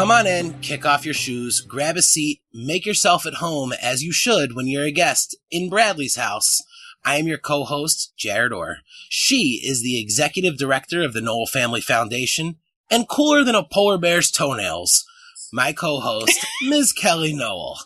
[0.00, 4.02] Come on in, kick off your shoes, grab a seat, make yourself at home as
[4.02, 6.62] you should when you're a guest in Bradley's house.
[7.04, 8.78] I am your co-host, Jared Orr.
[9.10, 12.56] She is the executive director of the Nowell Family Foundation
[12.90, 15.04] and cooler than a polar bear's toenails.
[15.52, 16.94] My co-host, Ms.
[16.94, 17.76] Kelly Nowell.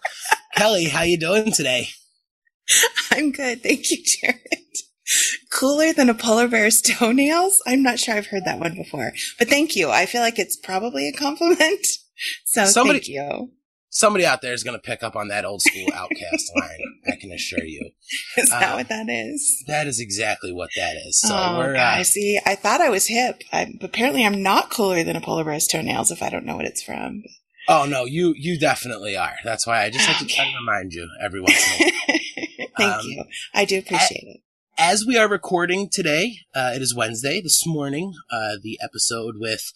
[0.54, 1.88] Kelly, how you doing today?
[3.10, 3.60] I'm good.
[3.60, 4.38] Thank you, Jared.
[5.50, 7.60] Cooler than a polar bear's toenails?
[7.66, 9.90] I'm not sure I've heard that one before, but thank you.
[9.90, 11.84] I feel like it's probably a compliment.
[12.44, 13.50] So Somebody- thank you.
[13.90, 16.80] Somebody out there is going to pick up on that old school OutKast line.
[17.06, 17.92] I can assure you.
[18.36, 19.62] Is that Uh, what that is?
[19.68, 21.20] That is exactly what that is.
[21.20, 22.40] So oh, we're, I uh, see.
[22.44, 23.42] I thought I was hip.
[23.52, 26.64] I, apparently, I'm not cooler than a polar bear's toenails if I don't know what
[26.64, 27.22] it's from.
[27.68, 29.34] oh no, you, you definitely are.
[29.44, 32.18] That's why I just have to try to remind you every once in a while.
[32.76, 33.24] Thank Um, you.
[33.54, 34.40] I do appreciate it.
[34.76, 37.40] as we are recording today, uh, it is Wednesday.
[37.40, 39.72] This morning, uh, the episode with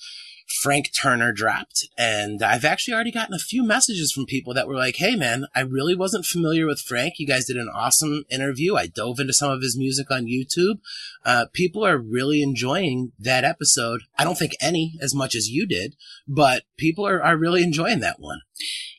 [0.63, 4.77] Frank Turner dropped, and I've actually already gotten a few messages from people that were
[4.77, 7.15] like, "Hey, man, I really wasn't familiar with Frank.
[7.19, 8.75] You guys did an awesome interview.
[8.75, 10.81] I dove into some of his music on YouTube.
[11.25, 14.03] Uh, people are really enjoying that episode.
[14.19, 18.01] I don't think any as much as you did, but people are, are really enjoying
[18.01, 18.41] that one.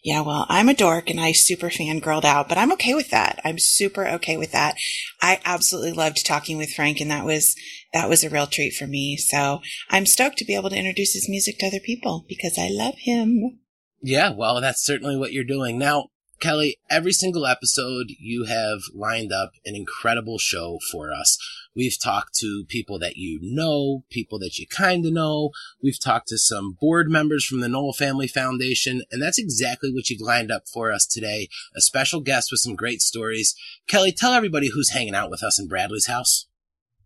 [0.03, 3.42] Yeah, well, I'm a dork and I super fangirled out, but I'm okay with that.
[3.44, 4.77] I'm super okay with that.
[5.22, 7.55] I absolutely loved talking with Frank and that was,
[7.94, 9.18] that was a real treat for me.
[9.18, 12.70] So I'm stoked to be able to introduce his music to other people because I
[12.70, 13.59] love him.
[14.02, 15.78] Yeah, well, that's certainly what you're doing.
[15.78, 21.38] Now, Kelly, every single episode you have lined up an incredible show for us.
[21.76, 25.52] We've talked to people that you know, people that you kind of know.
[25.83, 30.10] We've talked to some board members from the Nowell Family Foundation, and that's exactly what
[30.10, 31.49] you've lined up for us today.
[31.76, 33.54] A special guest with some great stories.
[33.88, 36.45] Kelly, tell everybody who's hanging out with us in Bradley's house.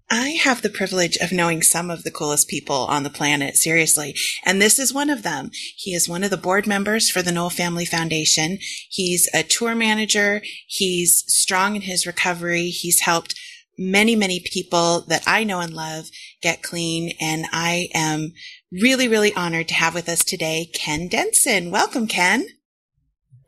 [0.10, 4.16] I have the privilege of knowing some of the coolest people on the planet, seriously.
[4.46, 5.50] And this is one of them.
[5.76, 8.60] He is one of the board members for the Nowell Family Foundation.
[8.90, 10.42] He's a tour manager.
[10.68, 12.68] He's strong in his recovery.
[12.68, 13.36] He's helped
[13.78, 16.06] many, many people that I know and love
[16.42, 17.14] get clean.
[17.20, 18.34] And I am
[18.72, 21.72] really, really honored to have with us today Ken Denson.
[21.72, 22.46] Welcome, Ken.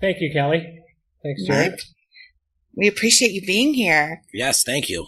[0.01, 0.83] Thank you, Kelly.
[1.23, 1.79] Thanks, Jared.
[2.75, 4.21] We appreciate you being here.
[4.33, 5.07] Yes, thank you.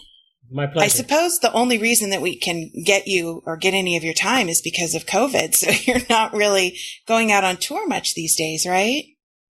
[0.50, 0.84] My pleasure.
[0.84, 4.14] I suppose the only reason that we can get you or get any of your
[4.14, 5.54] time is because of COVID.
[5.58, 9.04] So you're not really going out on tour much these days, right?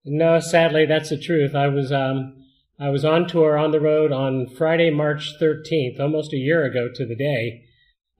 [0.05, 1.53] no, sadly, that's the truth.
[1.53, 2.45] I was um,
[2.79, 6.87] I was on tour on the road on Friday, March 13th, almost a year ago
[6.93, 7.63] to the day,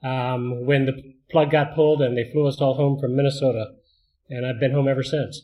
[0.03, 3.67] um, when the plug got pulled and they flew us all home from Minnesota,
[4.29, 5.43] and I've been home ever since.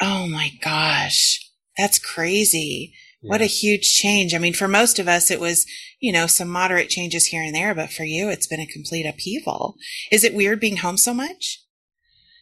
[0.00, 1.40] Oh my gosh.
[1.76, 2.94] That's crazy.
[3.28, 4.34] What a huge change.
[4.34, 5.66] I mean, for most of us, it was,
[6.00, 9.06] you know, some moderate changes here and there, but for you, it's been a complete
[9.06, 9.76] upheaval.
[10.12, 11.60] Is it weird being home so much?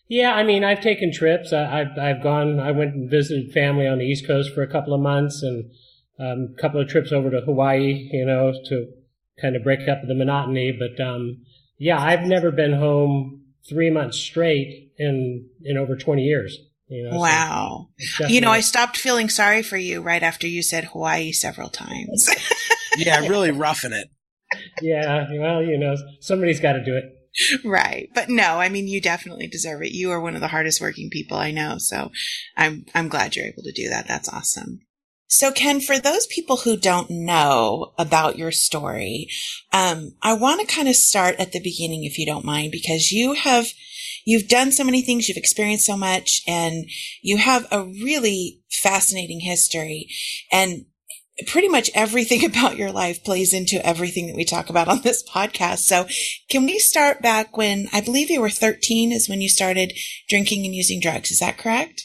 [0.09, 1.53] Yeah, I mean, I've taken trips.
[1.53, 2.61] I, I've I've gone.
[2.61, 5.71] I went and visited family on the East Coast for a couple of months, and
[6.19, 8.09] um, a couple of trips over to Hawaii.
[8.13, 8.87] You know, to
[9.41, 10.77] kind of break up the monotony.
[10.79, 11.45] But um,
[11.79, 16.59] yeah, I've never been home three months straight in in over twenty years.
[16.93, 17.89] You know, Wow.
[17.97, 21.69] it's You know, I stopped feeling sorry for you right after you said Hawaii several
[21.71, 22.29] times.
[22.99, 24.09] Yeah, really roughing it.
[24.83, 25.25] yeah.
[25.33, 27.65] Well, you know, somebody's got to do it.
[27.65, 28.11] right.
[28.15, 29.93] But no, I mean, you definitely deserve it.
[29.93, 31.77] You are one of the hardest working people I know.
[31.79, 32.11] So
[32.55, 34.07] I'm, I'm glad you're able to do that.
[34.07, 34.81] That's awesome.
[35.27, 39.29] So Ken, for those people who don't know about your story,
[39.73, 43.11] um, I want to kind of start at the beginning, if you don't mind, because
[43.11, 43.69] you have,
[44.25, 46.87] you've done so many things, you've experienced so much, and
[47.23, 50.09] you have a really fascinating history.
[50.51, 50.87] And
[51.47, 55.23] pretty much everything about your life plays into everything that we talk about on this
[55.29, 55.79] podcast.
[55.79, 56.07] So
[56.51, 59.93] can we start back when I believe you were 13 is when you started
[60.29, 61.31] drinking and using drugs.
[61.31, 62.05] Is that correct?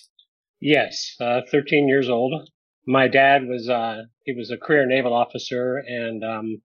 [0.59, 2.49] Yes, uh, 13 years old.
[2.85, 6.61] My dad was, uh, he was a career naval officer and, um,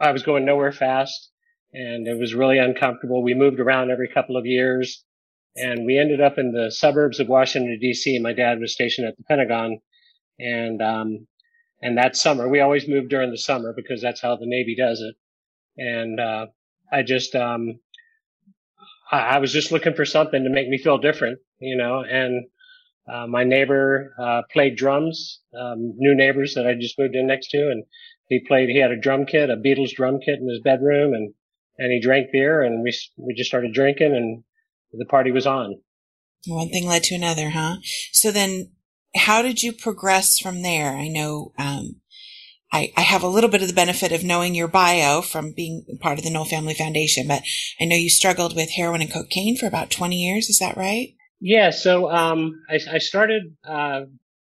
[0.00, 1.30] I was going nowhere fast
[1.72, 3.22] and it was really uncomfortable.
[3.22, 5.04] We moved around every couple of years
[5.56, 8.20] and we ended up in the suburbs of Washington DC.
[8.20, 9.78] My dad was stationed at the Pentagon
[10.38, 11.26] and, um,
[11.80, 15.00] and that summer, we always moved during the summer because that's how the Navy does
[15.00, 15.14] it.
[15.80, 16.46] And, uh,
[16.92, 17.80] I just, um,
[19.10, 22.46] I, I was just looking for something to make me feel different, you know, and,
[23.10, 27.48] uh, my neighbor uh, played drums, um, new neighbors that I just moved in next
[27.50, 27.84] to, and
[28.28, 28.68] he played.
[28.68, 31.32] He had a drum kit, a Beatles drum kit in his bedroom, and
[31.78, 34.42] and he drank beer, and we we just started drinking, and
[34.92, 35.80] the party was on.
[36.46, 37.76] One thing led to another, huh?
[38.12, 38.72] So then,
[39.14, 40.96] how did you progress from there?
[40.96, 42.00] I know um,
[42.72, 45.84] I, I have a little bit of the benefit of knowing your bio from being
[46.00, 47.42] part of the Nowell Family Foundation, but
[47.80, 50.48] I know you struggled with heroin and cocaine for about 20 years.
[50.48, 51.14] Is that right?
[51.40, 51.70] Yeah.
[51.70, 54.02] So um, I, I started uh,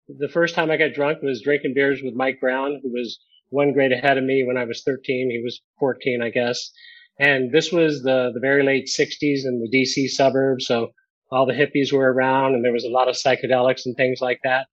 [0.09, 3.19] the first time I got drunk was drinking beers with Mike Brown, who was
[3.51, 5.31] one grade ahead of me when I was 13.
[5.31, 6.71] He was 14, I guess.
[7.19, 10.67] And this was the, the very late 60s in the DC suburbs.
[10.67, 10.93] So
[11.31, 14.41] all the hippies were around and there was a lot of psychedelics and things like
[14.45, 14.67] that.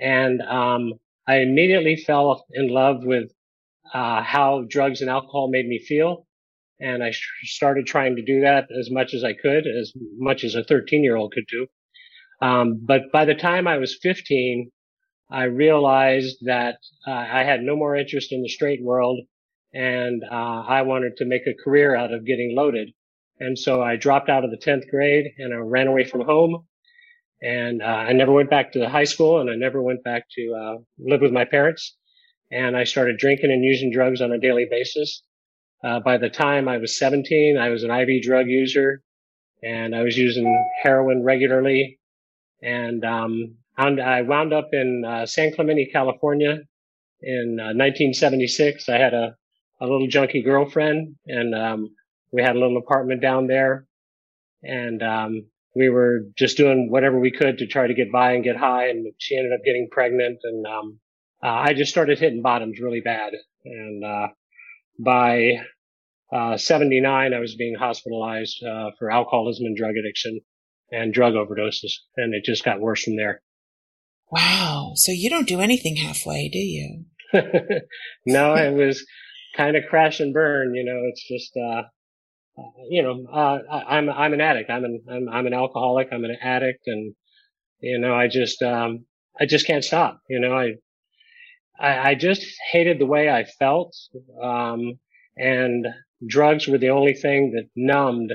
[0.00, 0.94] And um,
[1.26, 3.30] I immediately fell in love with
[3.94, 6.26] uh, how drugs and alcohol made me feel.
[6.80, 7.12] And I
[7.44, 11.02] started trying to do that as much as I could, as much as a 13
[11.02, 11.66] year old could do.
[12.42, 14.70] Um, but by the time I was 15,
[15.30, 19.20] I realized that uh, I had no more interest in the straight world
[19.76, 22.90] and uh, I wanted to make a career out of getting loaded.
[23.38, 26.66] And so I dropped out of the 10th grade and I ran away from home
[27.42, 30.54] and uh, I never went back to high school, and I never went back to
[30.54, 31.96] uh, live with my parents.
[32.50, 35.22] And I started drinking and using drugs on a daily basis.
[35.84, 39.02] Uh, by the time I was 17, I was an IV drug user,
[39.62, 40.46] and I was using
[40.82, 41.98] heroin regularly.
[42.62, 46.60] And um, I wound up in uh, San Clemente, California,
[47.20, 48.88] in 1976.
[48.88, 49.36] Uh, I had a
[49.80, 51.90] a little junkie girlfriend, and um,
[52.32, 53.86] we had a little apartment down there.
[54.62, 58.44] And um, we were just doing whatever we could to try to get by and
[58.44, 58.88] get high.
[58.88, 60.38] And she ended up getting pregnant.
[60.42, 61.00] And, um,
[61.42, 63.34] uh, I just started hitting bottoms really bad.
[63.64, 64.28] And, uh,
[64.98, 65.60] by,
[66.32, 70.40] uh, 79, I was being hospitalized, uh, for alcoholism and drug addiction
[70.90, 71.92] and drug overdoses.
[72.16, 73.42] And it just got worse from there.
[74.30, 74.92] Wow.
[74.94, 77.04] So you don't do anything halfway, do you?
[78.26, 79.06] no, it was
[79.56, 80.74] kind of crash and burn.
[80.74, 81.82] You know, it's just, uh,
[82.58, 84.70] uh, you know, uh, I, am I'm an addict.
[84.70, 86.08] I'm an, I'm, I'm an alcoholic.
[86.12, 86.86] I'm an addict.
[86.86, 87.14] And,
[87.80, 89.06] you know, I just, um,
[89.38, 90.20] I just can't stop.
[90.28, 90.74] You know, I,
[91.78, 93.94] I, I just hated the way I felt.
[94.42, 94.98] Um,
[95.36, 95.86] and
[96.26, 98.32] drugs were the only thing that numbed,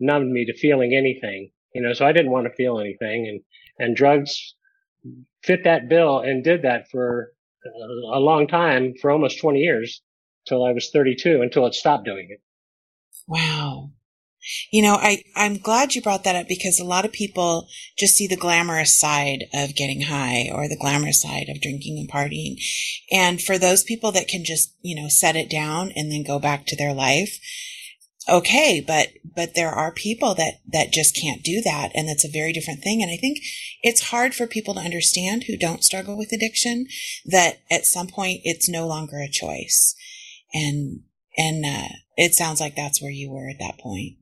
[0.00, 3.40] numbed me to feeling anything, you know, so I didn't want to feel anything and,
[3.78, 4.54] and drugs
[5.42, 7.32] fit that bill and did that for
[8.12, 10.02] a long time for almost 20 years
[10.46, 12.40] till I was 32 until it stopped doing it.
[13.26, 13.90] Wow.
[14.72, 18.16] You know, I, I'm glad you brought that up because a lot of people just
[18.16, 22.56] see the glamorous side of getting high or the glamorous side of drinking and partying.
[23.12, 26.40] And for those people that can just, you know, set it down and then go
[26.40, 27.38] back to their life,
[28.28, 31.90] okay, but, but there are people that, that just can't do that.
[31.94, 33.00] And that's a very different thing.
[33.00, 33.38] And I think
[33.82, 36.86] it's hard for people to understand who don't struggle with addiction
[37.26, 39.94] that at some point it's no longer a choice.
[40.52, 41.00] And
[41.36, 44.16] and uh, it sounds like that's where you were at that point.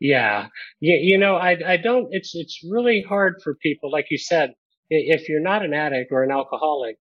[0.00, 0.48] Yeah.
[0.80, 0.96] yeah.
[1.00, 3.92] You know, I, I don't, it's, it's really hard for people.
[3.92, 4.54] Like you said,
[4.90, 6.96] if you're not an addict or an alcoholic,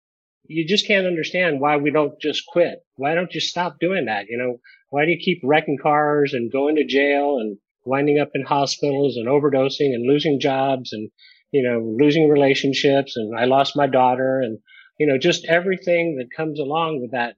[0.46, 2.78] you just can't understand why we don't just quit.
[2.94, 4.26] Why don't you stop doing that?
[4.30, 8.30] You know, why do you keep wrecking cars and going to jail and winding up
[8.34, 11.10] in hospitals and overdosing and losing jobs and,
[11.50, 14.58] you know, losing relationships and I lost my daughter and,
[14.98, 17.36] you know, just everything that comes along with that.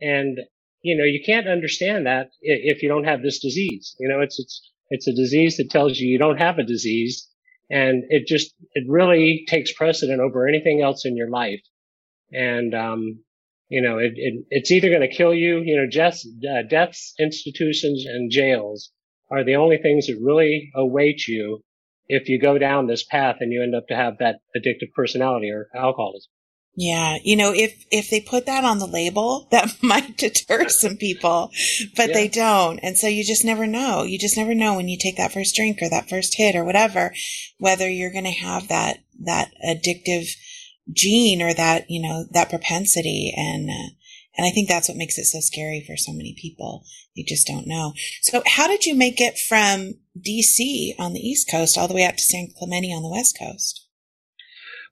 [0.00, 0.38] And
[0.82, 3.94] you know, you can't understand that if you don't have this disease.
[3.98, 7.28] You know, it's, it's, it's a disease that tells you you don't have a disease
[7.70, 11.60] and it just, it really takes precedent over anything else in your life.
[12.32, 13.20] And, um,
[13.68, 17.14] you know, it, it it's either going to kill you, you know, just uh, deaths,
[17.20, 18.90] institutions and jails
[19.30, 21.62] are the only things that really await you
[22.08, 25.50] if you go down this path and you end up to have that addictive personality
[25.50, 26.32] or alcoholism.
[26.76, 30.96] Yeah, you know, if if they put that on the label, that might deter some
[30.96, 31.50] people,
[31.96, 32.14] but yeah.
[32.14, 32.78] they don't.
[32.78, 34.04] And so you just never know.
[34.04, 36.64] You just never know when you take that first drink or that first hit or
[36.64, 37.12] whatever,
[37.58, 40.28] whether you're going to have that that addictive
[40.92, 43.94] gene or that, you know, that propensity and uh,
[44.36, 46.84] and I think that's what makes it so scary for so many people.
[47.14, 47.92] You just don't know.
[48.22, 52.04] So how did you make it from DC on the East Coast all the way
[52.04, 53.86] out to San Clemente on the West Coast?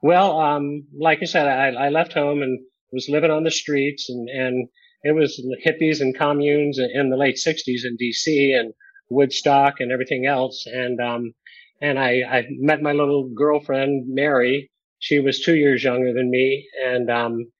[0.00, 2.60] Well, um, like I said, I, I left home and
[2.92, 4.68] was living on the streets and, and
[5.02, 8.72] it was hippies and communes in the late sixties in DC and
[9.10, 10.66] Woodstock and everything else.
[10.66, 11.32] And, um,
[11.80, 14.70] and I, I met my little girlfriend, Mary.
[15.00, 16.68] She was two years younger than me.
[16.84, 17.52] And, um,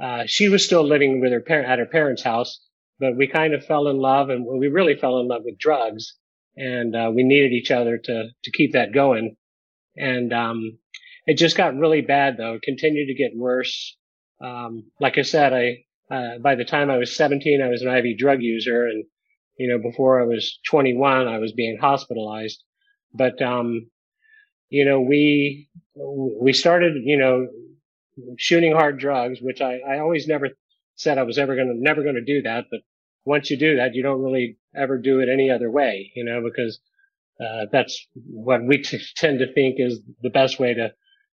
[0.00, 2.60] uh, she was still living with her parent at her parents' house,
[2.98, 6.14] but we kind of fell in love and we really fell in love with drugs
[6.56, 9.36] and, uh, we needed each other to, to keep that going.
[9.96, 10.78] And, um,
[11.26, 12.54] it just got really bad though.
[12.54, 13.96] It continued to get worse.
[14.42, 17.88] Um, like I said, I, uh, by the time I was 17, I was an
[17.88, 18.86] IV drug user.
[18.86, 19.04] And,
[19.56, 22.62] you know, before I was 21, I was being hospitalized.
[23.14, 23.90] But, um,
[24.68, 27.46] you know, we, we started, you know,
[28.36, 30.50] shooting hard drugs, which I, I always never
[30.96, 32.66] said I was ever going to, never going to do that.
[32.70, 32.80] But
[33.24, 36.42] once you do that, you don't really ever do it any other way, you know,
[36.42, 36.80] because,
[37.40, 40.92] uh, that's what we t- tend to think is the best way to,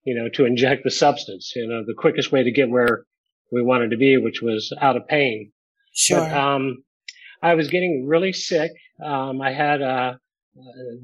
[0.07, 3.03] you know, to inject the substance, you know, the quickest way to get where
[3.51, 5.51] we wanted to be, which was out of pain.
[5.93, 6.21] Sure.
[6.21, 6.77] But, um,
[7.43, 8.71] I was getting really sick.
[9.03, 10.13] Um, I had, uh,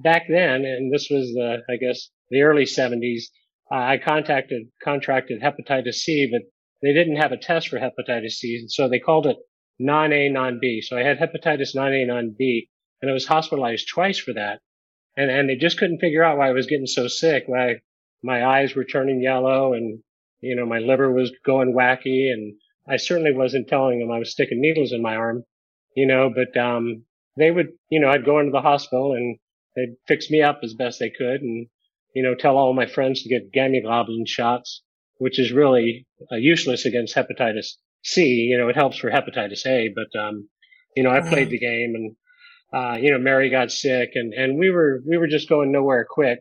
[0.01, 3.23] back then, and this was the, I guess, the early 70s,
[3.69, 6.43] uh, I contacted, contracted hepatitis C, but
[6.81, 8.55] they didn't have a test for hepatitis C.
[8.55, 9.35] And So they called it
[9.79, 10.81] non-A, non-B.
[10.81, 12.69] So I had hepatitis non-A, non-B,
[13.01, 14.61] and I was hospitalized twice for that.
[15.17, 17.81] And, and they just couldn't figure out why I was getting so sick, why
[18.23, 19.99] my eyes were turning yellow and,
[20.41, 22.31] you know, my liver was going wacky.
[22.31, 22.55] And
[22.87, 25.43] I certainly wasn't telling them I was sticking needles in my arm,
[25.95, 27.03] you know, but, um,
[27.37, 29.37] they would, you know, I'd go into the hospital and
[29.75, 31.67] they'd fix me up as best they could and,
[32.13, 34.83] you know, tell all my friends to get gamma globulin shots,
[35.17, 38.47] which is really uh, useless against hepatitis C.
[38.51, 40.47] You know, it helps for hepatitis A, but, um,
[40.95, 42.15] you know, I played the game and,
[42.71, 46.05] uh, you know, Mary got sick and, and we were, we were just going nowhere
[46.07, 46.39] quick.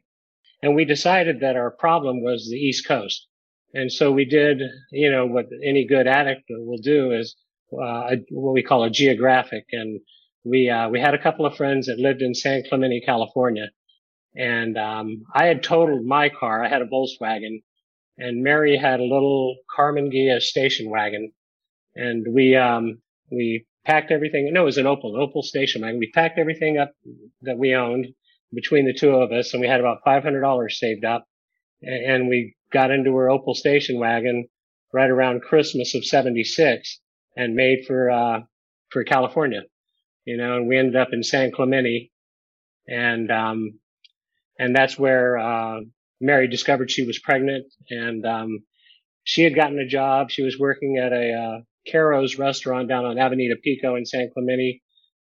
[0.62, 3.26] And we decided that our problem was the East Coast.
[3.74, 4.60] And so we did,
[4.92, 7.34] you know, what any good addict will do is,
[7.72, 9.64] uh, what we call a geographic.
[9.72, 10.00] And
[10.44, 13.70] we, uh, we had a couple of friends that lived in San Clemente, California.
[14.36, 16.62] And, um, I had totaled my car.
[16.62, 17.62] I had a Volkswagen
[18.18, 21.32] and Mary had a little Karmann Ghia station wagon.
[21.96, 23.00] And we, um,
[23.30, 24.52] we packed everything.
[24.52, 25.98] No, it was an Opel, Opel station wagon.
[25.98, 26.92] We packed everything up
[27.40, 28.06] that we owned
[28.54, 31.26] between the two of us and we had about $500 saved up.
[31.82, 34.48] And we got into her Opel station wagon
[34.92, 37.00] right around Christmas of 76
[37.36, 38.40] and made for, uh,
[38.90, 39.62] for California,
[40.24, 42.12] you know, and we ended up in San Clemente.
[42.86, 43.78] And, um,
[44.58, 45.80] and that's where, uh,
[46.20, 47.66] Mary discovered she was pregnant.
[47.90, 48.64] And, um,
[49.24, 50.30] she had gotten a job.
[50.30, 54.81] She was working at a, uh, Carrows restaurant down on Avenida Pico in San Clemente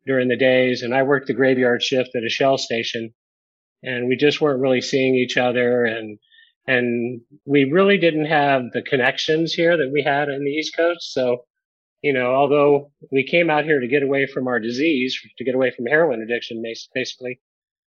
[0.07, 0.83] during the days.
[0.83, 3.13] And I worked the graveyard shift at a Shell station
[3.83, 5.85] and we just weren't really seeing each other.
[5.85, 6.19] And,
[6.67, 11.13] and we really didn't have the connections here that we had in the East Coast.
[11.13, 11.45] So,
[12.03, 15.55] you know, although we came out here to get away from our disease, to get
[15.55, 16.63] away from heroin addiction,
[16.95, 17.41] basically,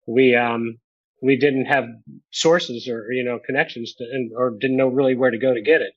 [0.07, 0.79] we, um,
[1.23, 1.85] we didn't have
[2.31, 5.63] sources or, you know, connections to, and, or didn't know really where to go to
[5.63, 5.93] get it.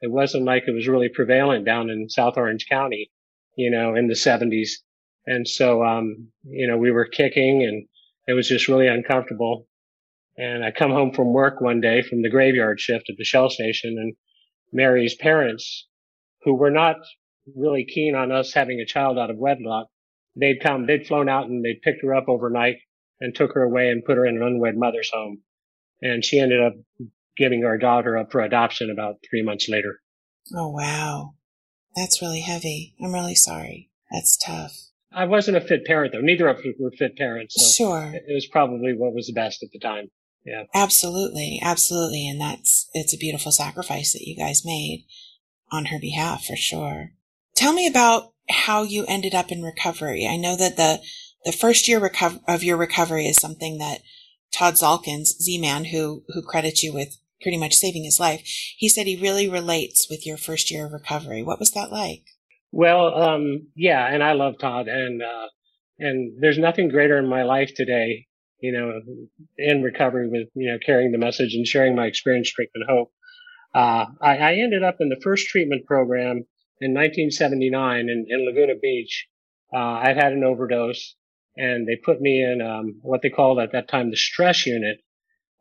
[0.00, 3.12] It wasn't like it was really prevalent down in South Orange County,
[3.56, 4.82] you know, in the seventies.
[5.26, 7.86] And so, um, you know, we were kicking and
[8.26, 9.66] it was just really uncomfortable.
[10.36, 13.50] And I come home from work one day from the graveyard shift at the Shell
[13.50, 14.14] station and
[14.72, 15.86] Mary's parents,
[16.42, 16.96] who were not
[17.54, 19.88] really keen on us having a child out of wedlock,
[20.36, 22.76] they'd come, they'd flown out and they'd picked her up overnight
[23.20, 25.42] and took her away and put her in an unwed mother's home.
[26.00, 26.74] And she ended up
[27.36, 30.00] giving our daughter up for adoption about three months later.
[30.54, 31.34] Oh, wow.
[31.94, 32.94] That's really heavy.
[33.02, 33.90] I'm really sorry.
[34.10, 34.91] That's tough.
[35.14, 36.20] I wasn't a fit parent though.
[36.20, 37.54] Neither of us were fit parents.
[37.56, 38.12] So Sure.
[38.14, 40.10] It was probably what was the best at the time.
[40.44, 40.64] Yeah.
[40.74, 41.60] Absolutely.
[41.62, 42.28] Absolutely.
[42.28, 45.04] And that's, it's a beautiful sacrifice that you guys made
[45.70, 47.12] on her behalf for sure.
[47.54, 50.26] Tell me about how you ended up in recovery.
[50.26, 51.00] I know that the,
[51.44, 54.00] the first year reco- of your recovery is something that
[54.52, 58.42] Todd Zalkins, Z-Man, who, who credits you with pretty much saving his life,
[58.76, 61.42] he said he really relates with your first year of recovery.
[61.42, 62.24] What was that like?
[62.72, 65.48] Well, um, yeah, and I love Todd and, uh,
[65.98, 68.26] and there's nothing greater in my life today,
[68.60, 69.00] you know,
[69.58, 73.12] in recovery with, you know, carrying the message and sharing my experience, strength and hope.
[73.74, 76.44] Uh, I, I ended up in the first treatment program
[76.80, 79.28] in 1979 in, in Laguna Beach.
[79.72, 81.14] Uh, I'd had an overdose
[81.56, 84.98] and they put me in, um, what they called at that time the stress unit,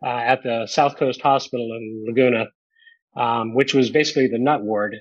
[0.03, 2.45] uh, at the South Coast Hospital in Laguna,
[3.17, 4.95] um, which was basically the nut ward.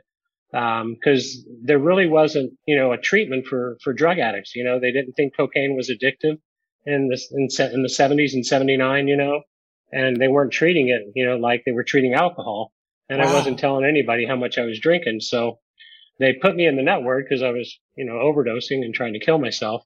[0.52, 4.56] Um, cause there really wasn't, you know, a treatment for, for drug addicts.
[4.56, 6.38] You know, they didn't think cocaine was addictive
[6.84, 9.42] in the, in, in the seventies and 79, you know,
[9.92, 12.72] and they weren't treating it, you know, like they were treating alcohol.
[13.08, 15.18] And I wasn't telling anybody how much I was drinking.
[15.20, 15.58] So
[16.20, 19.14] they put me in the nut ward because I was, you know, overdosing and trying
[19.14, 19.82] to kill myself.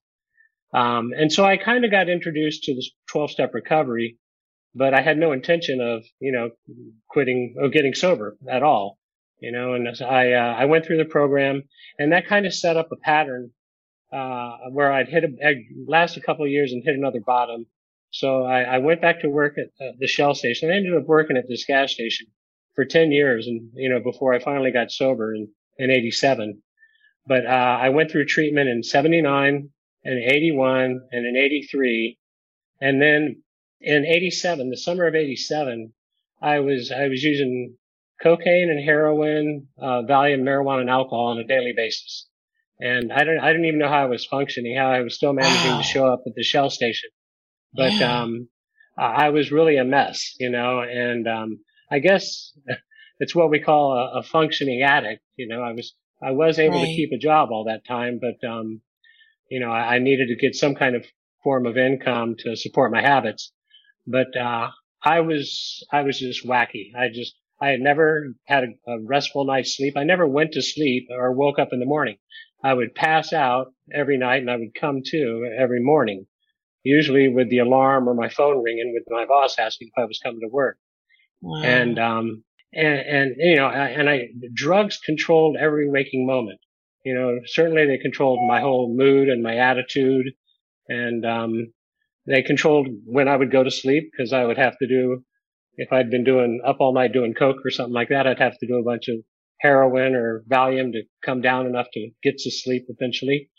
[0.74, 4.18] Um, and so I kind of got introduced to this 12 step recovery,
[4.74, 6.50] but I had no intention of, you know,
[7.08, 8.98] quitting or getting sober at all,
[9.44, 11.64] you know, and I, uh, I went through the program
[11.98, 13.50] and that kind of set up a pattern,
[14.10, 17.66] uh, where I'd hit a, I'd last a couple of years and hit another bottom.
[18.10, 20.70] So I, I went back to work at uh, the Shell station.
[20.70, 22.28] I ended up working at this gas station
[22.74, 26.62] for 10 years and, you know, before I finally got sober in, in 87.
[27.26, 29.68] But, uh, I went through treatment in 79
[30.04, 32.18] and 81 and in 83.
[32.80, 33.42] And then
[33.82, 35.92] in 87, the summer of 87,
[36.40, 37.76] I was, I was using
[38.24, 42.28] cocaine and heroin, uh, Valium, marijuana, and alcohol on a daily basis.
[42.80, 45.34] And I don't, I didn't even know how I was functioning, how I was still
[45.34, 45.78] managing Wow.
[45.78, 47.10] to show up at the Shell station.
[47.74, 48.02] But, Yeah.
[48.02, 48.48] um,
[48.98, 52.52] I was really a mess, you know, and, um, I guess
[53.20, 55.22] it's what we call a, a functioning addict.
[55.36, 58.48] You know, I was, I was able to keep a job all that time, but,
[58.48, 58.82] um,
[59.50, 61.06] you know, I, I needed to get some kind of
[61.44, 63.52] form of income to support my habits.
[64.06, 64.70] But, uh,
[65.04, 66.92] I was, I was just wacky.
[66.96, 69.94] I just, I had never had a, a restful night's sleep.
[69.96, 72.16] I never went to sleep or woke up in the morning.
[72.62, 76.26] I would pass out every night and I would come to every morning,
[76.82, 80.18] usually with the alarm or my phone ringing with my boss asking if I was
[80.22, 80.78] coming to work.
[81.42, 81.62] Wow.
[81.62, 86.60] And, um, and, and, you know, I- and I, drugs controlled every waking moment.
[87.04, 90.26] You know, certainly they controlled my whole mood and my attitude.
[90.88, 91.72] And, um,
[92.26, 95.22] they controlled when I would go to sleep because I would have to do,
[95.76, 98.58] if I'd been doing up all night doing coke or something like that, I'd have
[98.58, 99.16] to do a bunch of
[99.60, 103.50] heroin or Valium to come down enough to get to sleep eventually.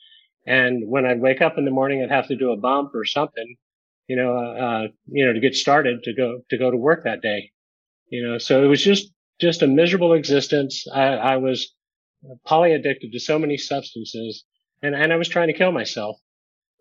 [0.45, 3.05] And when I'd wake up in the morning, I'd have to do a bump or
[3.05, 3.55] something,
[4.07, 7.21] you know, uh, you know, to get started to go, to go to work that
[7.21, 7.51] day.
[8.09, 10.85] You know, so it was just, just a miserable existence.
[10.93, 11.73] I, I was
[12.45, 14.45] poly addicted to so many substances
[14.81, 16.17] and, and I was trying to kill myself.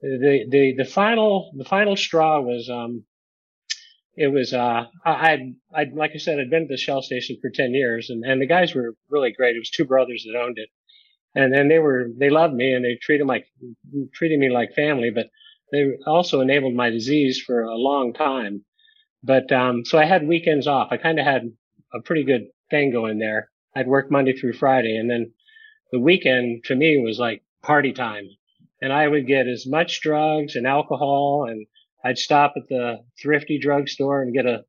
[0.03, 3.05] The, the, the final, the final straw was, um,
[4.17, 7.37] it was, uh, I, I'd, I'd, like I said, I'd been at the Shell station
[7.41, 9.57] for 10 years and, and the guys were really great.
[9.57, 10.69] It was two brothers that owned it.
[11.35, 13.47] And then they were, they loved me and they treated like,
[14.15, 15.27] treated me like family, but
[15.73, 18.65] they also enabled my disease for a long time.
[19.23, 20.89] But, um, so I had weekends off.
[20.93, 21.51] I kind of had
[21.93, 23.51] a pretty good thing going there.
[23.75, 25.33] I'd work Monday through Friday and then
[25.91, 28.29] the weekend to me was like party time.
[28.81, 31.67] And I would get as much drugs and alcohol and
[32.05, 34.65] I'd stop at the thrifty drugstore and get a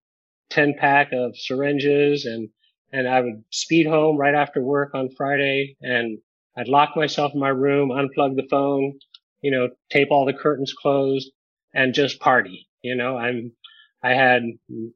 [0.51, 2.49] 10 pack of syringes and,
[2.93, 6.19] and I would speed home right after work on Friday and
[6.57, 8.99] I'd lock myself in my room, unplug the phone,
[9.41, 11.29] you know, tape all the curtains closed
[11.73, 12.69] and just party.
[12.81, 13.51] You know, I'm,
[14.01, 14.43] I had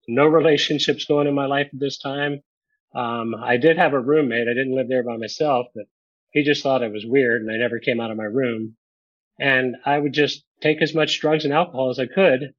[0.08, 2.42] no relationships going in my life at this time.
[2.96, 4.48] Um, I did have a roommate.
[4.48, 5.86] I didn't live there by myself, but
[6.32, 8.78] he just thought I was weird and I never came out of my room.
[9.40, 12.54] And I would just take as much drugs and alcohol as I could,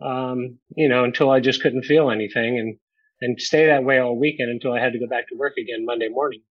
[0.00, 2.78] um, you know, until I just couldn't feel anything and,
[3.20, 5.84] and stay that way all weekend until I had to go back to work again
[5.84, 6.42] Monday morning.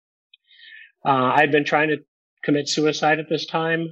[1.03, 1.97] Uh, I'd been trying to
[2.43, 3.87] commit suicide at this time.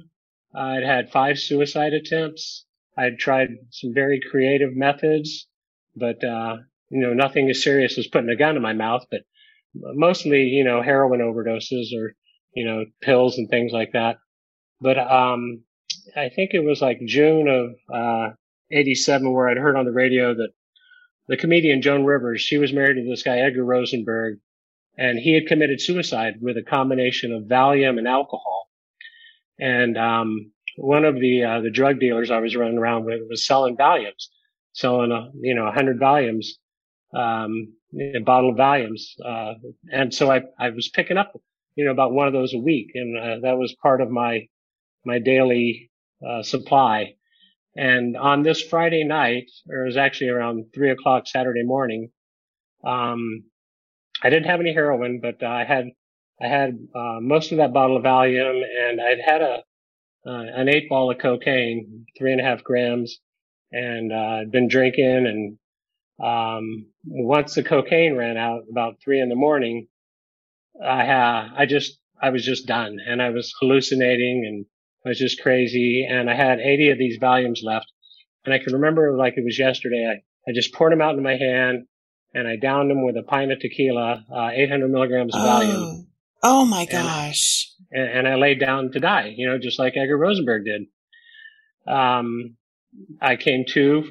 [0.54, 2.64] I'd had five suicide attempts.
[2.96, 5.48] I'd tried some very creative methods,
[5.96, 9.20] but, uh, you know, nothing as serious as putting a gun in my mouth, but
[9.74, 12.14] mostly, you know, heroin overdoses or,
[12.54, 14.18] you know, pills and things like that.
[14.80, 15.62] But, um,
[16.16, 18.34] I think it was like June of, uh,
[18.70, 20.50] 87 where I'd heard on the radio that
[21.28, 24.38] the comedian Joan Rivers, she was married to this guy, Edgar Rosenberg,
[24.96, 28.68] and he had committed suicide with a combination of Valium and alcohol.
[29.58, 33.44] And, um, one of the, uh, the drug dealers I was running around with was
[33.44, 34.28] selling Valiums,
[34.72, 36.46] selling, a, you know, a hundred Valiums,
[37.14, 39.02] um, a bottle of Valiums.
[39.24, 39.54] Uh,
[39.92, 41.32] and so I, I was picking up,
[41.74, 42.92] you know, about one of those a week.
[42.94, 44.46] And, uh, that was part of my,
[45.04, 45.89] my daily,
[46.26, 47.14] uh, supply.
[47.76, 52.10] And on this Friday night, or it was actually around three o'clock Saturday morning,
[52.84, 53.44] um,
[54.22, 55.86] I didn't have any heroin, but I had,
[56.40, 59.62] I had, uh, most of that bottle of Valium and I'd had a,
[60.26, 63.18] uh, an eight ball of cocaine, three and a half grams,
[63.72, 65.58] and, uh, I'd been drinking and,
[66.22, 69.86] um, once the cocaine ran out about three in the morning,
[70.84, 74.66] I, uh, I just, I was just done and I was hallucinating and
[75.04, 77.86] I was just crazy and I had 80 of these Valiums left
[78.44, 80.06] and I can remember like it was yesterday.
[80.06, 81.86] I, I just poured them out into my hand
[82.34, 86.06] and I downed them with a pint of tequila, uh, 800 milligrams of Valium Oh,
[86.42, 87.70] oh my gosh.
[87.90, 90.82] and, and I laid down to die, you know, just like Edgar Rosenberg did.
[91.92, 92.56] Um,
[93.20, 94.04] I came to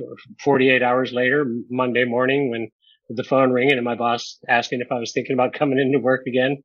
[0.43, 2.69] 48 hours later, Monday morning, when
[3.09, 6.21] the phone ringing and my boss asking if I was thinking about coming into work
[6.27, 6.63] again.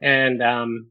[0.00, 0.90] And, um,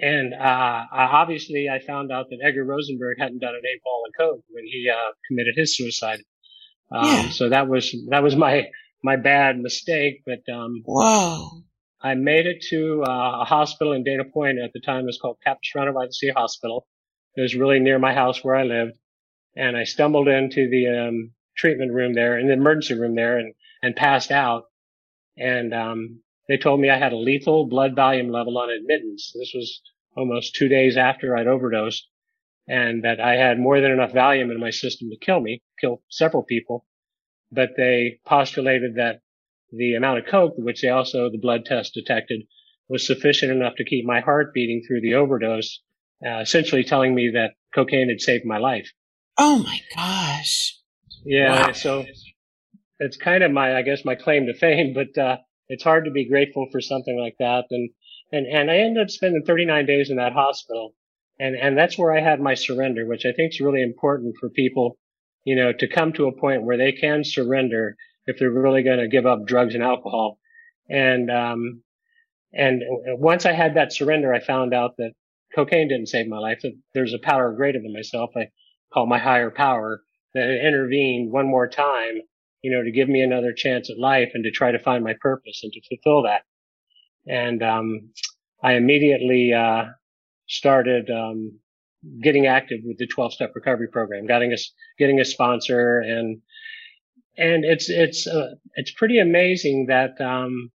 [0.00, 4.12] and, uh, obviously I found out that Edgar Rosenberg hadn't done an eight ball of
[4.18, 6.20] coke when he, uh, committed his suicide.
[6.92, 7.28] Um, Yeah.
[7.30, 8.68] so that was, that was my,
[9.04, 11.62] my bad mistake, but, um, Whoa.
[12.02, 15.02] I made it to uh, a hospital in Dana Point at the time.
[15.04, 16.86] It was called Capistrano by the Sea Hospital.
[17.36, 18.92] It was really near my house where I lived.
[19.56, 23.54] and I stumbled into the um, treatment room there, in the emergency room there, and
[23.82, 24.64] and passed out.
[25.36, 29.32] And um, they told me I had a lethal blood volume level on admittance.
[29.38, 29.80] This was
[30.16, 32.08] almost two days after I'd overdosed,
[32.66, 36.02] and that I had more than enough Valium in my system to kill me, kill
[36.10, 36.84] several people.
[37.52, 39.20] But they postulated that
[39.70, 42.42] the amount of coke, which they also the blood test detected,
[42.88, 45.80] was sufficient enough to keep my heart beating through the overdose,
[46.26, 48.90] uh, essentially telling me that cocaine had saved my life.
[49.38, 50.76] Oh my gosh.
[51.24, 51.68] Yeah.
[51.68, 51.72] Wow.
[51.72, 52.06] So
[52.98, 55.36] it's kind of my, I guess, my claim to fame, but, uh,
[55.70, 57.64] it's hard to be grateful for something like that.
[57.70, 57.90] And,
[58.32, 60.94] and, and I ended up spending 39 days in that hospital.
[61.38, 64.50] And, and that's where I had my surrender, which I think is really important for
[64.50, 64.98] people,
[65.44, 68.98] you know, to come to a point where they can surrender if they're really going
[68.98, 70.38] to give up drugs and alcohol.
[70.88, 71.82] And, um,
[72.52, 72.82] and
[73.18, 75.12] once I had that surrender, I found out that
[75.54, 78.30] cocaine didn't save my life, that there's a power greater than myself.
[78.36, 78.50] I
[78.92, 80.02] call my higher power
[80.34, 82.22] that intervened one more time,
[82.62, 85.14] you know, to give me another chance at life and to try to find my
[85.20, 86.42] purpose and to fulfill that.
[87.26, 88.10] And, um,
[88.62, 89.84] I immediately, uh,
[90.48, 91.58] started, um,
[92.22, 94.56] getting active with the 12 step recovery program, getting a,
[94.98, 96.40] getting a sponsor and,
[97.36, 100.70] and it's, it's, uh, it's pretty amazing that, um,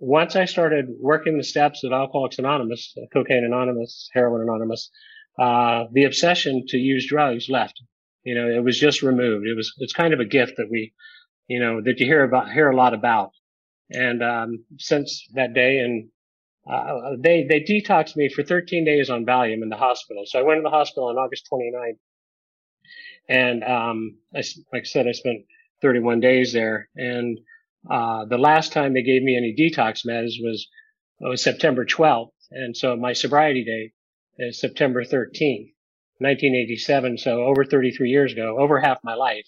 [0.00, 4.90] once I started working the steps of Alcoholics Anonymous, Cocaine Anonymous, Heroin Anonymous,
[5.38, 7.80] uh, the obsession to use drugs left.
[8.28, 9.46] You know, it was just removed.
[9.46, 10.92] It was, it's kind of a gift that we,
[11.46, 13.30] you know, that you hear about, hear a lot about.
[13.90, 16.10] And, um, since that day and,
[16.70, 20.24] uh, they, they detoxed me for 13 days on Valium in the hospital.
[20.26, 21.98] So I went to the hospital on August 29th.
[23.30, 24.42] And, um, I,
[24.74, 25.46] like I said, I spent
[25.80, 27.38] 31 days there and,
[27.90, 30.68] uh, the last time they gave me any detox meds was,
[31.18, 32.32] was September 12th.
[32.50, 33.92] And so my sobriety date
[34.38, 35.72] is September 13th,
[36.18, 37.18] 1987.
[37.18, 39.46] So over 33 years ago, over half my life.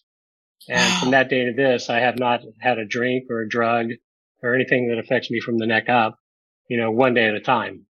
[0.68, 3.88] And from that day to this, I have not had a drink or a drug
[4.42, 6.16] or anything that affects me from the neck up,
[6.68, 7.86] you know, one day at a time.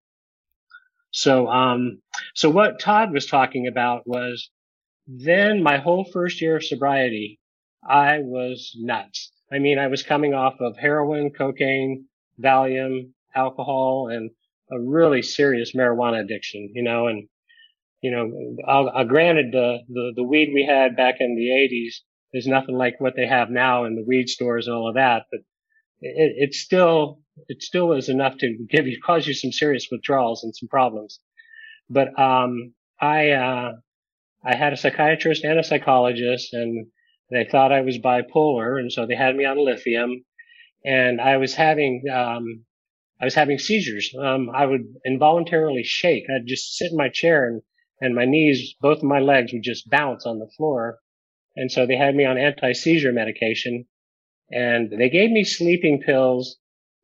[1.10, 2.00] So, um,
[2.34, 4.50] so what Todd was talking about was
[5.06, 7.40] then my whole first year of sobriety,
[7.82, 9.32] I was nuts.
[9.52, 12.06] I mean, I was coming off of heroin, cocaine,
[12.40, 14.30] Valium, alcohol, and
[14.70, 17.28] a really serious marijuana addiction, you know, and,
[18.02, 22.02] you know, I'll, i granted the, the, the weed we had back in the eighties
[22.32, 25.24] is nothing like what they have now in the weed stores and all of that,
[25.30, 25.40] but
[26.00, 30.44] it, it still, it still was enough to give you, cause you some serious withdrawals
[30.44, 31.20] and some problems.
[31.88, 33.72] But, um, I, uh,
[34.44, 36.86] I had a psychiatrist and a psychologist and
[37.30, 38.78] they thought I was bipolar.
[38.78, 40.24] And so they had me on lithium
[40.84, 42.64] and I was having, um,
[43.20, 44.14] I was having seizures.
[44.18, 46.24] Um, I would involuntarily shake.
[46.30, 47.62] I'd just sit in my chair and,
[48.00, 50.98] and my knees, both of my legs would just bounce on the floor.
[51.56, 53.86] And so they had me on anti-seizure medication
[54.50, 56.56] and they gave me sleeping pills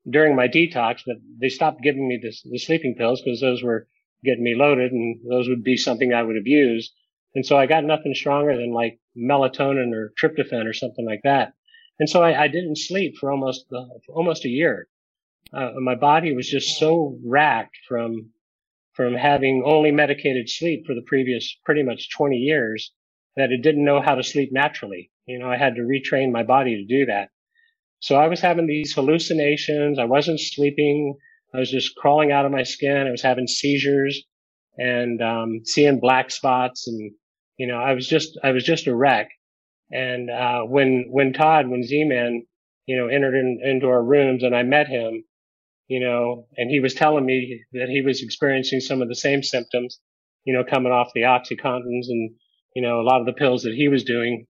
[0.09, 3.89] during my detox, but they stopped giving me the, the sleeping pills because those were
[4.25, 6.93] getting me loaded and those would be something I would abuse.
[7.35, 11.53] And so I got nothing stronger than like melatonin or tryptophan or something like that.
[11.99, 14.89] And so I, I didn't sleep for almost, uh, for almost a year.
[15.53, 18.31] Uh, my body was just so racked from,
[18.97, 22.93] from having only medicated sleep for the previous pretty much 20 years
[23.37, 25.11] that it didn't know how to sleep naturally.
[25.27, 27.29] You know, I had to retrain my body to do that.
[28.01, 29.99] So I was having these hallucinations.
[29.99, 31.17] I wasn't sleeping.
[31.55, 33.07] I was just crawling out of my skin.
[33.07, 34.23] I was having seizures
[34.79, 37.13] and, um, seeing black spots and,
[37.59, 39.29] you know, I was just, I was just a wreck.
[39.91, 42.47] And, uh, when, when Todd, when Z-Man,
[42.87, 45.25] you know, entered in, into our rooms and I met him,
[45.89, 49.43] you know, and he was telling me that he was experiencing some of the same
[49.43, 50.01] symptoms,
[50.45, 52.31] you know, coming off the Oxycontins and,
[52.75, 54.47] you know, a lot of the pills that he was doing.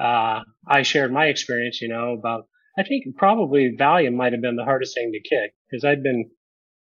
[0.00, 2.46] Uh, I shared my experience, you know, about,
[2.78, 6.30] I think probably Valium might have been the hardest thing to kick because I'd been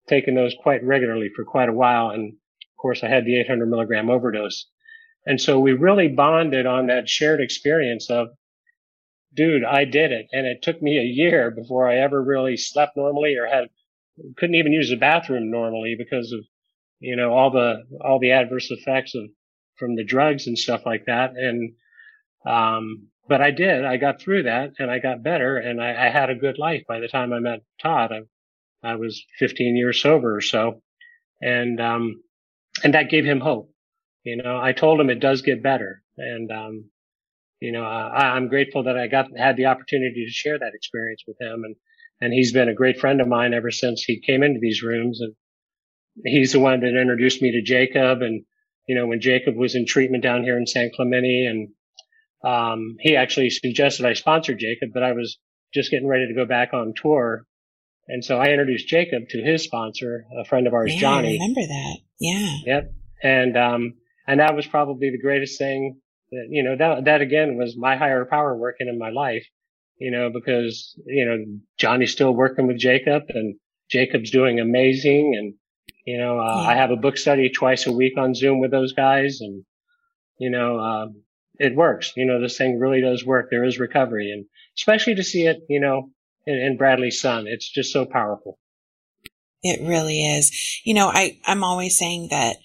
[0.10, 2.10] taking those quite regularly for quite a while.
[2.10, 4.68] And of course I had the 800 milligram overdose.
[5.26, 8.28] And so we really bonded on that shared experience of,
[9.34, 10.28] dude, I did it.
[10.34, 13.70] And it took me a year before I ever really slept normally or had,
[14.38, 16.46] couldn't even use the bathroom normally because of,
[17.00, 19.24] you know, all the, all the adverse effects of,
[19.78, 21.32] from the drugs and stuff like that.
[21.36, 21.74] And,
[22.46, 26.10] um, but I did, I got through that and I got better and I, I
[26.10, 28.12] had a good life by the time I met Todd.
[28.12, 30.82] I, I was 15 years sober or so.
[31.42, 32.22] And, um,
[32.84, 33.72] and that gave him hope.
[34.24, 36.02] You know, I told him it does get better.
[36.18, 36.90] And, um,
[37.60, 41.24] you know, I, I'm grateful that I got, had the opportunity to share that experience
[41.28, 41.64] with him.
[41.64, 41.76] And,
[42.24, 45.20] and he's been a great friend of mine ever since he came into these rooms.
[45.22, 45.34] And
[46.26, 48.22] he's the one that introduced me to Jacob.
[48.22, 48.46] And
[48.88, 51.70] you know, when Jacob was in treatment down here in San Clemente and,
[52.44, 55.38] um, he actually suggested I sponsor Jacob, but I was
[55.74, 57.46] just getting ready to go back on tour.
[58.10, 61.34] And so I introduced Jacob to his sponsor, a friend of ours, Yeah, I Johnny.
[61.40, 61.98] remember that.
[62.20, 62.58] Yeah.
[62.66, 62.94] Yep.
[63.24, 63.94] And, um,
[64.28, 67.96] and that was probably the greatest thing that, you know, that, that again was my
[67.96, 69.46] higher power working in my life,
[69.98, 71.38] you know, because, you know,
[71.78, 73.56] Johnny's still working with Jacob and
[73.90, 75.36] Jacob's doing amazing.
[75.38, 75.54] And,
[76.06, 76.70] you know, uh, Yeah.
[76.70, 79.64] I have a book study twice a week on Zoom with those guys and,
[80.38, 81.24] you know, um,
[81.60, 82.14] it works.
[82.16, 83.48] You know, this thing really does work.
[83.50, 84.46] There is recovery and
[84.78, 86.10] especially to see it, you know,
[86.46, 88.58] in, in Bradley's son, it's just so powerful.
[89.62, 90.52] It really is.
[90.84, 92.58] You know, I, I'm always saying that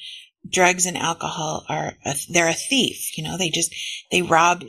[0.51, 3.17] drugs and alcohol are, a, they're a thief.
[3.17, 3.73] You know, they just,
[4.11, 4.65] they rob,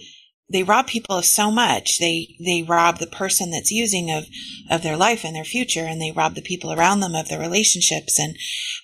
[0.52, 2.00] they rob people of so much.
[2.00, 4.26] They, they rob the person that's using of,
[4.70, 7.40] of their life and their future and they rob the people around them of their
[7.40, 8.20] relationships.
[8.20, 8.36] And,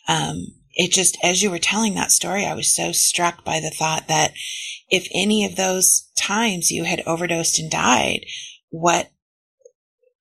[0.08, 3.70] um, it just, as you were telling that story, I was so struck by the
[3.70, 4.34] thought that
[4.90, 8.26] if any of those times you had overdosed and died,
[8.70, 9.10] what,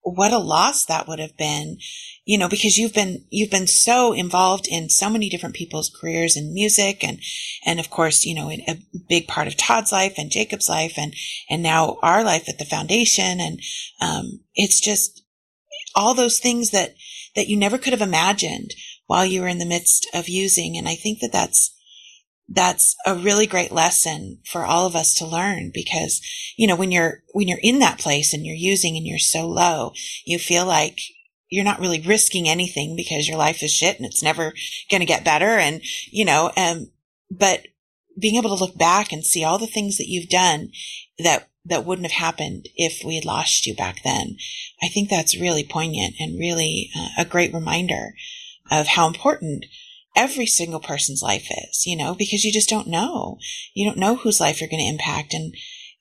[0.02, 1.78] what a loss that would have been
[2.24, 6.36] you know, because you've been, you've been so involved in so many different people's careers
[6.36, 7.18] in music and,
[7.66, 10.94] and of course, you know, in a big part of Todd's life and Jacob's life
[10.96, 11.14] and,
[11.50, 13.40] and now our life at the foundation.
[13.40, 13.60] And,
[14.00, 15.22] um, it's just
[15.94, 16.94] all those things that,
[17.36, 18.70] that you never could have imagined
[19.06, 20.78] while you were in the midst of using.
[20.78, 21.76] And I think that that's,
[22.48, 26.22] that's a really great lesson for all of us to learn because,
[26.56, 29.46] you know, when you're, when you're in that place and you're using and you're so
[29.46, 29.92] low,
[30.24, 30.98] you feel like
[31.54, 34.52] you're not really risking anything because your life is shit and it's never
[34.90, 35.46] going to get better.
[35.46, 36.90] And, you know, um,
[37.30, 37.68] but
[38.18, 40.70] being able to look back and see all the things that you've done
[41.20, 44.36] that, that wouldn't have happened if we had lost you back then.
[44.82, 48.14] I think that's really poignant and really uh, a great reminder
[48.68, 49.64] of how important
[50.16, 53.38] every single person's life is, you know, because you just don't know.
[53.74, 55.34] You don't know whose life you're going to impact.
[55.34, 55.54] And,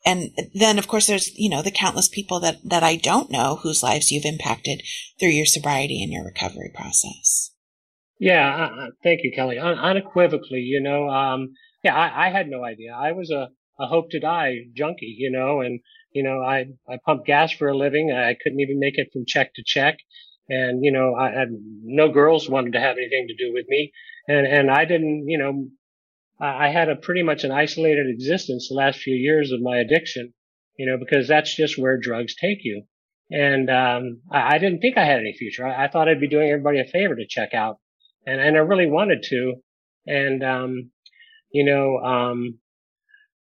[0.06, 3.60] and then of course there's, you know, the countless people that, that I don't know
[3.62, 4.84] whose lives you've impacted
[5.20, 7.52] through your sobriety and your recovery process.
[8.20, 9.58] Yeah, uh, uh, thank you, Kelly.
[9.58, 12.94] Un- unequivocally, you know, um, yeah, I, I had no idea.
[12.94, 15.80] I was a, a hope to die junkie, you know, and,
[16.12, 18.12] you know, I, I pumped gas for a living.
[18.12, 19.98] I couldn't even make it from check to check.
[20.48, 21.50] And, you know, I had
[21.84, 23.92] no girls wanted to have anything to do with me.
[24.28, 25.68] And, and I didn't, you know,
[26.40, 30.34] I had a pretty much an isolated existence the last few years of my addiction,
[30.78, 32.84] you know, because that's just where drugs take you.
[33.32, 35.66] And, um, I, I didn't think I had any future.
[35.66, 37.78] I, I thought I'd be doing everybody a favor to check out
[38.26, 39.56] and, and I really wanted to.
[40.06, 40.92] And, um,
[41.52, 42.60] you know, um,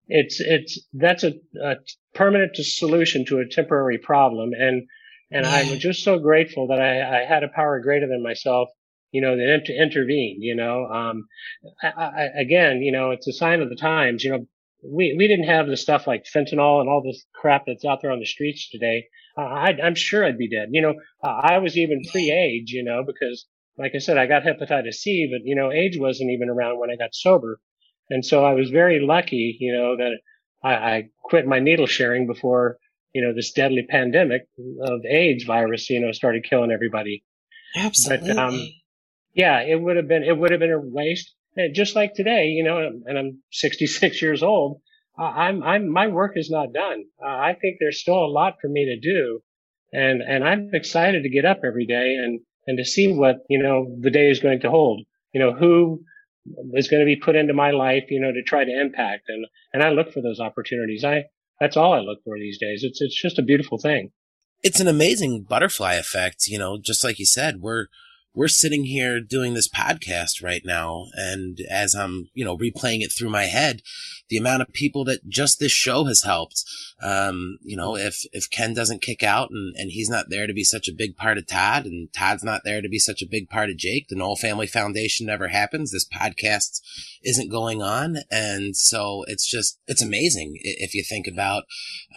[0.07, 1.75] it's, it's, that's a, a
[2.13, 4.51] permanent solution to a temporary problem.
[4.57, 4.83] And,
[5.31, 8.69] and I'm just so grateful that I, I had a power greater than myself,
[9.13, 11.27] you know, that inter- intervened, you know, um,
[11.81, 14.47] I, I, again, you know, it's a sign of the times, you know,
[14.83, 18.11] we, we didn't have the stuff like fentanyl and all this crap that's out there
[18.11, 19.05] on the streets today.
[19.37, 20.69] Uh, I, I'm sure I'd be dead.
[20.71, 23.45] You know, uh, I was even pre-AIDS, you know, because
[23.77, 26.89] like I said, I got hepatitis C, but you know, AIDS wasn't even around when
[26.89, 27.59] I got sober.
[28.09, 30.17] And so I was very lucky, you know, that
[30.63, 32.77] I, I quit my needle sharing before,
[33.13, 34.47] you know, this deadly pandemic
[34.81, 37.23] of AIDS virus, you know, started killing everybody.
[37.75, 38.73] Absolutely.
[39.33, 41.33] Yeah, it would have been, it would have been a waste.
[41.55, 44.81] And just like today, you know, and I'm 66 years old.
[45.17, 47.03] I'm, I'm, my work is not done.
[47.23, 49.41] Uh, I think there's still a lot for me to do.
[49.91, 53.61] And, and I'm excited to get up every day and, and to see what, you
[53.61, 55.03] know, the day is going to hold.
[55.31, 56.03] You know, who
[56.73, 59.25] is going to be put into my life, you know, to try to impact.
[59.27, 61.03] And, and I look for those opportunities.
[61.03, 61.25] I,
[61.59, 62.83] that's all I look for these days.
[62.83, 64.11] It's, it's just a beautiful thing.
[64.63, 67.87] it's an amazing butterfly effect, you know, just like you said, we're,
[68.35, 71.05] we're sitting here doing this podcast right now.
[71.13, 73.81] And as I'm, you know, replaying it through my head,
[74.29, 76.63] the amount of people that just this show has helped.
[77.01, 80.53] Um, you know, if, if Ken doesn't kick out and, and he's not there to
[80.53, 83.27] be such a big part of Todd and Todd's not there to be such a
[83.29, 85.91] big part of Jake, the Nowell Family Foundation never happens.
[85.91, 86.81] This podcast
[87.23, 88.17] isn't going on.
[88.31, 91.65] And so it's just, it's amazing if you think about,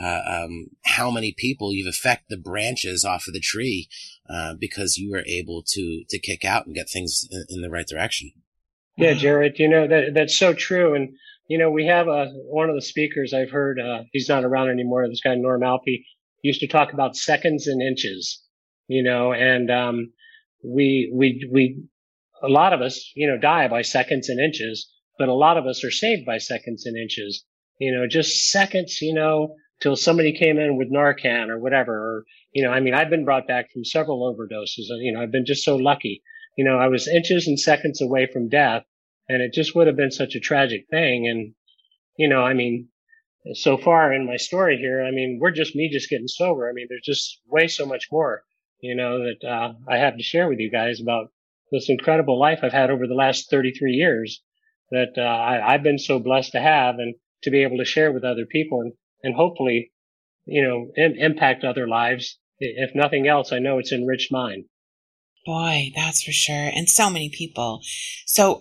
[0.00, 3.88] uh, um, how many people you've affected the branches off of the tree,
[4.28, 7.70] uh, because you were able to, to kick out and get things in, in the
[7.70, 8.32] right direction.
[8.96, 10.94] Yeah, Jared, you know, that, that's so true.
[10.94, 11.14] And,
[11.48, 14.70] you know, we have a, one of the speakers I've heard, uh, he's not around
[14.70, 15.06] anymore.
[15.08, 16.04] This guy, Norm Alpe,
[16.42, 18.42] used to talk about seconds and inches,
[18.88, 20.12] you know, and, um,
[20.64, 21.82] we, we, we,
[22.42, 25.66] a lot of us, you know, die by seconds and inches, but a lot of
[25.66, 27.44] us are saved by seconds and inches,
[27.78, 32.24] you know, just seconds, you know, till somebody came in with Narcan or whatever, or,
[32.52, 35.46] you know, I mean, I've been brought back from several overdoses you know, I've been
[35.46, 36.22] just so lucky.
[36.56, 38.84] You know, I was inches and seconds away from death
[39.28, 41.28] and it just would have been such a tragic thing.
[41.28, 41.54] And,
[42.16, 42.88] you know, I mean,
[43.52, 46.68] so far in my story here, I mean, we're just me just getting sober.
[46.68, 48.42] I mean, there's just way so much more,
[48.80, 51.30] you know, that, uh, I have to share with you guys about
[51.70, 54.42] this incredible life I've had over the last 33 years
[54.90, 58.12] that, uh, I, I've been so blessed to have and to be able to share
[58.12, 58.92] with other people and,
[59.26, 59.92] and hopefully,
[60.46, 62.38] you know, Im- impact other lives.
[62.58, 64.64] If nothing else, I know it's enriched mine.
[65.44, 66.70] Boy, that's for sure.
[66.74, 67.82] And so many people.
[68.24, 68.60] So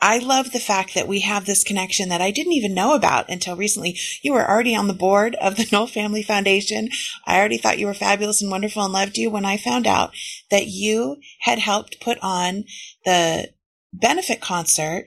[0.00, 3.28] I love the fact that we have this connection that I didn't even know about
[3.28, 3.98] until recently.
[4.22, 6.88] You were already on the board of the Nowell Family Foundation.
[7.26, 10.12] I already thought you were fabulous and wonderful and loved you when I found out
[10.50, 12.64] that you had helped put on
[13.04, 13.50] the
[13.92, 15.06] benefit concert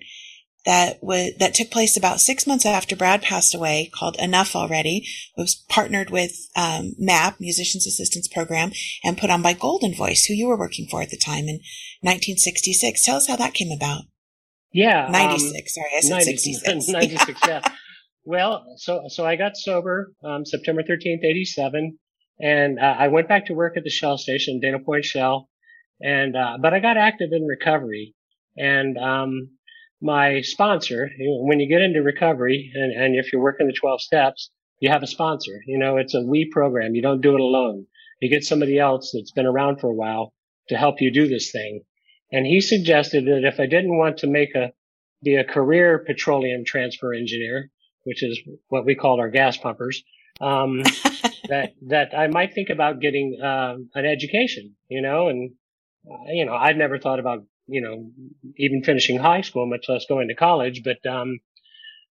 [0.65, 5.07] that was that took place about six months after Brad passed away, called Enough Already.
[5.35, 8.71] It was partnered with um, MAP, Musicians Assistance Program,
[9.03, 11.61] and put on by Golden Voice, who you were working for at the time in
[12.01, 13.03] 1966.
[13.03, 14.03] Tell us how that came about.
[14.73, 15.07] Yeah.
[15.11, 15.53] 96.
[15.55, 16.87] Um, sorry, I said 90 66.
[16.89, 17.61] 96, yeah.
[18.23, 21.97] Well, so, so I got sober, um, September 13th, 87.
[22.39, 25.49] And, uh, I went back to work at the Shell station, Dana Point Shell.
[26.01, 28.13] And, uh, but I got active in recovery.
[28.57, 29.49] And, um,
[30.01, 34.49] my sponsor, when you get into recovery and, and if you're working the 12 steps,
[34.79, 35.61] you have a sponsor.
[35.67, 36.95] You know, it's a we program.
[36.95, 37.85] You don't do it alone.
[38.19, 40.33] You get somebody else that's been around for a while
[40.69, 41.81] to help you do this thing.
[42.31, 44.71] And he suggested that if I didn't want to make a,
[45.23, 47.69] be a career petroleum transfer engineer,
[48.03, 50.03] which is what we called our gas pumpers,
[50.39, 50.81] um,
[51.49, 55.51] that, that I might think about getting, uh, an education, you know, and,
[56.09, 58.11] uh, you know, I'd never thought about, you know,
[58.57, 61.39] even finishing high school, much less going to college, but, um,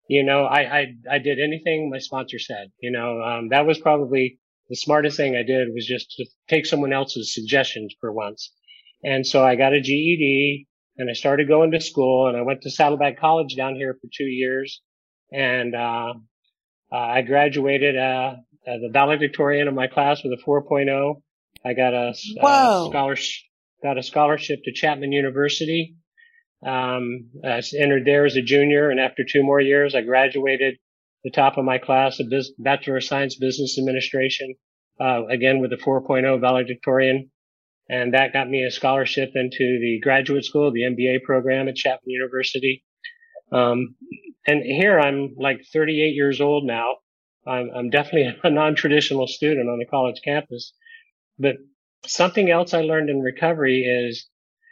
[0.07, 3.77] you know, I, I, I did anything my sponsor said, you know, um, that was
[3.77, 8.53] probably the smartest thing I did was just to take someone else's suggestions for once.
[9.03, 10.65] And so I got a GED
[10.97, 14.07] and I started going to school and I went to Saddleback College down here for
[14.15, 14.81] two years.
[15.31, 16.13] And, uh,
[16.91, 21.21] uh, I graduated, uh, the valedictorian of my class with a 4.0.
[21.65, 22.13] I got a,
[22.85, 23.48] a scholarship,
[23.81, 25.95] got a scholarship to Chapman University.
[26.65, 30.75] Um, I entered there as a junior and after two more years, I graduated
[31.23, 34.55] the top of my class, a Biz- Bachelor of Science Business Administration,
[34.99, 37.31] uh, again with a 4.0 valedictorian.
[37.89, 42.11] And that got me a scholarship into the graduate school, the MBA program at Chapman
[42.11, 42.83] University.
[43.51, 43.95] Um,
[44.45, 46.97] and here I'm like 38 years old now.
[47.47, 50.73] I'm, I'm definitely a non-traditional student on the college campus,
[51.37, 51.55] but
[52.05, 54.27] something else I learned in recovery is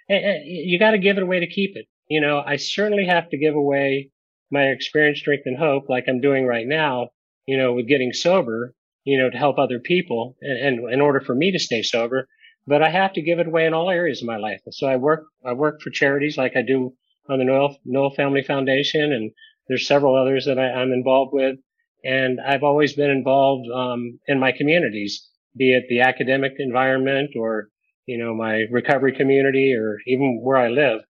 [0.09, 1.85] eh, eh, you got to give it away to keep it.
[2.09, 4.11] You know, I certainly have to give away
[4.49, 7.09] my experience, strength, and hope, like I'm doing right now.
[7.45, 8.73] You know, with getting sober,
[9.05, 12.27] you know, to help other people, and, and in order for me to stay sober,
[12.67, 14.59] but I have to give it away in all areas of my life.
[14.71, 16.93] So I work, I work for charities like I do
[17.29, 19.31] on the Nowell, Nowell Family Foundation, and
[19.67, 21.57] there's several others that I, am involved with.
[22.03, 27.70] And I've always been involved um, in my communities, be it the academic environment or
[28.06, 31.02] you know my recovery community or even where I live.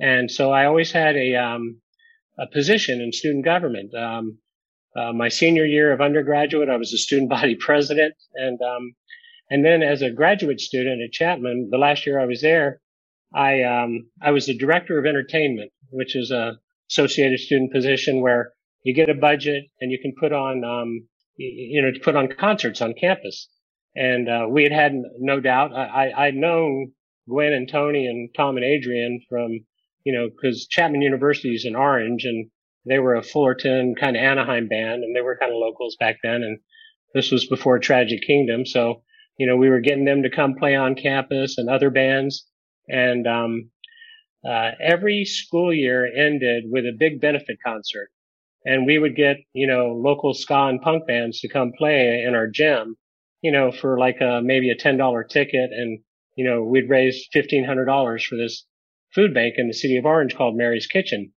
[0.00, 1.80] And so I always had a um,
[2.38, 3.94] a position in student government.
[3.94, 4.38] Um,
[4.94, 8.94] uh, my senior year of undergraduate, I was a student body president, and um,
[9.50, 12.80] and then as a graduate student at Chapman, the last year I was there,
[13.34, 16.58] I um, I was the director of entertainment, which is a
[16.90, 18.52] associated student position where
[18.82, 22.28] you get a budget and you can put on um, you, know to put on
[22.28, 23.48] concerts on campus.
[23.94, 25.74] And uh, we had had no doubt.
[25.74, 26.92] I, I'd known
[27.28, 29.60] Gwen and Tony and Tom and Adrian from
[30.04, 32.50] you know because Chapman University is in Orange and
[32.86, 36.16] they were a Fullerton kind of Anaheim band and they were kind of locals back
[36.22, 36.58] then and
[37.14, 39.02] this was before Tragic Kingdom so
[39.38, 42.46] you know, we were getting them to come play on campus and other bands.
[42.88, 43.70] And, um,
[44.44, 48.10] uh, every school year ended with a big benefit concert.
[48.64, 52.34] And we would get, you know, local ska and punk bands to come play in
[52.34, 52.96] our gym,
[53.42, 55.70] you know, for like a, maybe a $10 ticket.
[55.72, 56.00] And,
[56.36, 58.64] you know, we'd raise $1,500 for this
[59.14, 61.32] food bank in the city of Orange called Mary's Kitchen.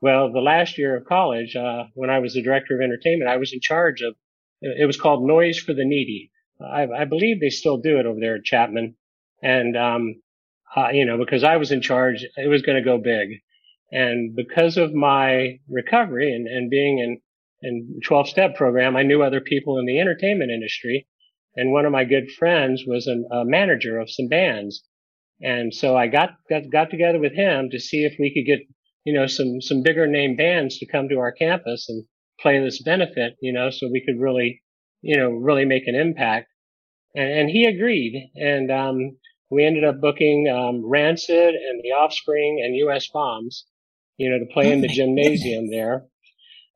[0.00, 3.38] Well, the last year of college, uh, when I was the director of entertainment, I
[3.38, 4.14] was in charge of,
[4.60, 6.30] it was called Noise for the Needy.
[6.60, 8.96] I, I believe they still do it over there at Chapman.
[9.42, 10.22] And, um,
[10.76, 13.40] uh, you know, because I was in charge, it was going to go big.
[13.90, 17.20] And because of my recovery and, and being in,
[17.62, 21.06] in 12 step program, I knew other people in the entertainment industry.
[21.58, 24.84] And one of my good friends was a, a manager of some bands.
[25.42, 28.60] And so I got, got, got together with him to see if we could get,
[29.04, 32.04] you know, some, some bigger name bands to come to our campus and
[32.40, 34.62] play this benefit, you know, so we could really,
[35.02, 36.46] you know, really make an impact.
[37.16, 38.30] And, and he agreed.
[38.36, 39.18] And, um,
[39.50, 43.64] we ended up booking, um, Rancid and The Offspring and US Bombs.
[44.18, 46.04] you know, to play Oh in the gymnasium there.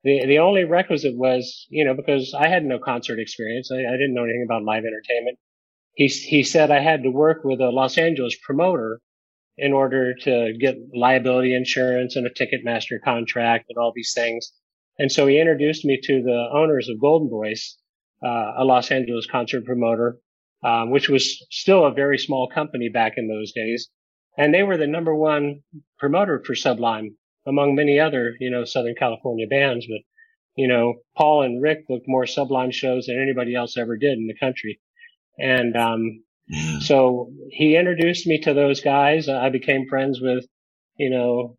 [0.05, 3.71] The, the only requisite was, you know, because I had no concert experience.
[3.71, 5.39] I, I didn't know anything about live entertainment.
[5.95, 9.01] He, he said I had to work with a Los Angeles promoter
[9.59, 14.53] in order to get liability insurance and a Ticketmaster contract and all these things.
[14.99, 17.79] And so he introduced me to the owners of Golden Voice,
[18.25, 20.19] uh, a Los Angeles concert promoter,
[20.65, 23.89] um, which was still a very small company back in those days.
[24.37, 25.61] And they were the number one
[25.99, 27.17] promoter for Sublime
[27.47, 29.87] among many other, you know, Southern California bands.
[29.87, 30.01] But,
[30.57, 34.27] you know, Paul and Rick booked more Sublime shows than anybody else ever did in
[34.27, 34.81] the country.
[35.39, 36.23] And, um,
[36.81, 39.29] so he introduced me to those guys.
[39.29, 40.45] I became friends with,
[40.99, 41.57] you know,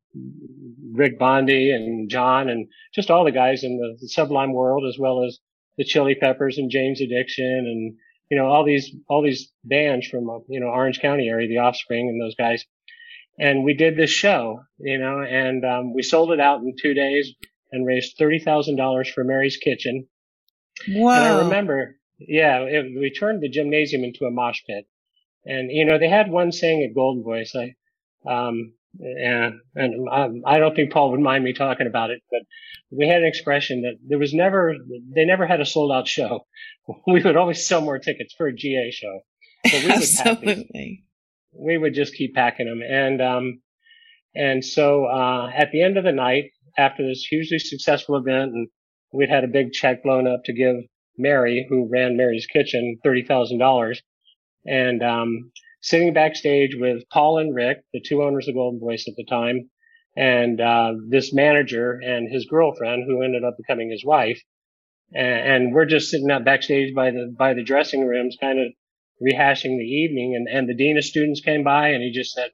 [0.92, 5.24] Rick Bondi and John and just all the guys in the, Sublime world, as well
[5.26, 5.40] as
[5.78, 7.96] the Chili Peppers and Jane's Addiction and,
[8.30, 12.10] you know, all these, all these bands from, you know, Orange County area, the Offspring
[12.10, 12.64] and those guys.
[13.40, 16.94] And we did this show, you know, and, um, we sold it out in two
[16.94, 17.34] days
[17.72, 20.08] and raised $30,000 for Mary's Kitchen.
[20.88, 21.10] Whoa.
[21.10, 24.86] And I remember, yeah, it, we turned the gymnasium into a mosh pit.
[25.46, 27.74] And, you know, they had one saying at Golden Voice, I,
[28.32, 32.42] um, yeah, and um, I don't think Paul would mind me talking about it, but
[32.92, 34.76] we had an expression that there was never,
[35.16, 36.46] they never had a sold out show.
[37.08, 39.22] We would always sell more tickets for a GA show.
[39.66, 41.04] So we would pack these Absolutely.
[41.58, 42.82] We would just keep packing them.
[42.82, 43.62] And, um,
[44.36, 48.68] and so, uh, at the end of the night, after this hugely successful event, and
[49.12, 50.76] we'd had a big check blown up to give
[51.18, 53.98] Mary, who ran Mary's Kitchen, $30,000.
[54.66, 55.52] And, um,
[55.82, 59.70] sitting backstage with Paul and Rick, the two owners of Golden Voice at the time,
[60.16, 64.42] and, uh, this manager and his girlfriend, who ended up becoming his wife.
[65.14, 68.74] And, and we're just sitting out backstage by the, by the dressing rooms, kind of
[69.22, 72.52] rehashing the evening and, and the dean of students came by and he just said,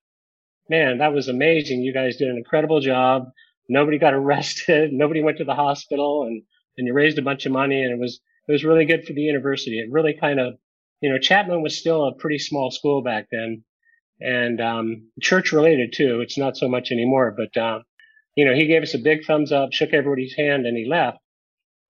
[0.69, 1.81] man, that was amazing.
[1.81, 3.29] You guys did an incredible job.
[3.67, 4.93] Nobody got arrested.
[4.93, 6.43] Nobody went to the hospital and,
[6.77, 9.13] and you raised a bunch of money and it was, it was really good for
[9.13, 9.79] the university.
[9.79, 10.55] It really kind of,
[11.01, 13.63] you know, Chapman was still a pretty small school back then
[14.19, 16.21] and, um, church related too.
[16.21, 17.79] It's not so much anymore, but, uh,
[18.35, 21.17] you know, he gave us a big thumbs up, shook everybody's hand and he left.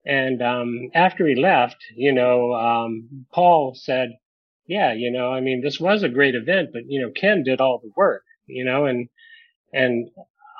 [0.06, 4.10] And, um, after he left, you know, um, Paul said,
[4.70, 7.60] yeah, you know, I mean, this was a great event, but you know, Ken did
[7.60, 9.08] all the work, you know, and,
[9.72, 10.08] and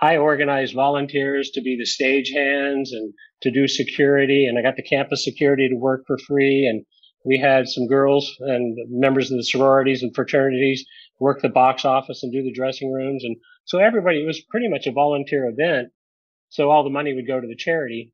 [0.03, 4.47] I organized volunteers to be the stage hands and to do security.
[4.47, 6.67] And I got the campus security to work for free.
[6.67, 6.85] And
[7.25, 10.85] we had some girls and members of the sororities and fraternities
[11.21, 13.23] work the box office and do the dressing rooms.
[13.23, 15.93] And so everybody, it was pretty much a volunteer event.
[16.49, 18.13] So all the money would go to the charity.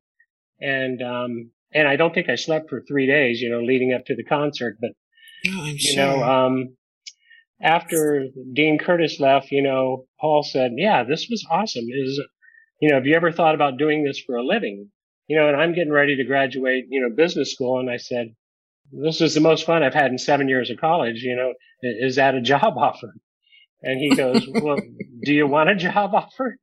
[0.61, 4.05] And, um, and I don't think I slept for three days, you know, leading up
[4.05, 4.91] to the concert, but
[5.49, 5.95] Oh, I'm you sure.
[5.95, 6.77] know, um,
[7.61, 11.85] after Dean Curtis left, you know, Paul said, yeah, this was awesome.
[11.89, 12.21] Is,
[12.79, 14.89] you know, have you ever thought about doing this for a living?
[15.27, 17.79] You know, and I'm getting ready to graduate, you know, business school.
[17.79, 18.27] And I said,
[18.91, 21.21] this is the most fun I've had in seven years of college.
[21.21, 23.13] You know, is that a job offer?
[23.81, 24.77] And he goes, well,
[25.23, 26.57] do you want a job offer?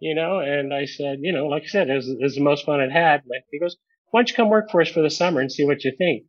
[0.00, 2.40] You know, and I said, you know, like I said, it was, it was the
[2.40, 3.22] most fun I'd had.
[3.50, 3.76] He goes,
[4.10, 6.24] why don't you come work for us for the summer and see what you think?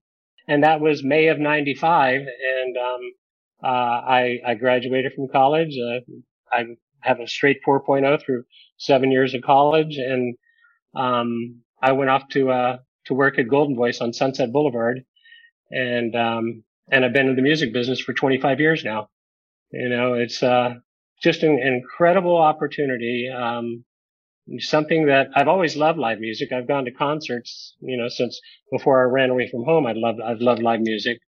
[0.47, 2.21] And that was May of 95.
[2.21, 3.01] And, um,
[3.63, 5.75] uh, I, I graduated from college.
[5.77, 5.99] Uh,
[6.51, 6.65] I
[7.01, 8.43] have a straight 4.0 through
[8.77, 9.97] seven years of college.
[9.97, 10.35] And,
[10.95, 15.01] um, I went off to, uh, to work at Golden Voice on Sunset Boulevard.
[15.71, 19.09] And, um, and I've been in the music business for 25 years now.
[19.71, 20.75] You know, it's, uh,
[21.21, 23.29] just an incredible opportunity.
[23.29, 23.83] Um,
[24.57, 26.51] something that I've always loved live music.
[26.51, 28.39] I've gone to concerts, you know, since
[28.71, 29.85] before I ran away from home.
[29.85, 31.19] I loved, I've loved live music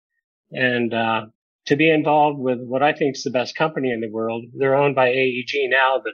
[0.51, 1.25] and, uh,
[1.67, 4.45] to be involved with what I think is the best company in the world.
[4.57, 6.13] They're owned by AEG now, but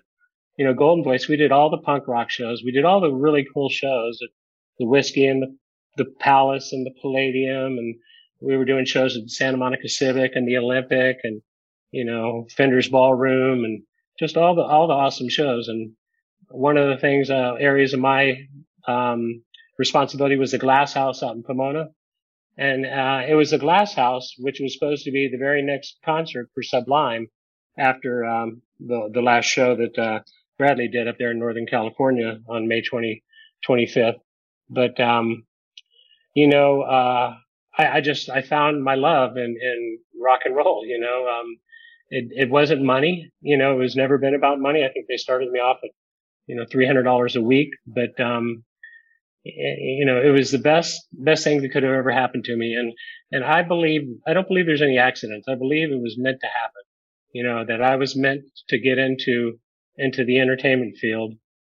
[0.57, 2.63] you know, Golden Voice, we did all the punk rock shows.
[2.65, 4.29] We did all the really cool shows at
[4.79, 5.55] the Whiskey and the,
[6.03, 7.77] the Palace and the Palladium.
[7.77, 7.95] And
[8.41, 11.41] we were doing shows at Santa Monica Civic and the Olympic and,
[11.91, 13.83] you know, Fender's Ballroom and
[14.19, 15.67] just all the, all the awesome shows.
[15.67, 15.91] And
[16.49, 18.47] one of the things, uh, areas of my,
[18.87, 19.43] um,
[19.77, 21.89] responsibility was the glass house out in Pomona.
[22.57, 25.97] And, uh, it was the glass house, which was supposed to be the very next
[26.03, 27.27] concert for Sublime
[27.77, 30.19] after, um, the, the last show that, uh,
[30.57, 33.23] Bradley did up there in Northern California on May 20,
[33.67, 34.19] 25th.
[34.69, 35.45] But, um,
[36.33, 37.35] you know, uh,
[37.77, 41.57] I, I just, I found my love in, in rock and roll, you know, um,
[42.09, 44.83] it, it wasn't money, you know, it was never been about money.
[44.83, 45.91] I think they started me off at,
[46.47, 48.63] you know, $300 a week, but, um,
[49.43, 52.73] you know, it was the best, best thing that could have ever happened to me.
[52.73, 52.93] And,
[53.31, 55.47] and I believe, I don't believe there's any accidents.
[55.47, 56.83] I believe it was meant to happen,
[57.33, 59.59] you know, that I was meant to get into,
[59.97, 61.35] into the entertainment field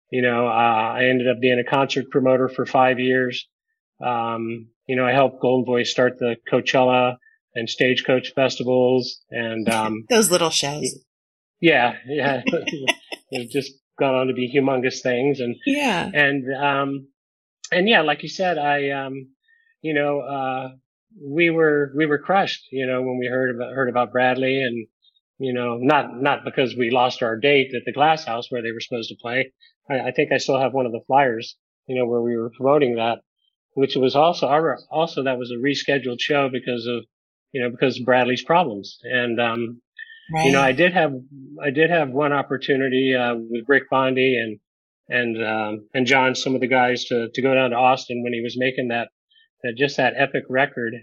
[0.09, 3.47] you know, uh, I ended up being a concert promoter for five years.
[4.05, 7.17] Um, you know, I helped Golden Voice start the Coachella
[7.55, 10.99] and Stagecoach festivals and, um, Those little shows.
[11.59, 12.43] yeah, yeah,
[13.51, 15.39] just gone on to be humongous things.
[15.39, 16.09] And, Yeah.
[16.13, 17.07] and, um,
[17.71, 19.29] and yeah, like you said, I, um,
[19.81, 20.69] you know, uh,
[21.21, 24.87] we were, we were crushed, you know, when we heard about, heard about Bradley and,
[25.39, 28.71] you know, not, not because we lost our date at the Glass House where they
[28.71, 29.51] were supposed to play.
[29.89, 31.55] I, I think I still have one of the flyers,
[31.87, 33.19] you know, where we were promoting that,
[33.73, 37.05] which was also, our, also that was a rescheduled show because of,
[37.51, 38.99] you know, because of Bradley's problems.
[39.03, 39.81] And, um,
[40.33, 40.45] Right.
[40.45, 41.13] you know, I did have,
[41.63, 44.59] I did have one opportunity, uh, with Rick Bondi and,
[45.09, 48.33] and, um, and John, some of the guys to, to go down to Austin when
[48.33, 49.09] he was making that,
[49.63, 50.93] that just that epic record.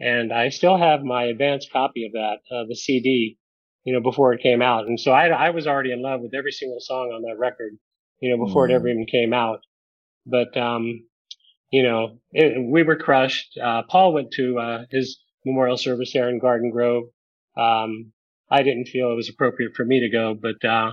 [0.00, 3.38] And I still have my advanced copy of that, uh, the CD,
[3.84, 4.86] you know, before it came out.
[4.86, 7.72] And so I, I was already in love with every single song on that record,
[8.20, 8.70] you know, before Mhm.
[8.70, 9.60] it ever even came out.
[10.24, 11.04] But, um,
[11.70, 13.58] you know, it, we were crushed.
[13.62, 17.04] Uh, Paul went to, uh, his memorial service there in Garden Grove.
[17.56, 18.12] Um,
[18.52, 20.92] I didn't feel it was appropriate for me to go, but, uh,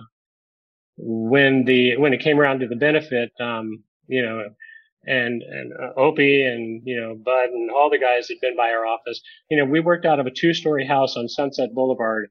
[0.98, 4.44] when the, when it came around to the benefit, um, you know,
[5.06, 8.72] and, and uh, Opie and, you know, Bud and all the guys had been by
[8.72, 12.30] our office, you know, we worked out of a two story house on Sunset Boulevard,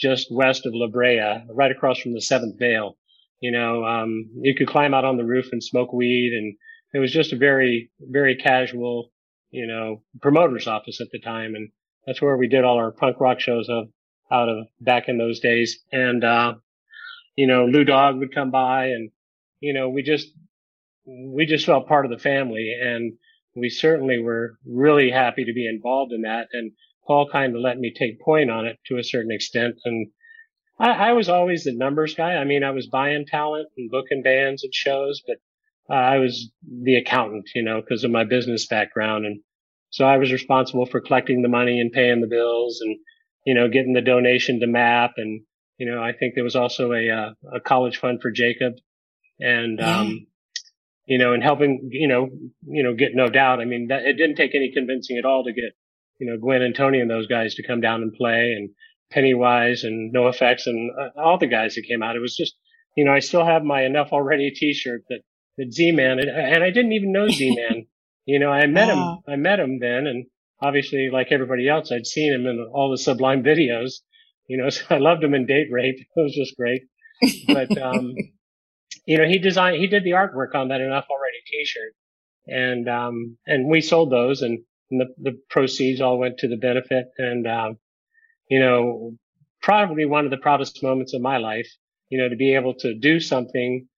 [0.00, 2.96] just west of La Brea, right across from the Seventh Veil.
[3.40, 6.56] You know, um, you could climb out on the roof and smoke weed and
[6.94, 9.10] it was just a very, very casual,
[9.50, 11.54] you know, promoter's office at the time.
[11.54, 11.70] And
[12.06, 13.88] that's where we did all our punk rock shows of,
[14.30, 15.78] out of back in those days.
[15.92, 16.54] And, uh,
[17.36, 19.10] you know, Lou Dog would come by and,
[19.60, 20.28] you know, we just,
[21.06, 23.14] we just felt part of the family and
[23.54, 26.48] we certainly were really happy to be involved in that.
[26.52, 26.72] And
[27.06, 29.76] Paul kind of let me take point on it to a certain extent.
[29.84, 30.08] And
[30.78, 32.34] I, I was always the numbers guy.
[32.34, 35.36] I mean, I was buying talent and booking bands and shows, but
[35.88, 36.50] uh, I was
[36.82, 39.24] the accountant, you know, because of my business background.
[39.24, 39.40] And
[39.90, 42.98] so I was responsible for collecting the money and paying the bills and,
[43.46, 45.12] you know, getting the donation to MAP.
[45.16, 45.40] And,
[45.78, 48.74] you know, I think there was also a, uh, a college fund for Jacob
[49.40, 50.00] and, Yeah.
[50.00, 50.26] um,
[51.06, 52.28] you know, and helping, you know,
[52.66, 53.60] you know, get no doubt.
[53.60, 55.72] I mean, that, it didn't take any convincing at all to get,
[56.18, 58.70] you know, Gwen and Tony and those guys to come down and play and
[59.12, 62.16] Pennywise and NOFX and uh, all the guys that came out.
[62.16, 62.56] It was just,
[62.96, 65.20] you know, I still have my enough already t-shirt that,
[65.58, 67.86] that Z-Man, and, and I didn't even know Z-Man.
[68.24, 69.22] you know, I met Wow.
[69.26, 70.26] him, I met him then and
[70.60, 74.00] obviously like everybody else, I'd seen him in all the Sublime videos,
[74.48, 75.98] you know, so I loved him in Date Rape.
[76.16, 76.82] It was just great.
[77.46, 78.14] But, um,
[79.06, 81.94] you know, he designed, he did the artwork on that enough already t-shirt
[82.46, 86.56] and, um, and we sold those and, and the, the proceeds all went to the
[86.56, 87.78] benefit and, um,
[88.48, 89.12] you know,
[89.60, 91.68] probably one of the proudest moments of my life,
[92.08, 93.88] you know, to be able to do something,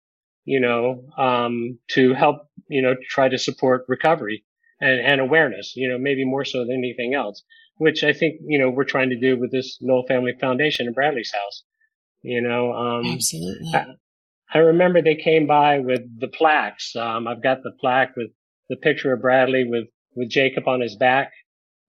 [0.44, 4.44] you know, um, to help, you know, try to support recovery
[4.80, 7.42] and, and awareness, you know, maybe more so than anything else,
[7.76, 10.92] which I think, you know, we're trying to do with this Nowell Family Foundation in
[10.92, 11.64] Bradley's house,
[12.22, 13.72] you know, um, Absolutely.
[14.52, 16.96] I remember they came by with the plaques.
[16.96, 18.30] Um, I've got the plaque with
[18.70, 21.32] the picture of Bradley with, with Jacob on his back,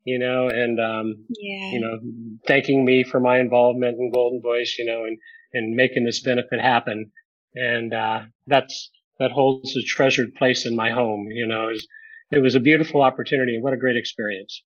[0.03, 1.71] you know, and, um, yeah.
[1.71, 1.99] you know,
[2.47, 5.17] thanking me for my involvement in Golden Voice, you know, and,
[5.53, 7.11] and making this benefit happen.
[7.55, 11.87] And, uh, that's, that holds a treasured place in my home, you know, it was,
[12.31, 13.59] it was a beautiful opportunity.
[13.59, 14.63] What a great experience.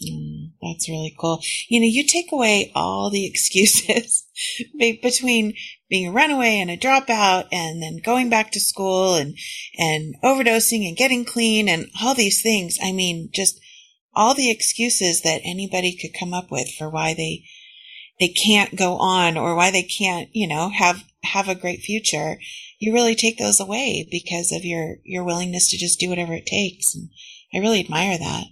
[0.00, 1.40] Mm, that's really cool.
[1.68, 4.24] You know, you take away all the excuses
[4.78, 5.54] between
[5.88, 9.36] being a runaway and a dropout and then going back to school and,
[9.78, 12.78] and overdosing and getting clean and all these things.
[12.82, 13.60] I mean, just
[14.14, 17.44] all the excuses that anybody could come up with for why they,
[18.20, 22.38] they can't go on or why they can't, you know, have, have a great future.
[22.78, 26.46] You really take those away because of your, your willingness to just do whatever it
[26.46, 26.94] takes.
[26.94, 27.10] And
[27.54, 28.44] I really admire that.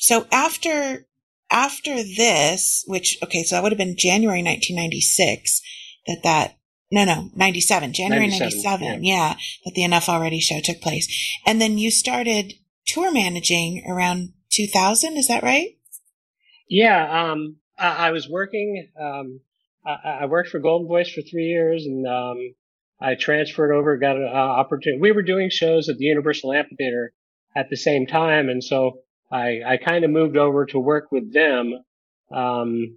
[0.00, 1.06] So after
[1.50, 5.60] after this, which okay, so that would have been January 1996
[6.06, 6.56] that that
[6.90, 9.36] no no 97 January 97, 97 yeah.
[9.64, 11.08] that the Enough Already show took place,
[11.44, 12.54] and then you started
[12.86, 15.16] tour managing around 2000.
[15.16, 15.76] Is that right?
[16.68, 18.88] Yeah, um, I, I was working.
[19.00, 19.40] Um,
[19.84, 22.54] I, I worked for Golden Voice for three years, and um,
[23.00, 25.00] I transferred over, got an uh, opportunity.
[25.00, 27.12] We were doing shows at the Universal Amphitheater
[27.56, 29.00] at the same time, and so
[29.32, 31.74] I, I kind of moved over to work with them,
[32.32, 32.96] um,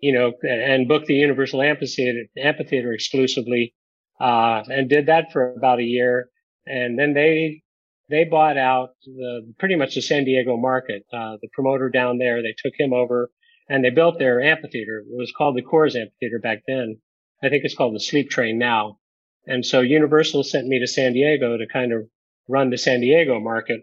[0.00, 3.74] you know, and booked the Universal Amphitheater, Amphitheater exclusively,
[4.20, 6.28] uh, and did that for about a year,
[6.66, 7.62] and then they
[8.10, 11.04] they bought out the pretty much the San Diego market.
[11.12, 13.30] Uh, the promoter down there, they took him over
[13.68, 15.00] and they built their amphitheater.
[15.00, 16.98] It was called the Coors Amphitheater back then.
[17.42, 18.98] I think it's called the Sleep Train now.
[19.46, 22.08] And so Universal sent me to San Diego to kind of
[22.48, 23.82] run the San Diego market.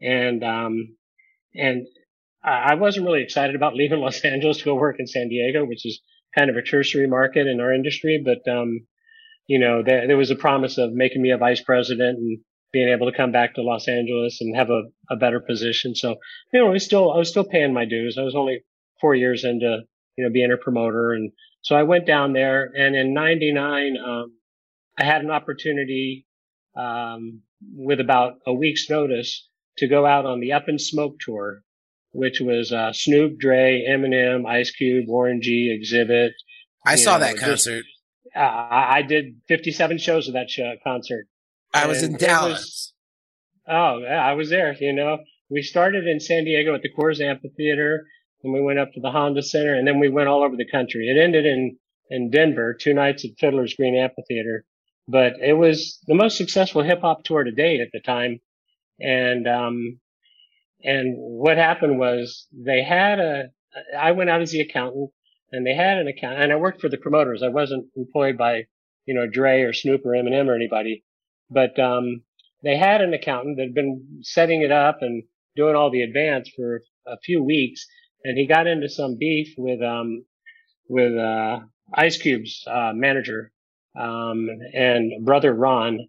[0.00, 0.96] And, um,
[1.54, 1.86] and
[2.44, 5.86] I wasn't really excited about leaving Los Angeles to go work in San Diego, which
[5.86, 6.00] is
[6.36, 8.22] kind of a tertiary market in our industry.
[8.24, 8.86] But, um,
[9.46, 12.38] you know, there, there was a promise of making me a vice president and
[12.72, 15.94] being able to come back to Los Angeles and have a, a better position.
[15.94, 16.16] So,
[16.52, 18.16] you know, I was still, I was still paying my dues.
[18.18, 18.64] I was only
[19.02, 19.80] four years into,
[20.16, 21.12] you know, being a promoter.
[21.12, 24.32] And so I went down there and in 99, um,
[24.98, 26.26] I had an opportunity,
[26.76, 27.42] um,
[27.74, 29.46] with about a week's notice
[29.78, 31.62] to go out on the Up in Smoke tour,
[32.12, 36.30] which was, uh, Snoop, Dre, Eminem, Ice Cube, Warren G, Xzibit.
[36.86, 37.84] I saw know, that just- concert.
[38.34, 41.26] Uh, I I did 57 shows of that show, concert.
[41.74, 42.92] I was in it was- Dallas.
[43.68, 44.74] Oh, yeah, I was there.
[44.80, 48.06] You know, we started in San Diego at the Coors Amphitheater,
[48.42, 50.70] and we went up to the Honda Center, and then we went all over the
[50.70, 51.08] country.
[51.08, 51.76] It ended in
[52.10, 54.64] in Denver, two nights at Fiddler's Green Amphitheater,
[55.08, 58.40] but it was the most successful hip hop tour to date at the time.
[59.00, 60.00] And um,
[60.84, 63.44] and what happened was they had a.
[63.98, 65.10] I went out as the accountant,
[65.50, 67.42] and they had an account, and I worked for the promoters.
[67.42, 68.64] I wasn't employed by,
[69.06, 71.04] you know, Dre or Snoop or Eminem or anybody,
[71.50, 72.22] but um,
[72.62, 75.22] they had an accountant that had been setting it up and
[75.56, 77.86] doing all the advance for a few weeks,
[78.24, 80.24] and he got into some beef with um
[80.88, 81.60] with uh
[81.94, 83.52] Ice Cube's uh, manager
[83.98, 86.08] um and brother Ron,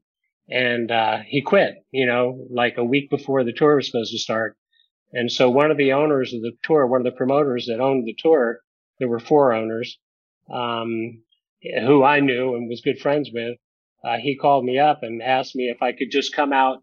[0.49, 1.75] and uh he quit.
[1.91, 4.57] You know, like a week before the tour was supposed to start.
[5.13, 8.07] And so one of the owners of the tour, one of the promoters that owned
[8.07, 8.59] the tour,
[8.99, 9.99] there were four owners,
[10.51, 11.21] um,
[11.61, 13.57] who I knew and was good friends with.
[14.03, 16.79] Uh, he called me up and asked me if I could just come out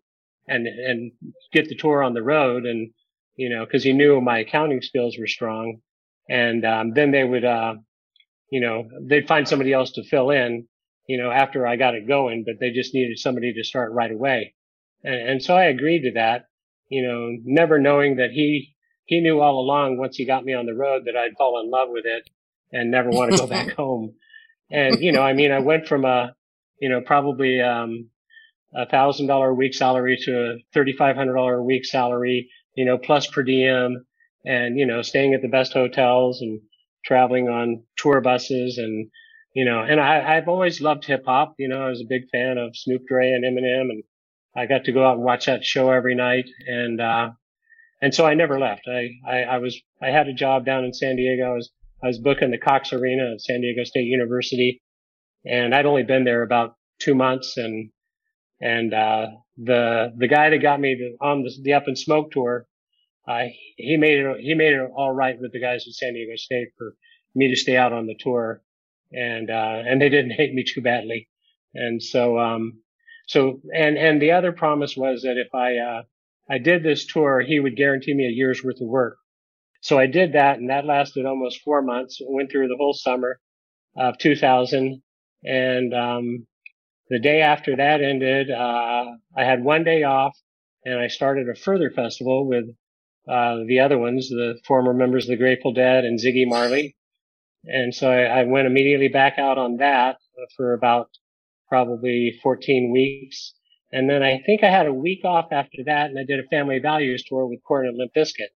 [0.47, 1.13] and, and
[1.53, 2.67] get the tour on the road.
[2.67, 2.93] And,
[3.41, 5.81] you know, cause he knew my accounting skills were strong.
[6.29, 7.77] And, um, then they would, uh,
[8.51, 10.69] you know, they'd find somebody else to fill in,
[11.09, 14.13] you know, after I got it going, but they just needed somebody to start right
[14.13, 14.55] away.
[15.05, 16.47] And, and so I agreed to that,
[16.91, 18.75] you know, never knowing that he,
[19.07, 21.71] he knew all along once he got me on the road that I'd fall in
[21.71, 22.29] love with it
[22.73, 24.15] and never want to go back home.
[24.71, 26.35] And, you know, I mean, I went from a,
[26.81, 28.05] you know, probably, um,
[28.75, 32.85] a thousand dollar a week salary to a thirty-five hundred dollar a week salary, you
[32.85, 34.05] know, plus per diem
[34.45, 36.61] and, you know, staying at the best hotels and
[37.05, 39.09] traveling on tour buses and,
[39.55, 41.55] you know, and I, I've always loved hip hop.
[41.59, 44.03] You know, I was a big fan of Snoop Dre and Eminem and
[44.57, 46.49] I got to go out and watch that show every night.
[46.67, 47.31] And, uh,
[48.03, 48.83] and so I never left.
[48.89, 51.53] I, I, I was, I had a job down in San Diego.
[51.53, 51.71] I was,
[52.03, 54.81] I was booking the Cox Arena at San Diego State University
[55.45, 57.91] and I'd only been there about two months and,
[58.61, 62.67] and, uh, the, the guy that got me on the, the Up in Smoke tour,
[63.29, 63.45] uh,
[63.77, 66.69] he made it, he made it all right with the guys at San Diego State
[66.77, 66.95] for
[67.35, 68.63] me to stay out on the tour.
[69.13, 71.29] And, uh, and they didn't hate me too badly.
[71.75, 72.81] And so, um,
[73.29, 76.03] so, and, and the other promise was that if I, uh,
[76.51, 79.19] I did this tour, he would guarantee me a year's worth of work.
[79.83, 82.19] So I did that and that lasted almost four months.
[82.21, 83.39] Went through the whole summer
[83.97, 85.03] of 2000.
[85.45, 86.47] And, um,
[87.11, 89.05] the day after that ended, uh,
[89.37, 90.37] I had one day off
[90.85, 92.65] and I started a Furthur Festival with,
[93.29, 96.97] uh, the other ones, the former members of the Grateful Dead and Ziggy Marley.
[97.65, 100.17] And so I, I went immediately back out on that
[100.57, 101.11] for about
[101.69, 103.55] probably 14 weeks.
[103.93, 106.49] And then I think I had a week off after that and I did a
[106.49, 108.55] family values tour with Korn and Limp Bizkit.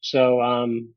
[0.00, 0.94] So, um,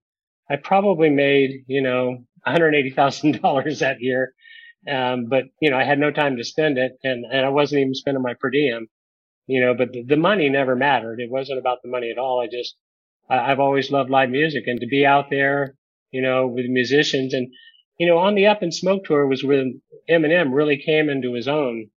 [0.49, 4.33] I probably made, you know, $180,000 that year.
[4.89, 7.81] Um, but, you know, I had no time to spend it and, and I wasn't
[7.81, 8.87] even spending my per diem,
[9.45, 11.19] you know, but the, the money never mattered.
[11.19, 12.41] It wasn't about the money at all.
[12.41, 12.75] I just,
[13.29, 15.75] I, I've always loved live music and to be out there,
[16.11, 17.49] you know, with musicians and,
[17.99, 21.47] you know, on the Up in Smoke tour was when Eminem really came into his
[21.47, 21.91] own.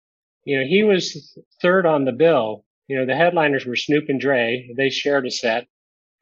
[0.45, 2.67] You know, he was third on the bill.
[2.87, 4.69] You know, the headliners were Snoop and Dre.
[4.77, 5.67] They shared a set.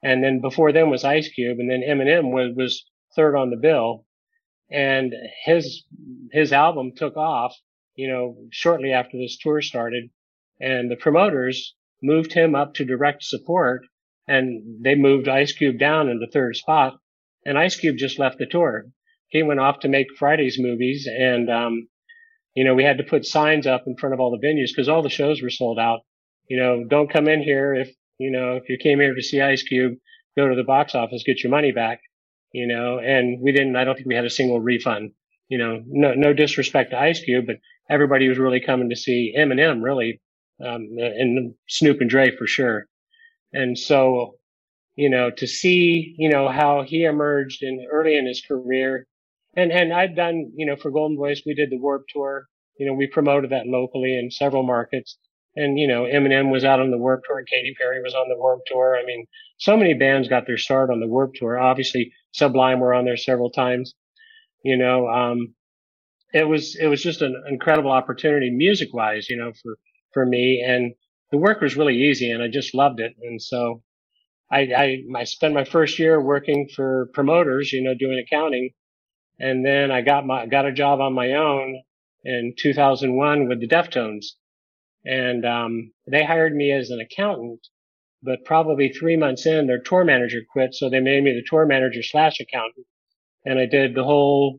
[0.01, 1.59] And then before them was Ice Cube.
[1.59, 2.85] And then Eminem was, was
[3.17, 4.05] third on the bill.
[4.73, 5.13] And
[5.45, 5.85] his,
[6.33, 7.55] his album took off,
[7.95, 10.11] you know, shortly after this tour started.
[10.61, 13.83] And the promoters moved him up to direct support
[14.27, 16.99] and they moved Ice Cube down into third spot.
[17.45, 18.87] And Ice Cube just left the tour.
[19.29, 21.89] He went off to make Friday's movies and, um,
[22.55, 24.89] you know, we had to put signs up in front of all the venues because
[24.89, 26.01] all the shows were sold out.
[26.49, 29.41] You know, don't come in here if, you know, if you came here to see
[29.41, 29.95] Ice Cube,
[30.37, 32.01] go to the box office, get your money back,
[32.53, 35.13] you know, and we didn't, I don't think we had a single refund,
[35.49, 37.57] you know, no, no disrespect to Ice Cube, but
[37.91, 40.21] everybody was really coming to see Eminem really,
[40.65, 42.87] um, and Snoop and Dre for sure.
[43.53, 44.37] And so,
[44.95, 49.07] you know, to see, you know, how he emerged in early in his career,
[49.57, 52.47] and and I've done, you know, for Golden Voice, we did the Warped Tour,
[52.79, 55.19] you know, we promoted that locally in several markets.
[55.55, 57.45] And, you know, Eminem was out on the Warped Tour.
[57.45, 58.97] Katy Perry was on the Warped Tour.
[58.97, 59.27] I mean,
[59.59, 61.59] so many bands got their start on the Warped Tour.
[61.59, 63.95] Obviously, Sublime were on there several times.
[64.65, 65.55] You know, um,
[66.33, 69.77] it was, it was just an incredible opportunity music wise, you know, for,
[70.13, 70.65] for me.
[70.67, 70.95] And
[71.31, 73.13] the work was really easy and I just loved it.
[73.23, 73.83] And so
[74.51, 78.71] I, I, I spent my first year working for promoters, you know, doing accounting.
[79.39, 81.83] And then I got my, got a job on my own
[82.25, 84.27] in 2001 with the Deftones.
[85.05, 87.61] And, um, they hired me as an accountant,
[88.23, 90.75] but probably three months in, their tour manager quit.
[90.75, 92.87] So they made me the tour manager slash accountant.
[93.45, 94.59] And I did the whole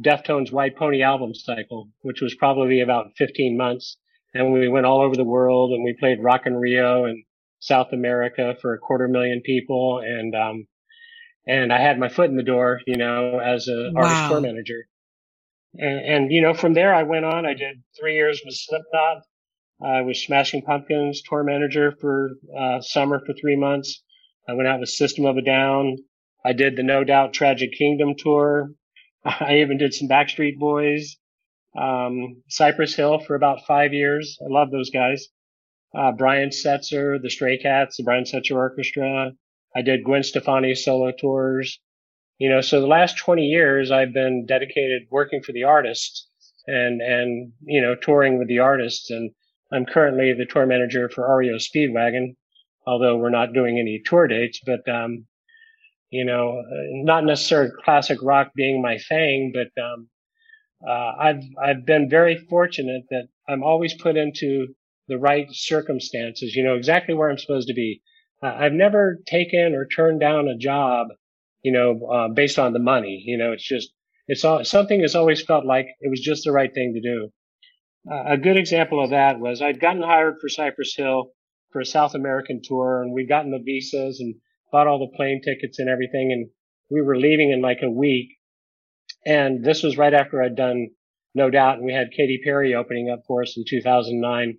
[0.00, 3.98] Deftones White Pony album cycle, which was probably about 15 months.
[4.34, 7.24] And we went all over the world and we played Rock in Rio and
[7.60, 10.00] South America for a quarter million people.
[10.04, 10.66] And, um,
[11.46, 14.02] and I had my foot in the door, you know, as a Wow.
[14.02, 14.86] artist tour manager.
[15.74, 17.46] And, and, you know, from there I went on.
[17.46, 19.22] I did three years with Slipknot.
[19.84, 24.02] I was Smashing Pumpkins tour manager for uh, summer for three months.
[24.48, 25.96] I went out with System of a Down.
[26.44, 28.70] I did the No Doubt Tragic Kingdom tour.
[29.24, 31.16] I even did some Backstreet Boys.
[31.76, 34.38] Um, Cypress Hill for about five years.
[34.40, 35.28] I love those guys.
[35.94, 39.32] Uh, Brian Setzer, the Stray Cats, the Brian Setzer Orchestra.
[39.74, 41.80] I did Gwen Stefani's solo tours.
[42.38, 46.28] You know, so the last 20 years I've been dedicated working for the artists
[46.66, 49.10] and, and, you know, touring with the artists.
[49.10, 49.30] And
[49.72, 52.36] I'm currently the tour manager for REO Speedwagon,
[52.86, 55.26] although we're not doing any tour dates, but, um,
[56.10, 56.62] you know,
[57.04, 60.08] not necessarily classic rock being my thing, but, um,
[60.86, 64.74] uh, I've, I've been very fortunate that I'm always put into
[65.08, 68.02] the right circumstances, you know, exactly where I'm supposed to be.
[68.42, 71.08] Uh, I've never taken or turned down a job,
[71.62, 73.22] you know, uh, based on the money.
[73.24, 73.92] You know, it's just,
[74.26, 77.32] it's all, something has always felt like it was just the right thing to do.
[78.10, 81.30] Uh, a good example of that was I'd gotten hired for Cypress Hill
[81.70, 84.34] for a South American tour and we'd gotten the visas and
[84.72, 86.32] bought all the plane tickets and everything.
[86.32, 86.50] And
[86.90, 88.30] we were leaving in like a week.
[89.24, 90.88] And this was right after I'd done
[91.34, 94.58] No Doubt and we had Katy Perry opening up for us in 2009.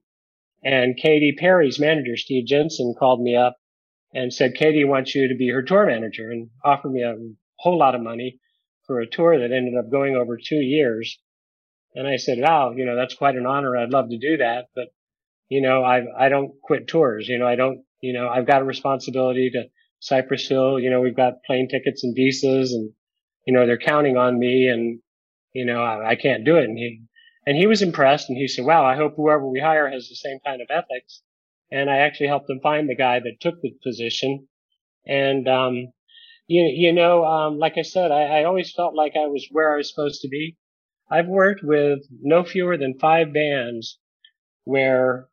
[0.64, 3.58] And Katy Perry's manager, Steve Jensen, called me up
[4.14, 7.18] and said, Katy wants you to be her tour manager and offered me a
[7.58, 8.40] whole lot of money
[8.88, 11.20] for a tour that ended up going over two years.
[11.96, 13.78] And I said, wow, you know, that's quite an honor.
[13.78, 14.66] I'd love to do that.
[14.76, 14.86] But,
[15.50, 17.28] you know, I, I don't quit tours.
[17.28, 19.66] You know, I don't, you know, I've got a responsibility to
[20.00, 20.80] Cypress Hill.
[20.80, 22.92] You know, we've got plane tickets and visas and,
[23.46, 25.00] you know, they're counting on me and,
[25.54, 26.64] you know, I, I can't do it.
[26.64, 27.04] And he,
[27.46, 30.16] and he was impressed and he said, wow, I hope whoever we hire has the
[30.16, 31.22] same kind of ethics.
[31.72, 34.48] And I actually helped them find the guy that took the position.
[35.06, 35.92] And, um,
[36.48, 39.74] you, you know, um, like I said, I, I always felt like I was where
[39.74, 40.58] I was supposed to be.
[41.14, 44.00] I've worked with no fewer than five bands
[44.64, 45.28] where,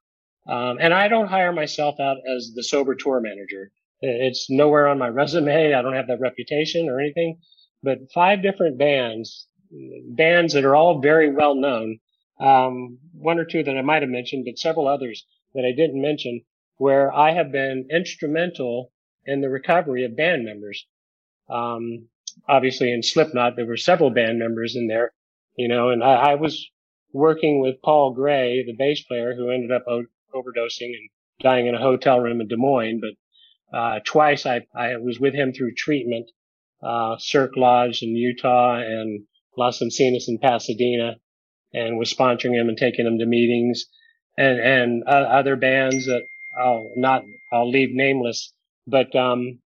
[0.46, 3.72] um, and I don't hire myself out as the sober tour manager.
[4.02, 5.72] It's nowhere on my resume.
[5.72, 7.38] I don't have that reputation or anything,
[7.82, 9.46] but five different bands,
[10.10, 11.98] bands that are all very well known.
[12.38, 16.00] Um, one or two that I might have mentioned, but several others that I didn't
[16.00, 16.42] mention
[16.76, 18.92] where I have been instrumental
[19.24, 20.86] in the recovery of band members.
[21.48, 22.08] Um,
[22.48, 25.12] obviously in Slipknot, there were several band members in there,
[25.56, 26.68] you know, and I, I was
[27.12, 31.08] working with Paul Gray, the bass player who ended up o- overdosing and
[31.42, 33.00] dying in a hotel room in Des Moines.
[33.00, 36.30] But, uh, twice I, I was with him through treatment,
[36.82, 39.24] uh, Cirque Lodge in Utah and
[39.56, 41.16] Los Encinas in Pasadena
[41.72, 43.86] and was sponsoring him and taking him to meetings
[44.36, 46.22] and, and uh, other bands that
[46.60, 47.22] I'll not,
[47.52, 48.52] I'll leave nameless,
[48.86, 49.60] but, um,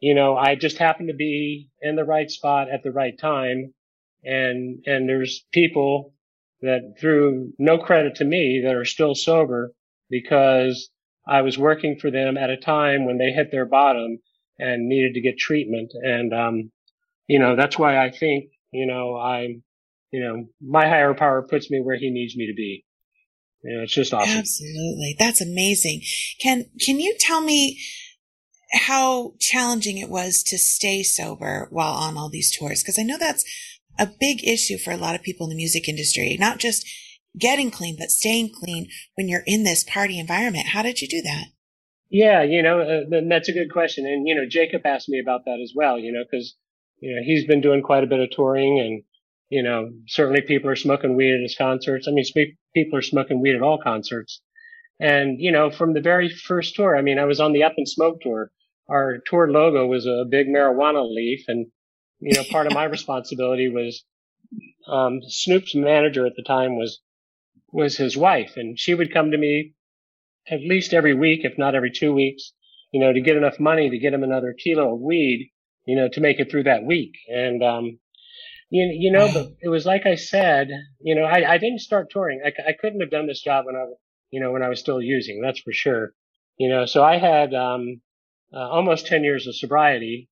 [0.00, 3.74] you know, I just happened to be in the right spot at the right time.
[4.24, 6.14] And, and there's people
[6.62, 9.72] that through no credit to me that are still sober
[10.10, 10.88] because
[11.26, 14.18] I was working for them at a time when they hit their bottom
[14.58, 15.92] and needed to get treatment.
[15.94, 16.70] And, um,
[17.26, 19.62] you know, that's why I think, you know, I'm,
[20.10, 22.84] you know, my higher power puts me where he needs me to be.
[23.62, 24.38] You know, it's just awesome.
[24.38, 25.16] Absolutely.
[25.18, 26.02] That's amazing.
[26.40, 27.80] Can, can you tell me
[28.72, 32.82] how challenging it was to stay sober while on all these tours?
[32.82, 33.44] Cause I know that's
[33.98, 36.86] a big issue for a lot of people in the music industry, not just
[37.38, 40.68] getting clean, but staying clean when you're in this party environment.
[40.68, 41.46] How did you do that?
[42.10, 44.06] Yeah, you know, uh, that's a good question.
[44.06, 46.54] And, you know, Jacob asked me about that as well, you know, cause,
[47.00, 49.02] you know, he's been doing quite a bit of touring and,
[49.48, 52.06] you know, certainly people are smoking weed at his concerts.
[52.06, 52.24] I mean,
[52.74, 54.40] people are smoking weed at all concerts.
[55.00, 57.74] And, you know, from the very first tour, I mean, I was on the Up
[57.76, 58.50] in Smoke tour.
[58.88, 61.44] Our tour logo was a big marijuana leaf.
[61.48, 61.66] And,
[62.24, 64.02] you know, part of my responsibility was,
[64.88, 67.00] um, Snoop's manager at the time was
[67.70, 69.74] was his wife, and she would come to me
[70.48, 72.52] at least every week, if not every two weeks,
[72.92, 75.50] you know, to get enough money to get him another kilo of weed,
[75.86, 77.12] you know, to make it through that week.
[77.28, 77.98] And, um,
[78.70, 80.68] you, you know, but it was like I said,
[81.00, 82.40] you know, I, I didn't start touring.
[82.44, 83.84] I, I couldn't have done this job when I,
[84.30, 86.12] you know, when I was still using, that's for sure.
[86.56, 88.00] You know, so I had, um,
[88.52, 90.28] uh, almost 10 years of sobriety.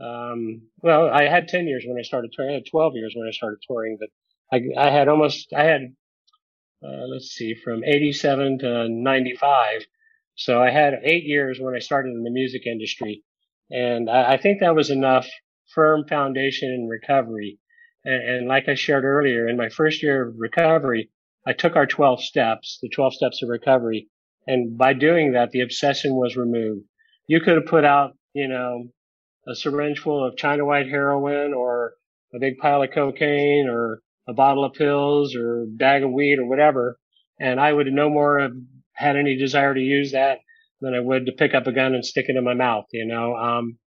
[0.00, 2.52] Um, well, I had 10 years when I started touring.
[2.52, 4.10] I had 12 years when I started touring, but
[4.52, 5.80] I, I had almost, I had,
[6.84, 9.86] uh, let's see, from 87 to 95.
[10.34, 13.22] So I had eight years when I started in the music industry.
[13.70, 15.26] And I, I think that was enough
[15.74, 17.58] firm foundation in recovery.
[18.04, 21.10] And, and like I shared earlier, in my first year of recovery,
[21.46, 24.08] I took our 12 steps, the 12 steps of recovery.
[24.46, 26.84] And by doing that, the obsession was removed.
[27.26, 28.84] You could have put out, you know,
[29.46, 31.94] a syringe full of China white heroin or
[32.34, 36.38] a big pile of cocaine or a bottle of pills or a bag of weed
[36.38, 36.98] or whatever.
[37.38, 38.52] And I would no more have
[38.92, 40.38] had any desire to use that
[40.80, 43.06] than I would to pick up a gun and stick it in my mouth, you
[43.06, 43.34] know.
[43.36, 43.78] Um,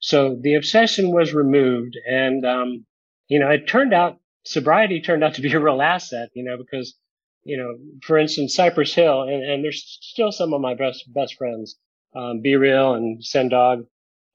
[0.00, 2.86] so the obsession was removed and, um,
[3.28, 6.56] you know, it turned out, sobriety turned out to be a real asset, you know,
[6.58, 6.96] because,
[7.44, 11.36] you know, for instance, Cypress Hill, and, and there's still some of my best, best
[11.36, 11.76] friends,
[12.14, 13.84] um, B-Real and Sen Dog,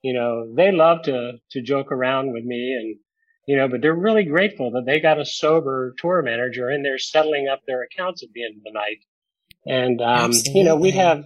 [0.02, 2.96] you know, they love to, to joke around with me and,
[3.46, 6.98] you know, but they're really grateful that they got a sober tour manager and they're
[6.98, 8.98] settling up their accounts at the end of the night.
[9.66, 11.24] And, um, you know, we'd have,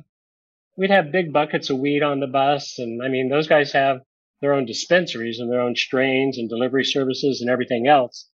[0.76, 2.78] we'd have big buckets of weed on the bus.
[2.78, 3.98] And I mean, those guys have
[4.40, 8.28] their own dispensaries and their own strains and delivery services and everything else.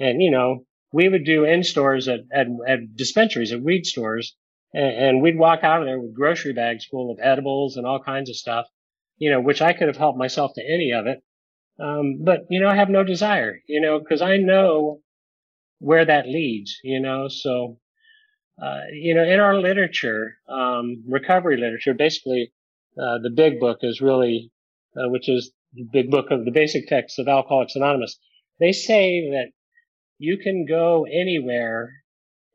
[0.00, 4.36] And, you know, we would do in stores at, at, at dispensaries, at weed stores.
[4.72, 8.02] And, and we'd walk out of there with grocery bags full of edibles and all
[8.02, 8.66] kinds of stuff,
[9.18, 11.22] you know, which I could have helped myself to any of it.
[11.78, 15.00] Um, but, you know, I have no desire, you know, cause I know
[15.78, 17.78] where that leads, you know, so,
[18.62, 22.52] uh, you know, in our literature, um, recovery literature, basically,
[22.96, 24.52] uh, the big book is really,
[24.96, 28.16] uh, which is the big book of the basic text of Alcoholics Anonymous.
[28.60, 29.48] They say that
[30.18, 31.92] you can go anywhere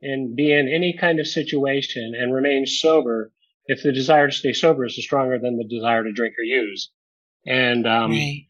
[0.02, 3.32] and be in any kind of situation and remain sober
[3.70, 6.92] if the desire to stay sober is stronger than the desire to drink or use.
[7.46, 8.48] And, um, Right.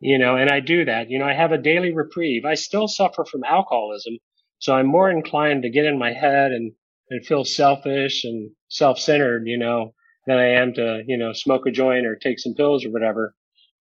[0.00, 1.10] you know, and I do that.
[1.10, 2.46] You know, I have a daily reprieve.
[2.46, 4.14] I still suffer from alcoholism,
[4.58, 6.72] so I'm more inclined to get in my head and,
[7.10, 9.92] and feel selfish and self-centered, you know,
[10.26, 13.34] than I am to, you know, smoke a joint or take some pills or whatever.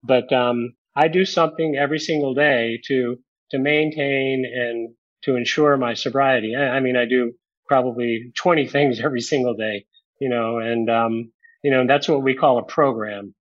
[0.03, 3.17] But, um, I do something every single day to,
[3.51, 6.55] to maintain and to ensure my sobriety.
[6.55, 7.33] I, I mean, I do
[7.67, 9.85] probably 20 things every single day,
[10.19, 11.31] you know, and, um,
[11.63, 13.33] you know, that's what we call a program.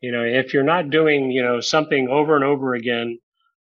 [0.00, 3.18] You know, if you're not doing, you know, something over and over again,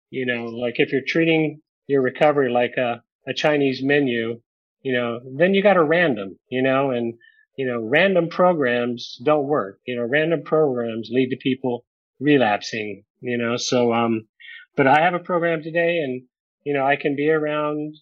[0.09, 4.41] you know, like if you're treating your recovery like a, a Chinese menu,
[4.81, 7.13] you know, then you got to random, you know, and,
[7.57, 9.79] you know, random programs don't work.
[9.85, 11.85] You know, random programs lead to people
[12.19, 14.27] relapsing, you know, so, um,
[14.75, 16.23] but I have a program today and,
[16.63, 17.95] you know, I can be around,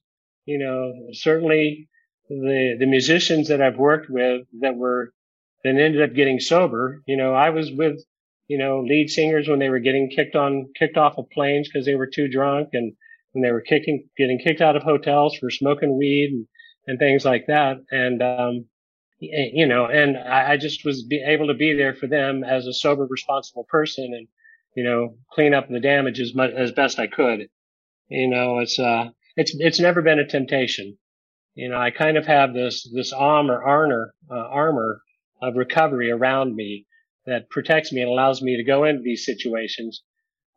[0.45, 1.89] you know, certainly
[2.39, 5.13] the, the musicians that I've worked with that were,
[5.63, 8.01] that ended up getting sober, you know, I was with,
[8.47, 11.85] you know, lead singers when they were getting kicked on, kicked off of planes because
[11.85, 12.93] they were too drunk and
[13.33, 16.47] when they were kicking, getting kicked out of hotels for smoking weed and,
[16.87, 17.77] and things like that.
[17.91, 18.65] And, um,
[19.19, 22.73] you know, and I, I just was able to be there for them as a
[22.73, 24.27] sober, responsible person and,
[24.75, 27.47] you know, clean up the damage as much as best I could.
[28.07, 30.97] You know, it's, uh, it's, it's never been a temptation.
[31.53, 35.01] You know, I kind of have this, this armor, armor, uh, armor
[35.41, 36.85] of recovery around me
[37.25, 40.01] that protects me and allows me to go into these situations.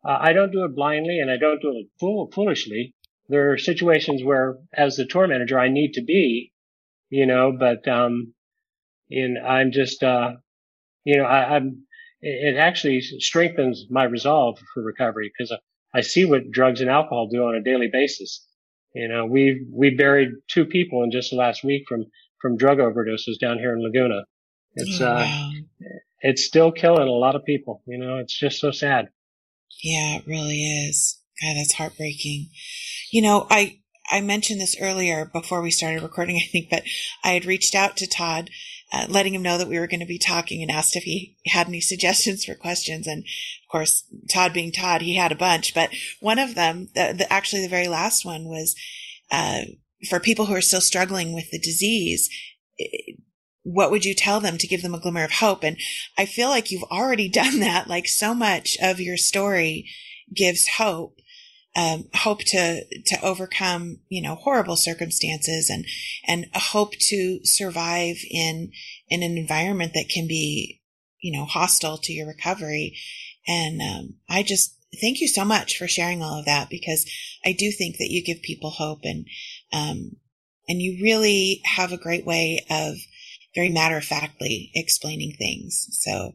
[0.03, 2.93] Uh, I don't do it blindly and I don't do it fool- foolishly.
[3.27, 6.53] There are situations where, as the tour manager, I need to be,
[7.09, 8.33] you know, but, um,
[9.09, 10.33] and I'm just, uh,
[11.03, 11.85] you know, I, I'm,
[12.21, 15.55] it actually strengthens my resolve for recovery because
[15.93, 18.45] I see what drugs and alcohol do on a daily basis.
[18.95, 22.05] You know, we we buried two people in just the last week from
[22.41, 24.21] from drug overdoses down here in Laguna.
[24.75, 25.49] It's Oh, uh,
[26.21, 27.83] it's still killing a lot of people.
[27.85, 29.09] You know, it's just so sad.
[29.83, 31.19] Yeah, it really is.
[31.41, 32.49] God, that's heartbreaking.
[33.11, 33.79] You know, I
[34.09, 36.83] I mentioned this earlier before we started recording, I think, but
[37.23, 38.49] I had reached out to Todd,
[38.93, 41.37] uh, letting him know that we were going to be talking and asked if he
[41.47, 43.07] had any suggestions for questions.
[43.07, 47.13] And of course, Todd being Todd, he had a bunch, but one of them, the,
[47.17, 48.75] the, actually the very last one was,
[49.31, 49.61] uh,
[50.09, 52.29] for people who are still struggling with the disease,
[53.63, 55.63] what would you tell them to give them a glimmer of hope?
[55.63, 55.77] And
[56.17, 57.87] I feel like you've already done that.
[57.87, 59.89] Like so much of your story
[60.33, 61.19] gives hope.
[61.75, 65.85] Um, hope to to overcome you know horrible circumstances and
[66.27, 68.71] and hope to survive in
[69.09, 70.81] in an environment that can be
[71.21, 72.97] you know hostile to your recovery.
[73.47, 77.05] And um, i just thank you so much for sharing all of that because
[77.45, 79.27] i do think that you give people hope and
[79.71, 80.15] um,
[80.67, 82.95] and you really have a great way of
[83.55, 85.87] very matter of factly explaining things.
[85.91, 86.33] So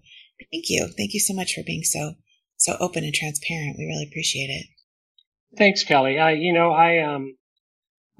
[0.51, 0.89] thank you.
[0.97, 2.15] Thank you so much for being so
[2.57, 3.77] so open and transparent.
[3.79, 4.67] We really appreciate it
[5.57, 6.19] Thanks, Kelly.
[6.19, 7.37] I, you know, I, um,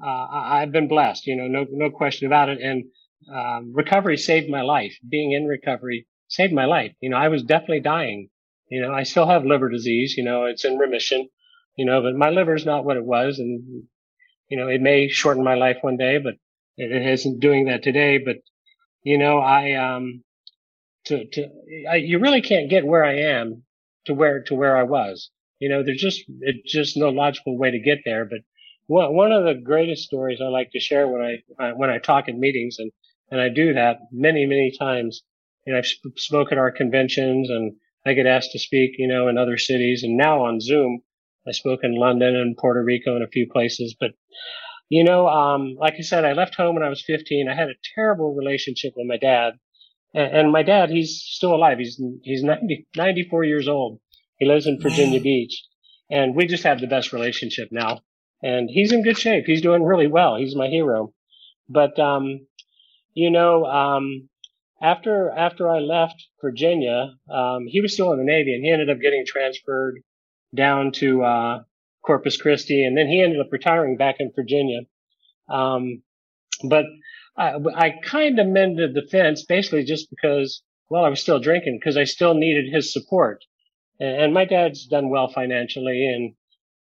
[0.03, 2.59] uh, I've been blessed, you know, no, no question about it.
[2.61, 2.85] And,
[3.33, 4.97] um, recovery saved my life.
[5.07, 6.93] Being in recovery saved my life.
[7.01, 8.29] You know, I was definitely dying.
[8.69, 11.29] You know, I still have liver disease, you know, it's in remission,
[11.77, 13.39] you know, but my liver is not what it was.
[13.39, 13.83] And,
[14.49, 16.35] you know, it may shorten my life one day, but
[16.77, 18.17] it isn't doing that today.
[18.17, 18.37] But,
[19.03, 20.23] you know, I, um,
[21.05, 21.47] to, to,
[21.89, 23.63] I, you really can't get where I am
[24.05, 25.29] to where, to where I was
[25.61, 28.25] you know, there's just, it's just no logical way to get there.
[28.25, 28.39] But
[28.87, 32.39] one, of the greatest stories I like to share when I, when I talk in
[32.39, 32.91] meetings and,
[33.29, 35.21] and I do that many, many times.
[35.67, 37.73] Know, I've sp- spoken at our conventions and
[38.05, 41.01] I get asked to speak, you know, in other cities and now on Zoom.
[41.47, 44.11] I spoke in London and Puerto Rico and a few places, but
[44.89, 47.47] you know, um, like I said, I left home when I was 15.
[47.47, 49.53] I had a terrible relationship with my dad
[50.13, 51.77] and, and my dad, he's still alive.
[51.77, 53.99] He's, he's 90, 94 years old
[54.41, 55.21] he lives in Virginia.
[55.21, 55.63] Beach
[56.11, 58.01] and we just have the best relationship now.
[58.43, 59.45] And he's in good shape.
[59.47, 60.35] He's doing really well.
[60.35, 61.13] He's my hero.
[61.69, 62.47] But, um,
[63.13, 64.27] you know, um,
[64.81, 68.89] after, after I left Virginia, um, he was still in the Navy and he ended
[68.89, 70.01] up getting transferred
[70.53, 71.63] down to, uh,
[72.05, 74.81] Corpus Christi and then he ended up retiring back in Virginia.
[75.47, 76.01] Um,
[76.63, 76.85] but
[77.37, 81.77] I, I kind of mended the fence basically just because, well, I was still drinking
[81.79, 83.45] because I still needed his support.
[84.01, 86.33] And my dad's done well financially and,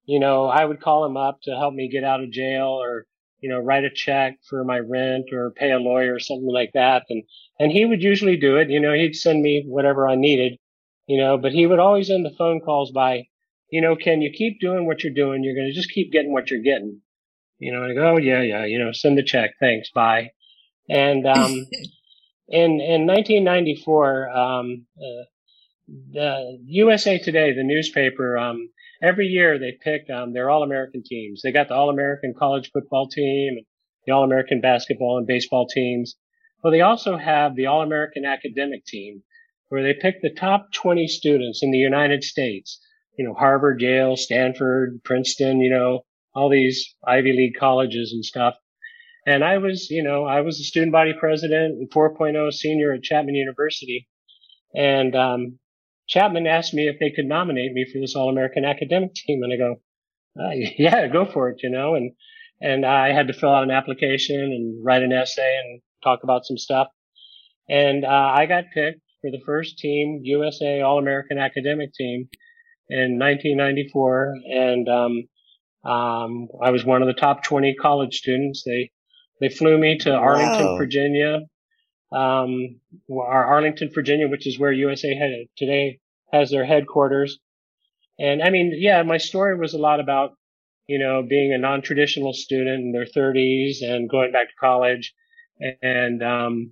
[0.05, 3.05] you know, I would call him up to help me get out of jail or,
[3.39, 6.71] you know, write a check for my rent or pay a lawyer or something like
[6.73, 7.03] that.
[7.09, 7.23] And,
[7.59, 8.71] and he would usually do it.
[8.71, 10.57] You know, he'd send me whatever I needed,
[11.05, 13.27] you know, but he would always end the phone calls by,
[13.69, 15.43] you know, can you keep doing what you're doing?
[15.43, 17.01] You're going to just keep getting what you're getting.
[17.59, 19.51] You know, I go, oh, yeah, yeah, you know, send the check.
[19.59, 19.91] Thanks.
[19.91, 20.31] Bye.
[20.89, 21.51] And, um,
[22.47, 25.23] in, in 1994, um, uh,
[25.87, 28.69] the USA Today, the newspaper, um,
[29.01, 31.41] every year they pick um, their All-American teams.
[31.41, 33.57] They got the All-American college football team,
[34.05, 36.15] the All-American basketball and baseball teams.
[36.63, 39.23] Well, they also have the All-American academic team,
[39.67, 42.79] where they pick the top 20 students in the United States.
[43.17, 46.01] You know, Harvard, Yale, Stanford, Princeton, you know,
[46.33, 48.55] all these Ivy League colleges and stuff.
[49.25, 53.03] And I was, you know, I was the student body president and 4.0 senior at
[53.03, 54.07] Chapman University.
[54.75, 55.59] And, um,
[56.07, 59.41] Chapman asked me if they could nominate me for this All-American academic team.
[59.43, 59.81] And I go,
[60.39, 62.11] uh, yeah, go for it, you know, and,
[62.61, 66.45] and I had to fill out an application and write an essay and talk about
[66.45, 66.87] some stuff.
[67.69, 72.27] And, uh, I got picked for the first team, USA All-American academic team
[72.89, 74.33] in 1994.
[74.45, 75.23] And, um,
[75.89, 78.63] um, I was one of the top 20 college students.
[78.65, 78.91] They,
[79.41, 80.77] they flew me to Arlington, wow.
[80.77, 81.39] Virginia
[82.13, 82.79] um,
[83.11, 85.99] our Arlington, Virginia, which is where USA today
[86.31, 87.39] has their headquarters.
[88.19, 90.33] And I mean, yeah, my story was a lot about,
[90.87, 95.13] you know, being a non-traditional student in their 30s and going back to college
[95.81, 96.71] and, um,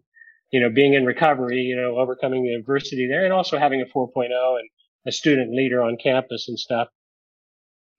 [0.52, 3.86] you know, being in recovery, you know, overcoming the adversity there and also having a
[3.86, 4.70] 4.0 and
[5.08, 6.90] a student leader on campus and stuff.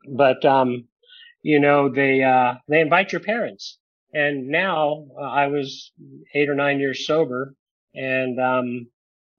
[0.09, 0.87] But, um,
[1.43, 3.79] you know, they, uh, they invite your parents
[4.13, 5.93] and now uh, I was
[6.35, 7.55] eight or nine years sober
[7.95, 8.87] and, um,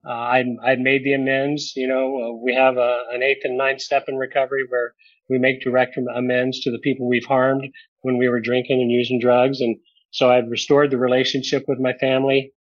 [0.06, 1.74] uh, I, I made the amends.
[1.76, 4.94] You know, uh, we have a, an eighth and ninth step in recovery where
[5.30, 7.64] we make direct amends to the people we've harmed
[8.02, 9.62] when we were drinking and using drugs.
[9.62, 9.78] And
[10.12, 12.52] so I've restored the relationship with my family.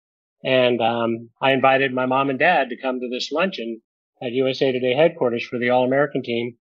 [0.43, 3.81] And, um, I invited my mom and dad to come to this luncheon
[4.21, 6.55] at USA Today headquarters for the All American team.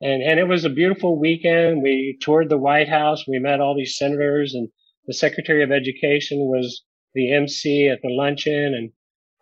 [0.00, 1.82] And, and it was a beautiful weekend.
[1.82, 3.26] We toured the White House.
[3.26, 4.68] We met all these senators and
[5.08, 6.84] the Secretary of Education was
[7.14, 8.92] the MC at the luncheon and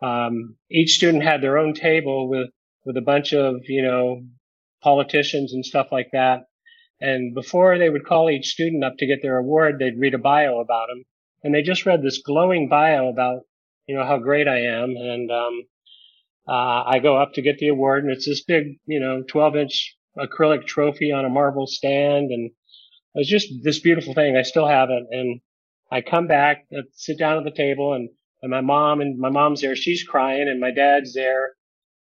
[0.01, 2.49] um, each student had their own table with,
[2.85, 4.23] with a bunch of, you know,
[4.81, 6.45] politicians and stuff like that.
[7.01, 10.19] And before they would call each student up to get their award, they'd read a
[10.19, 11.05] bio about them.
[11.43, 13.41] And they just read this glowing bio about,
[13.87, 14.91] you know, how great I am.
[14.97, 15.63] And, um,
[16.49, 19.57] uh, I go up to get the award and it's this big, you know, 12
[19.57, 22.31] inch acrylic trophy on a marble stand.
[22.31, 24.37] And it was just this beautiful thing.
[24.37, 25.03] I still have it.
[25.11, 25.41] And
[25.91, 28.11] I come back, uh, sit down at the table and,
[28.43, 29.77] and my mom and my mom's there.
[29.77, 31.53] She's crying and my dad's there.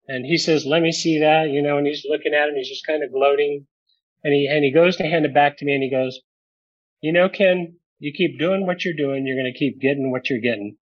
[0.08, 2.56] And he says, let me see that, you know, and he's looking at him.
[2.56, 3.66] he's just kind of gloating.
[4.24, 6.20] and he and he goes to hand it back to me, and he goes,
[7.00, 10.30] "You know, Ken, you keep doing what you're doing, you're going to keep getting what
[10.30, 10.76] you're getting."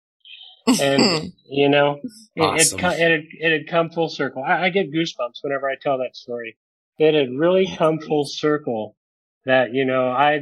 [0.66, 2.00] And you know,
[2.36, 2.78] it, Awesome.
[2.78, 4.42] it, co- it, had, it had come full circle.
[4.42, 6.56] I, I get goosebumps whenever I tell that story.
[6.98, 8.96] It had really come full circle
[9.44, 10.40] that you know I,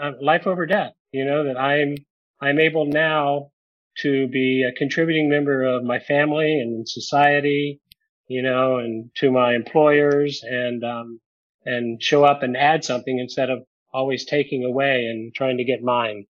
[0.00, 0.92] I life over death.
[1.12, 1.96] You know that I'm
[2.40, 3.50] I'm able now
[3.98, 7.80] to be a contributing member of my family and society,
[8.28, 11.20] you know, and to my employers and, um,
[11.66, 13.58] and show up and add something instead of
[13.92, 16.24] always taking away and trying to get mine.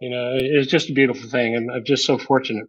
[0.00, 1.54] You know, it was just a beautiful thing.
[1.54, 2.66] and I'm just so fortunate.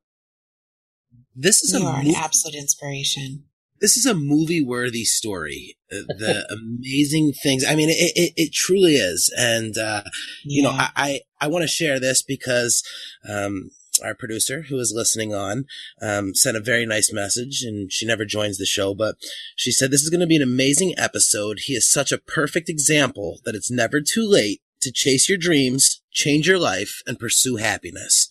[1.35, 3.45] This is you a are mo- an absolute inspiration.
[3.81, 5.77] this is a movie worthy story.
[5.91, 7.65] Uh, The amazing things.
[7.67, 9.33] I mean, it, it, it truly is.
[9.37, 10.03] And, uh,
[10.43, 10.89] you know, Yeah.
[10.95, 12.83] I, I, want to share this because,
[13.27, 13.69] um,
[14.03, 15.65] our producer who is listening on,
[16.01, 19.15] um, sent a very nice message and she never joins the show, but
[19.55, 21.59] she said, this is going to be an amazing episode.
[21.65, 26.01] He is such a perfect example that it's never too late to chase your dreams,
[26.11, 28.29] change your life and pursue happiness.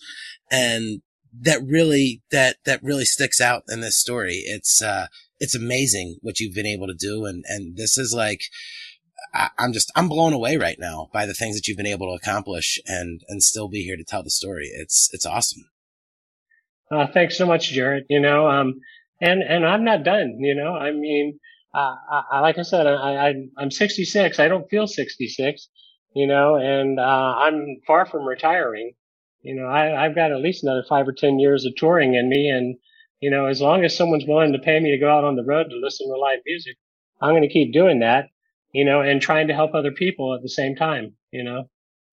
[0.51, 1.03] And
[1.41, 4.43] that really, that, that really sticks out in this story.
[4.45, 5.07] It's, uh,
[5.39, 7.25] it's amazing what you've been able to do.
[7.25, 8.43] And, and this is like,
[9.35, 12.09] I, I'm just, I'm blown away right now by the things that you've been able
[12.09, 14.71] to accomplish and, and still be here to tell the story.
[14.73, 15.65] It's, it's awesome.
[16.91, 18.05] Uh, thanks so much, Jared.
[18.09, 18.81] You know, um,
[19.21, 21.39] and, and I'm not done, you know, I mean,
[21.75, 21.95] uh,
[22.31, 24.39] I, like I said, I, I, I'm 66.
[24.39, 25.69] I don't feel 66,
[26.15, 28.93] you know, and, uh, I'm far from retiring.
[29.43, 32.29] You know, I, I've got at least another five or 10 years of touring in
[32.29, 32.49] me.
[32.49, 32.77] And,
[33.21, 35.45] you know, as long as someone's willing to pay me to go out on the
[35.45, 36.77] road to listen to live music,
[37.21, 38.29] I'm going to keep doing that,
[38.73, 41.65] you know, and trying to help other people at the same time, you know.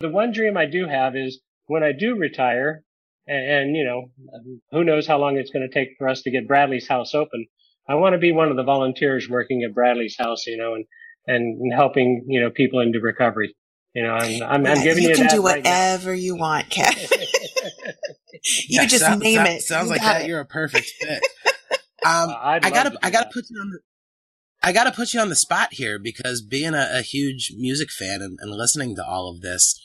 [0.01, 2.83] The one dream I do have is when I do retire,
[3.27, 4.11] and, and you know,
[4.71, 7.45] who knows how long it's going to take for us to get Bradley's house open.
[7.87, 10.85] I want to be one of the volunteers working at Bradley's house, you know, and,
[11.27, 13.55] and helping, you know, people into recovery.
[13.95, 16.69] You know, I'm, I'm, I'm giving you, you can that do right whatever you want,
[16.69, 16.95] Kat.
[17.11, 18.37] you
[18.69, 19.61] Yeah, just sound- name sound- it.
[19.63, 20.21] Sounds You like that.
[20.21, 20.27] it.
[20.27, 21.23] You're a perfect fit.
[22.01, 23.33] Um, I'd I gotta, I gotta that.
[23.33, 23.79] put you on the,
[24.61, 28.21] I gotta put you on the spot here because being a, a huge music fan
[28.21, 29.79] and, and listening to all of this,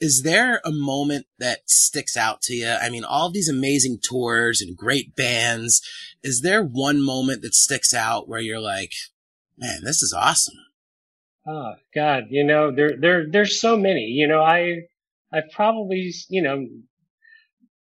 [0.00, 2.68] is there a moment that sticks out to you?
[2.68, 5.82] I mean, all of these amazing tours and great bands.
[6.22, 8.92] Is there one moment that sticks out where you're like,
[9.58, 10.56] man, this is awesome?
[11.46, 14.82] Oh God, you know, there, there, there's so many, you know, I,
[15.32, 16.66] I probably, you know,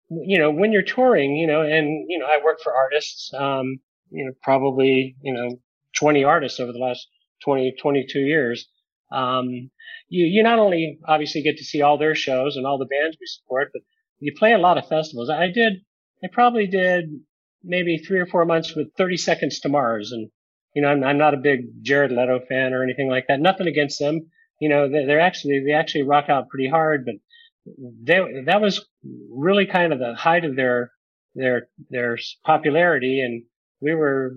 [0.09, 3.79] you know, when you're touring, you know, and, you know, I work for artists, um,
[4.09, 5.59] you know, probably, you know,
[5.97, 7.07] 20 artists over the last
[7.43, 8.67] 20, 22 years.
[9.11, 9.71] Um,
[10.07, 13.17] you, you not only obviously get to see all their shows and all the bands
[13.19, 13.81] we support, but
[14.19, 15.29] you play a lot of festivals.
[15.29, 15.73] I did,
[16.23, 17.05] I probably did
[17.63, 20.29] maybe three or four months with 30 Seconds to Mars and,
[20.75, 23.39] you know, I'm, I'm not a big Jared Leto fan or anything like that.
[23.39, 24.29] Nothing against them.
[24.59, 27.15] You know, they're, they're actually, they actually rock out pretty hard, but
[28.03, 28.85] they, that was
[29.31, 30.91] really kind of the height of their,
[31.33, 33.21] their, their popularity.
[33.21, 33.43] And
[33.81, 34.35] we were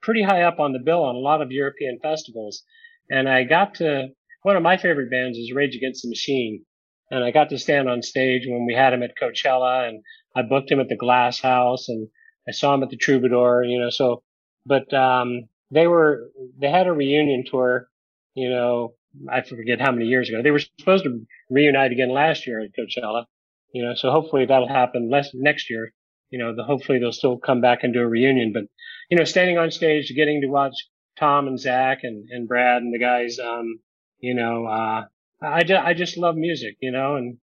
[0.00, 2.62] pretty high up on the bill on a lot of European festivals.
[3.10, 4.08] And I got to,
[4.42, 6.64] one of my favorite bands is Rage Against the Machine.
[7.10, 10.02] And I got to stand on stage when we had him at Coachella and
[10.34, 12.08] I booked him at the Glass House and
[12.48, 14.22] I saw him at the Troubadour, you know, so,
[14.66, 17.88] but, um, they were, they had a reunion tour,
[18.34, 18.94] you know,
[19.30, 20.42] I forget how many years ago.
[20.42, 21.20] They were supposed to
[21.50, 23.26] reunite again last year at Coachella,
[23.72, 25.92] you know, so hopefully that'll happen less next year.
[26.32, 28.64] You know, the, hopefully they'll still come back and do a reunion, but,
[29.10, 30.74] you know, standing on stage, getting to watch
[31.18, 33.80] Tom and Zach and, and Brad and the guys, um,
[34.18, 35.02] you know, uh,
[35.42, 37.36] I just, I just love music, you know, and,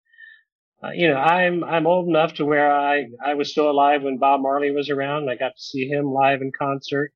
[0.81, 4.19] uh, you know, I'm, I'm old enough to where I, I was still alive when
[4.19, 5.29] Bob Marley was around.
[5.29, 7.11] I got to see him live in concert,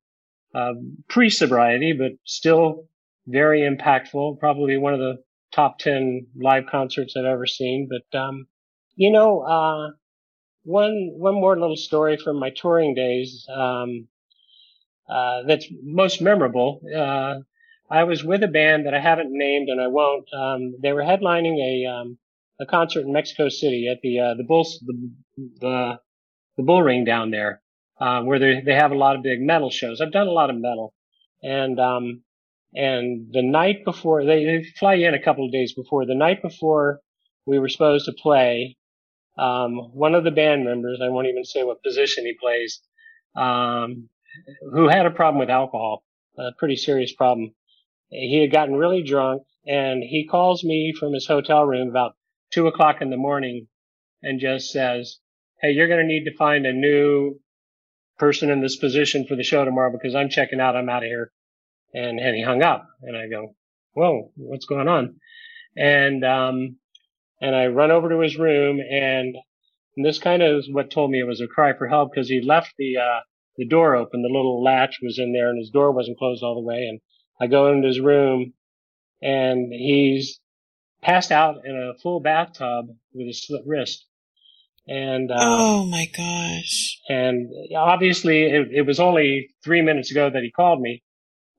[0.54, 2.88] um, pre-sobriety, but still
[3.26, 4.38] very impactful.
[4.40, 5.22] Probably one of the
[5.54, 7.88] top 10 live concerts I've ever seen.
[7.88, 8.46] But, um,
[8.96, 9.92] you know, uh,
[10.64, 14.08] one, one more little story from my touring days, um,
[15.08, 16.80] uh, that's most memorable.
[16.94, 17.40] Uh,
[17.90, 20.26] I was with a band that I haven't named and I won't.
[20.32, 22.18] Um, they were headlining a, um,
[22.60, 25.10] a concert in Mexico City at the, uh, the Bulls, the,
[25.60, 25.98] the,
[26.56, 27.60] the Bull Ring down there,
[28.00, 30.00] uh, where they, they have a lot of big metal shows.
[30.00, 30.94] I've done a lot of metal
[31.42, 32.22] and, um,
[32.74, 36.40] and the night before they, they fly in a couple of days before the night
[36.40, 37.00] before
[37.44, 38.76] we were supposed to play,
[39.38, 42.80] um, one of the band members, I won't even say what position he plays,
[43.36, 44.08] um,
[44.72, 46.04] who had a problem with alcohol,
[46.38, 47.54] a pretty serious problem.
[48.10, 52.12] He had gotten really drunk and he calls me from his hotel room about
[52.50, 53.68] two o'clock in the morning
[54.22, 55.18] and just says,
[55.60, 57.40] Hey, you're going to need to find a new
[58.18, 60.76] person in this position for the show tomorrow because I'm checking out.
[60.76, 61.32] I'm out of here.
[61.94, 63.54] And, and he hung up and I go,
[63.94, 65.16] whoa, what's going on?
[65.76, 66.76] And, um,
[67.42, 69.34] and I run over to his room and,
[69.96, 72.28] and this kind of is what told me it was a cry for help because
[72.28, 73.20] he left the, uh,
[73.56, 74.22] the door open.
[74.22, 76.86] The little latch was in there and his door wasn't closed all the way.
[76.88, 77.00] And
[77.40, 78.54] I go into his room
[79.20, 80.38] and he's
[81.02, 84.06] passed out in a full bathtub with a slit wrist.
[84.86, 87.00] And, uh, oh my gosh.
[87.08, 91.02] and obviously it, it was only three minutes ago that he called me.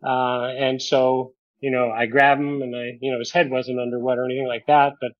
[0.01, 3.80] Uh, and so, you know, I grab him and I, you know, his head wasn't
[3.81, 5.11] under what or anything like that, but,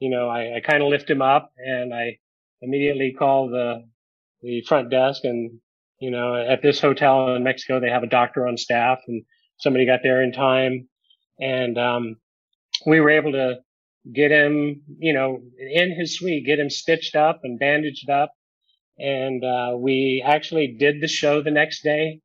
[0.00, 2.18] you know, I, I kind of lift him up and I
[2.60, 3.84] immediately call the,
[4.42, 5.58] the front desk and,
[6.00, 9.24] you know, at this hotel in Mexico, they have a doctor on staff and
[9.58, 10.88] somebody got there in time.
[11.40, 12.16] And, um,
[12.86, 13.56] we were able to
[14.12, 18.32] get him, you know, in his suite, get him stitched up and bandaged up.
[18.98, 22.20] And, uh, we actually did the show the next day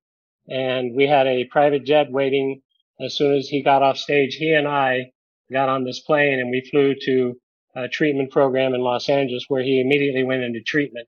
[0.47, 2.61] and we had a private jet waiting
[2.99, 4.35] as soon as he got off stage.
[4.35, 5.11] He and I
[5.51, 7.35] got on this plane and we flew to
[7.75, 11.07] a treatment program in Los Angeles where he immediately went into treatment.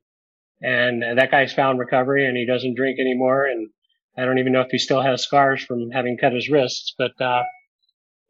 [0.62, 3.46] And that guy's found recovery and he doesn't drink anymore.
[3.46, 3.70] And
[4.18, 7.20] I don't even know if he still has scars from having cut his wrists, but,
[7.22, 7.44] uh,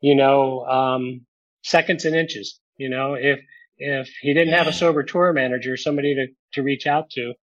[0.02, 1.26] you know, um,
[1.64, 3.40] seconds and inches, you know, if,
[3.78, 7.34] if he didn't have a sober tour manager, somebody to, to reach out to,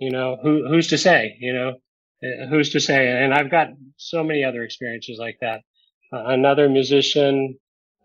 [0.00, 1.74] you know, who, who's to say, you know,
[2.22, 3.08] uh, who's to say?
[3.22, 5.60] And I've got so many other experiences like that.
[6.12, 7.58] Uh, another musician,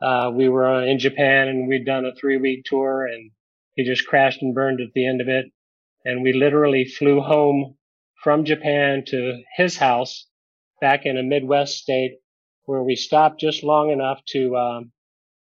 [0.05, 3.31] uh, we were in Japan and we'd done a three week tour and
[3.73, 5.45] he just crashed and burned at the end of it.
[6.03, 7.77] And we literally flew home
[8.23, 10.27] from Japan to his house
[10.79, 12.17] back in a Midwest state
[12.65, 14.91] where we stopped just long enough to, um,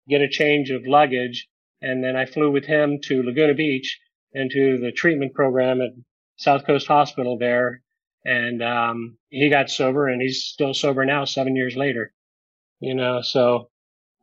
[0.08, 1.48] get a change of luggage.
[1.80, 4.00] And then I flew with him to Laguna Beach
[4.34, 5.90] and to the treatment program at
[6.36, 7.82] South Coast Hospital there
[8.24, 12.12] and um, he got sober, and he's still sober now, seven years later.
[12.80, 13.70] You know, so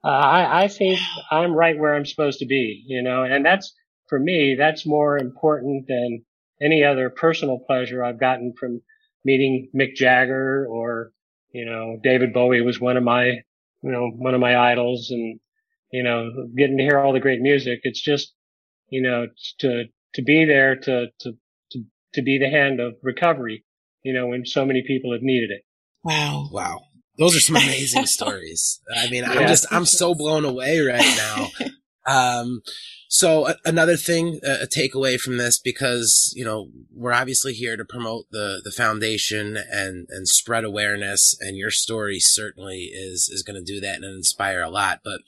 [0.05, 0.99] uh, I, I think
[1.31, 2.83] I'm right where I'm supposed to be.
[2.85, 3.73] You know, and that's
[4.07, 6.23] for me, that's more important than
[6.61, 8.81] any other personal pleasure I've gotten from
[9.23, 11.11] meeting Mick Jagger or
[11.51, 15.39] you know David Bowie was one of my you know one of my idols, and
[15.91, 17.79] you know getting to hear all the great music.
[17.83, 18.33] It's just
[18.89, 19.27] you know
[19.59, 21.33] to to be there to to
[21.71, 21.83] to,
[22.13, 23.65] to be the hand of recovery
[24.05, 25.63] you know, when so many people have needed it.
[26.03, 26.47] Wow.
[26.51, 26.81] Wow.
[27.17, 28.79] Those are some amazing stories.
[28.95, 31.47] I mean, I'm just, I'm so blown away right now.
[32.07, 32.61] Um,
[33.07, 37.77] so a- another thing, uh, a takeaway from this, because, you know, we're obviously here
[37.77, 43.43] to promote the, the foundation and, and spread awareness and your story certainly is, is
[43.43, 45.01] going to do that and inspire a lot.
[45.03, 45.21] But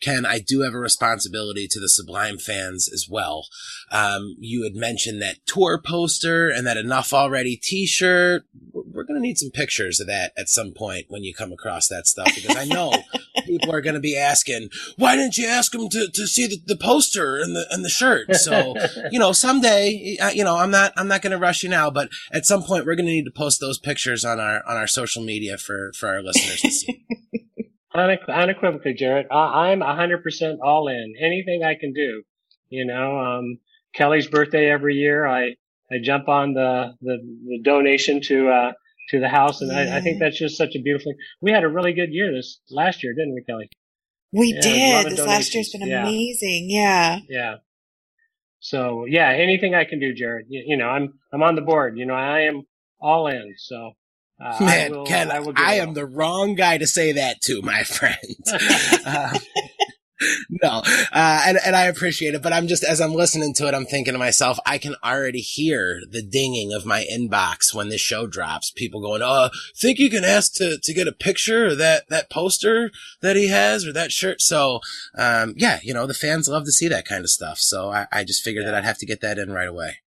[0.00, 3.46] Ken, I do have a responsibility to the Sublime fans as well.
[3.90, 8.44] Um, you had mentioned that tour poster and that enough already t-shirt.
[8.72, 11.50] We're- We're going to need some pictures of that at some point when you come
[11.52, 12.92] across that stuff because I know
[13.46, 16.58] people are going to be asking, why didn't you ask them to, to see the,
[16.66, 18.28] the poster and the, and the shirt?
[18.42, 18.74] So,
[19.12, 21.90] you know, someday, uh, you know, I'm not, I'm not going to rush you now,
[21.90, 24.76] but at some point we're going to need to post those pictures on our, on
[24.76, 27.06] our social media for, for our listeners to see.
[27.94, 31.14] Unequivocally, Jared, I, I'm 100% all in.
[31.20, 32.22] Anything I can do,
[32.68, 33.18] you know.
[33.18, 33.58] Um,
[33.94, 35.56] Kelly's birthday every year, I
[35.90, 38.72] I jump on the the, the donation to uh
[39.10, 41.12] to the house, and I, I think that's just such a beautiful.
[41.40, 43.68] We had a really good year this last year, didn't we, Kelly?
[44.32, 44.60] We Yeah,
[45.02, 45.06] did.
[45.12, 45.86] of This last year's been.
[45.86, 46.02] Yeah.
[46.02, 46.66] amazing.
[46.70, 47.18] Yeah.
[47.28, 47.56] Yeah.
[48.60, 50.46] So yeah, anything I can do, Jared.
[50.48, 51.98] You, you know, I'm I'm on the board.
[51.98, 52.62] You know, I am
[53.00, 53.54] all in.
[53.58, 53.92] So
[54.42, 56.86] uh, I Man, will- Ken, I, I, will give it am the wrong guy to
[56.86, 58.18] say that to, my friend.
[59.04, 59.36] Uh,
[60.62, 60.82] no,
[61.12, 63.86] uh, and and I appreciate it, but I'm just as I'm listening to it, I'm
[63.86, 68.26] thinking to myself, I can already hear the dinging of my inbox when this show
[68.26, 68.70] drops.
[68.70, 69.50] People going, "Uh,
[69.80, 72.90] think you can ask to to get a picture of that that poster
[73.20, 74.80] that he has or that shirt?" So,
[75.16, 77.58] um, yeah, you know, the fans love to see that kind of stuff.
[77.58, 79.98] So I, I just figured that I'd have to get that in right away.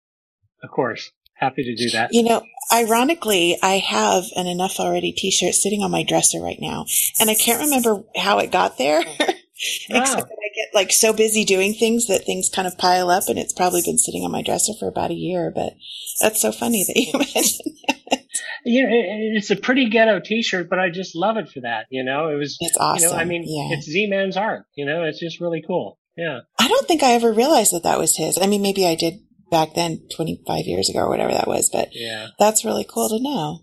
[0.63, 2.11] of course, happy to do that.
[2.13, 2.43] You know,
[2.73, 6.87] ironically, I have an Enough Already t-shirt sitting on my dresser right now.
[7.21, 9.03] And I can't remember how it got there.
[9.89, 13.25] Except that I get like so busy doing things that things kind of pile up
[13.29, 15.75] and it's probably been sitting on my dresser for about a year, but
[16.21, 18.25] that's so funny that you mentioned that.
[18.65, 18.89] you know,
[19.37, 21.87] it's a pretty ghetto T-shirt, but I just love it for that.
[21.91, 23.09] You know, it was, It's awesome.
[23.09, 23.77] you know, I mean, yeah.
[23.77, 24.65] it's Z-Man's art.
[24.75, 25.99] You know, it's just really cool.
[26.17, 28.39] Yeah, I don't think I ever realized that that was his.
[28.39, 29.21] I mean, maybe I did
[29.51, 33.21] back then, 25 years ago or whatever that was, but yeah, that's really cool to
[33.23, 33.61] know.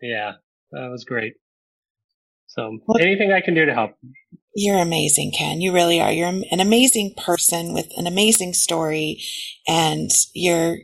[0.00, 0.32] yeah.
[0.72, 1.34] That was great.
[2.46, 3.92] So Well- anything I can do to help.
[4.54, 5.60] You're amazing, Ken.
[5.60, 6.12] You really are.
[6.12, 9.22] You're an amazing person with an amazing story
[9.68, 10.76] and you're,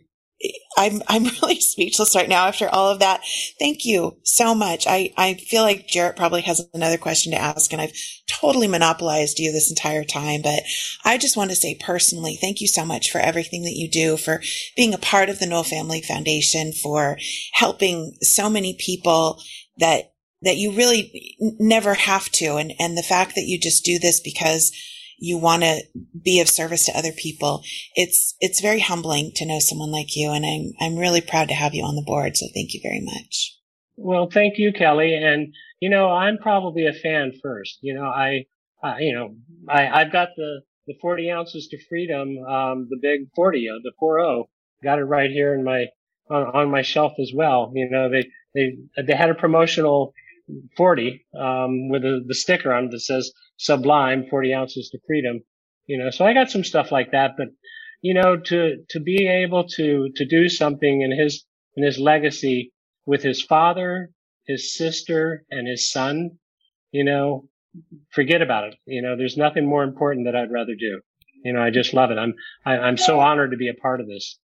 [0.79, 3.23] I'm I'm really speechless right now after all of that.
[3.59, 4.87] Thank you so much.
[4.87, 7.93] I, I feel like Jared probably has another question to ask and I've
[8.29, 10.61] totally monopolized you this entire time, but
[11.05, 14.17] I just want to say personally, thank you so much for everything that you do,
[14.17, 14.41] for
[14.77, 17.19] being a part of the Nowell Family Foundation, for
[17.55, 19.43] helping so many people
[19.79, 20.13] that
[20.43, 24.21] that you really never have to and and the fact that you just do this
[24.21, 24.73] because
[25.19, 25.83] you want to
[26.23, 27.63] be of service to other people.
[27.95, 30.31] It's, it's very humbling to know someone like you.
[30.31, 32.37] And I'm, I'm really proud to have you on the board.
[32.37, 33.57] So thank you very much.
[33.97, 35.15] Well, thank you, Kelly.
[35.15, 37.79] And, you know, I'm probably a fan first.
[37.83, 38.47] You know, I,
[38.83, 39.35] uh, you know,
[39.69, 43.93] I, I've got the, the 40 ounces to freedom, um, the big 40, uh, the
[44.01, 44.45] 4-0,
[44.85, 45.87] got it right here in my,
[46.31, 47.73] on, on my shelf as well.
[47.75, 50.15] You know, they, they, they had a promotional
[50.77, 55.41] 40, um, with a, the sticker on it that says Sublime, 40 ounces to freedom.
[55.87, 57.49] You know, so I got some stuff like that, but
[58.03, 61.45] you know, to, to be able to, to do something in his,
[61.77, 62.73] in his legacy
[63.07, 64.11] with his father,
[64.47, 66.39] his sister, and his son,
[66.93, 67.49] you know,
[68.11, 68.75] forget about it.
[68.87, 71.01] You know, there's nothing more important that I'd rather do.
[71.45, 72.19] You know, I just love it.
[72.19, 72.35] I'm,
[72.65, 74.39] I, am i am so honored to be a part of this.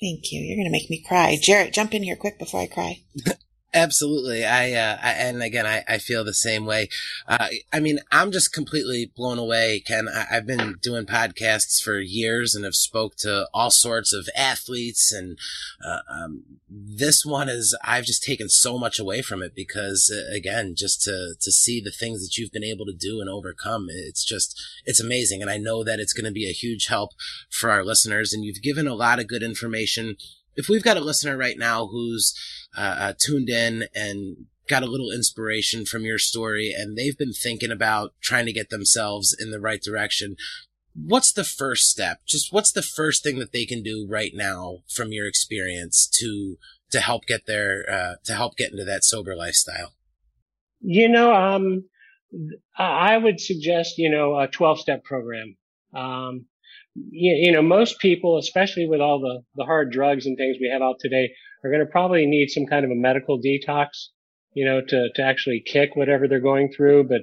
[0.00, 0.40] Thank you.
[0.40, 1.36] You're going to make me cry.
[1.40, 3.02] Jared, jump in here quick before I cry.
[3.72, 4.44] Absolutely.
[4.44, 6.88] I, uh, I, and again, I, I feel the same way.
[7.28, 10.08] Uh, I mean, I'm just completely blown away, Ken.
[10.08, 15.12] I, have been doing podcasts for years and have spoke to all sorts of athletes.
[15.12, 15.38] And,
[15.86, 20.34] uh, um, this one is, I've just taken so much away from it because uh,
[20.34, 23.86] again, just to, to see the things that you've been able to do and overcome,
[23.88, 25.42] it's just, it's amazing.
[25.42, 27.12] And I know that it's going to be a huge help
[27.48, 28.32] for our listeners.
[28.32, 30.16] And you've given a lot of good information
[30.60, 32.34] if we've got a listener right now who's
[32.76, 34.36] uh, uh, tuned in and
[34.68, 38.70] got a little inspiration from your story and they've been thinking about trying to get
[38.70, 40.36] themselves in the right direction,
[40.94, 42.20] what's the first step?
[42.26, 46.56] Just what's the first thing that they can do right now from your experience to
[46.92, 49.94] to help get their uh, to help get into that sober lifestyle?
[50.80, 51.84] You know, um,
[52.76, 55.56] I would suggest you know a twelve step program.
[55.94, 56.46] Um,
[57.10, 60.70] you, you know, most people, especially with all the, the hard drugs and things we
[60.72, 61.30] have out today,
[61.64, 64.08] are going to probably need some kind of a medical detox,
[64.54, 67.08] you know, to, to actually kick whatever they're going through.
[67.08, 67.22] But,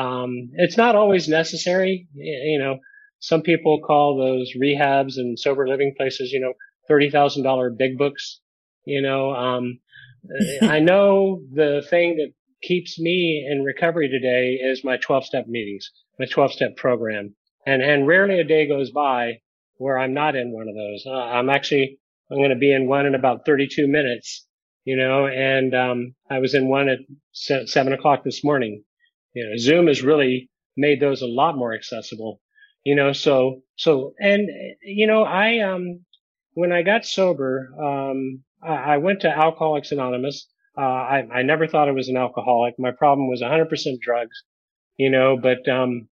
[0.00, 2.08] um, it's not always necessary.
[2.14, 2.78] You know,
[3.20, 6.54] some people call those rehabs and sober living places, you know,
[6.90, 8.40] $30,000 big books.
[8.84, 9.78] You know, um,
[10.62, 15.90] I know the thing that keeps me in recovery today is my 12 step meetings,
[16.18, 17.34] my 12 step program.
[17.66, 19.40] And, and rarely a day goes by
[19.76, 21.04] where I'm not in one of those.
[21.06, 21.98] Uh, I'm actually,
[22.30, 24.46] I'm going to be in one in about 32 minutes,
[24.84, 26.98] you know, and, um, I was in one at
[27.32, 28.84] seven o'clock this morning.
[29.34, 32.40] You know, Zoom has really made those a lot more accessible,
[32.84, 34.48] you know, so, so, and,
[34.82, 36.04] you know, I, um,
[36.54, 40.48] when I got sober, um, I, I went to Alcoholics Anonymous.
[40.76, 42.74] Uh, I, I never thought I was an alcoholic.
[42.78, 43.68] My problem was 100%
[44.00, 44.42] drugs,
[44.96, 46.08] you know, but, um,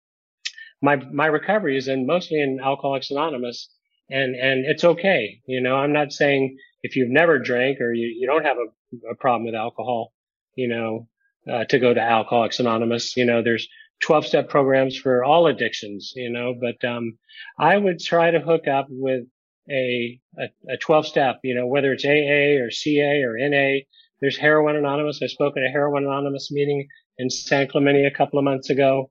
[0.81, 3.69] my my recovery is in mostly in Alcoholics Anonymous,
[4.09, 5.41] and and it's okay.
[5.45, 9.11] You know, I'm not saying if you've never drank or you, you don't have a,
[9.11, 10.13] a problem with alcohol,
[10.55, 11.07] you know,
[11.51, 13.17] uh, to go to Alcoholics Anonymous.
[13.17, 13.67] You know, there's
[14.01, 16.13] 12 step programs for all addictions.
[16.15, 17.17] You know, but um,
[17.57, 19.25] I would try to hook up with
[19.69, 21.39] a, a, a 12 step.
[21.43, 23.81] You know, whether it's AA or CA or NA.
[24.21, 25.21] There's Heroin Anonymous.
[25.23, 29.09] I spoke at a Heroin Anonymous meeting in San Clemente a couple of months ago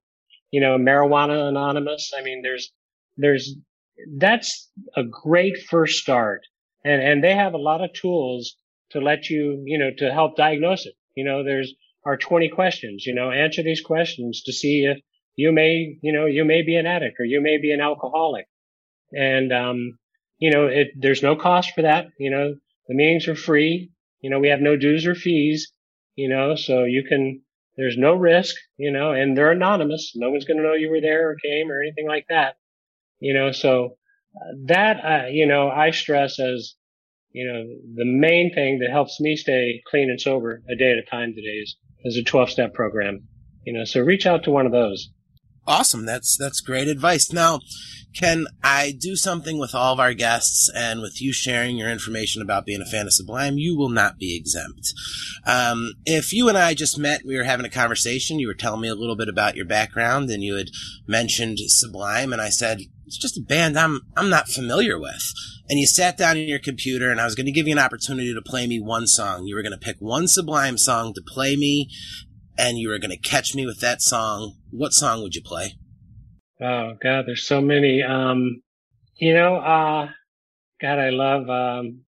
[0.50, 2.12] you know, Marijuana Anonymous.
[2.16, 2.72] I mean, there's,
[3.16, 3.54] there's,
[4.16, 6.42] that's a great first start.
[6.84, 8.56] And, and they have a lot of tools
[8.90, 10.94] to let you, you know, to help diagnose it.
[11.14, 14.98] You know, there's our 20 questions, you know, answer these questions to see if
[15.36, 18.46] you may, you know, you may be an addict or you may be an alcoholic.
[19.12, 19.98] And, um,
[20.38, 22.06] you know, it, there's no cost for that.
[22.18, 22.54] You know,
[22.86, 23.90] the meetings are free.
[24.20, 25.72] You know, we have no dues or fees,
[26.16, 27.42] you know, so you can,
[27.78, 30.12] there's no risk, you know, and they're anonymous.
[30.16, 32.56] No one's going to know you were there or came or anything like that.
[33.20, 33.96] You know, so
[34.36, 36.74] uh, that, uh, you know, I stress as,
[37.30, 37.62] you know,
[37.94, 41.34] the main thing that helps me stay clean and sober a day at a time
[41.34, 43.28] today is, is a 12 step program.
[43.64, 45.10] You know, so reach out to one of those.
[45.64, 46.04] Awesome.
[46.04, 47.32] That's, that's great advice.
[47.32, 47.60] Now,
[48.18, 52.42] Ken, I do something with all of our guests and with you sharing your information
[52.42, 54.92] about being a fan of Sublime, you will not be exempt.
[55.46, 58.80] Um, if you and I just met, we were having a conversation, you were telling
[58.80, 60.70] me a little bit about your background and you had
[61.06, 65.32] mentioned Sublime and I said, it's just a band I'm, I'm not familiar with.
[65.68, 67.78] And you sat down in your computer and I was going to give you an
[67.78, 69.46] opportunity to play me one song.
[69.46, 71.88] You were going to pick one Sublime song to play me
[72.58, 74.56] and you were going to catch me with that song.
[74.72, 75.74] What song would you play?
[76.60, 78.02] Oh God, there's so many.
[78.02, 78.62] Um,
[79.16, 80.08] you know, uh,
[80.80, 82.02] God, I love um,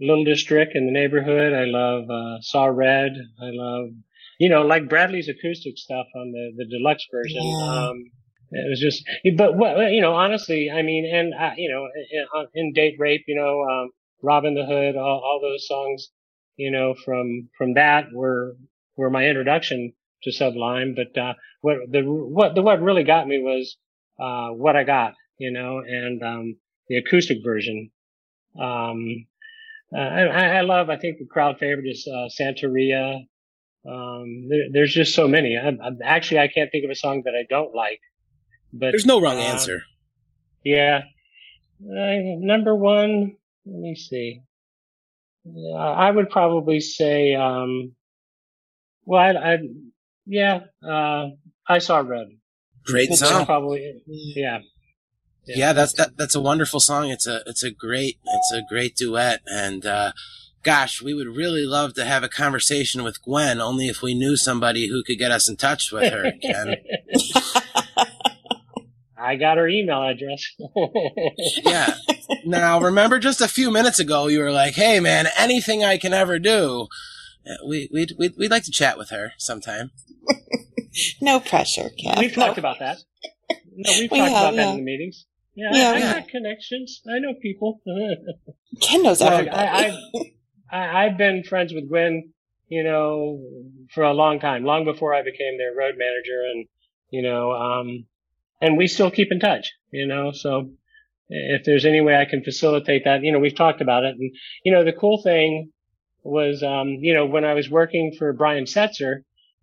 [0.00, 1.52] Little District in the neighborhood.
[1.52, 3.12] I love uh, Saw Red.
[3.40, 3.90] I love,
[4.38, 7.42] you know, like Bradley's acoustic stuff on the the deluxe version.
[7.42, 7.88] Yeah.
[7.88, 8.10] Um,
[8.50, 9.04] it was just,
[9.36, 13.24] but what you know, honestly, I mean, and uh, you know, in, in Date Rape,
[13.26, 13.90] you know, um,
[14.22, 16.08] Robbin' the Hood, all, all those songs,
[16.56, 18.56] you know, from from that were
[18.96, 19.92] were my introduction
[20.24, 20.94] to Sublime.
[20.94, 23.76] But uh, what the what the what really got me was
[24.18, 26.56] uh, what I got, you know, and um,
[26.88, 27.90] the acoustic version.
[28.60, 29.26] Um,
[29.94, 30.90] uh, I, I love.
[30.90, 33.20] I think the crowd favorite is uh, Santeria.
[33.88, 35.56] Um, there, there's just so many.
[35.56, 38.00] I, I, actually, I can't think of a song that I don't like.
[38.72, 39.82] But There's no wrong uh, answer.
[40.64, 41.02] Yeah.
[41.80, 44.42] Uh, number one, let me see.
[45.78, 47.94] I would probably say, um,
[49.06, 49.58] well, I, I
[50.28, 51.28] yeah, uh,
[51.66, 52.28] I saw red.
[52.84, 53.46] Great Good That's song.
[53.46, 54.60] probably, yeah.
[55.46, 57.08] Yeah, that's that, that's a wonderful song.
[57.08, 60.12] It's a it's a great it's a great duet, and uh,
[60.62, 63.58] gosh, we would really love to have a conversation with Gwen.
[63.58, 66.32] Only if we knew somebody who could get us in touch with her.
[66.42, 66.76] Ken.
[69.16, 70.44] I got her email address.
[71.64, 71.94] yeah.
[72.44, 76.12] Now, remember, just a few minutes ago, you were like, "Hey, man, anything I can
[76.12, 76.88] ever do."
[77.46, 79.90] Uh, We we'd, we'd we'd like to chat with her sometime.
[81.20, 82.14] no pressure, Ken.
[82.18, 82.46] We've No.
[82.46, 82.98] talked about that.
[83.74, 84.70] No, we've We talked have, about that yeah.
[84.70, 85.26] in the meetings.
[85.54, 86.20] Yeah, Yeah, I, I yeah.
[86.20, 87.00] got connections.
[87.08, 87.80] I know people.
[88.82, 89.56] Ken knows Well, everybody.
[89.68, 89.98] I,
[90.70, 92.32] I, I've been friends with Gwen,
[92.68, 93.40] you know,
[93.94, 96.66] for a long time, long before I became their road manager, and
[97.10, 98.04] you know, um,
[98.60, 100.32] and we still keep in touch, you know.
[100.32, 100.70] So
[101.28, 104.30] if there's any way I can facilitate that, you know, we've talked about it, and
[104.64, 105.72] you know, the cool thing
[106.22, 109.22] was, um, you know, when I was working for Brian Setzer,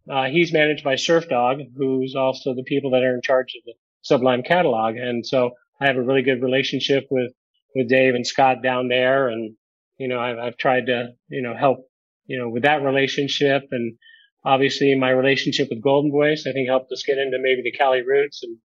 [0.09, 3.73] uh, he's managed by Surfdog, who's also the people that are in charge of the
[4.01, 5.51] Sublime catalog, and so
[5.81, 7.31] I have a really good relationship with
[7.73, 9.55] with Dave and Scott down there, and
[9.97, 11.89] you know, I've, I've tried to, you know, help,
[12.25, 13.63] you know, with that relationship.
[13.71, 13.97] And
[14.43, 18.43] obviously my relationship with Goldenvoice, I think helped us get into maybe the Cali roots
[18.43, 18.57] and,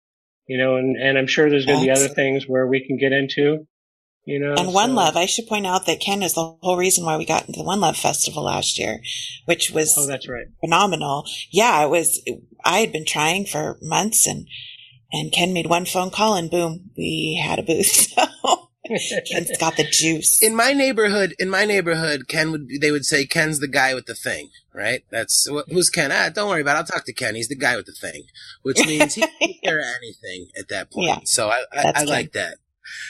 [0.47, 2.97] you know, and, and I'm sure there's going to be other things where we can
[2.97, 3.67] get into,
[4.25, 4.53] you know.
[4.55, 7.17] and One so- Love, I should point out that Ken is the whole reason why
[7.17, 9.01] we got into the One Love Festival last year,
[9.45, 10.47] which was Oh, that's right.
[10.61, 11.25] phenomenal.
[11.51, 12.21] Yeah, it was.
[12.65, 14.47] I had been trying for months, and
[15.11, 18.13] and Ken made one phone call, and boom, we had a booth.
[18.97, 20.41] So Ken's got the juice.
[20.41, 24.07] in my neighborhood, in my neighborhood, Ken would they would say Ken's the guy with
[24.07, 25.03] the thing, right?
[25.11, 26.11] That's who's Ken.
[26.11, 26.75] Ah, don't worry about.
[26.75, 26.79] it.
[26.79, 27.35] I'll talk to Ken.
[27.35, 28.23] He's the guy with the thing,
[28.63, 31.07] which means he can take care anything at that point.
[31.07, 31.19] Yeah.
[31.25, 32.57] so I I, I like that.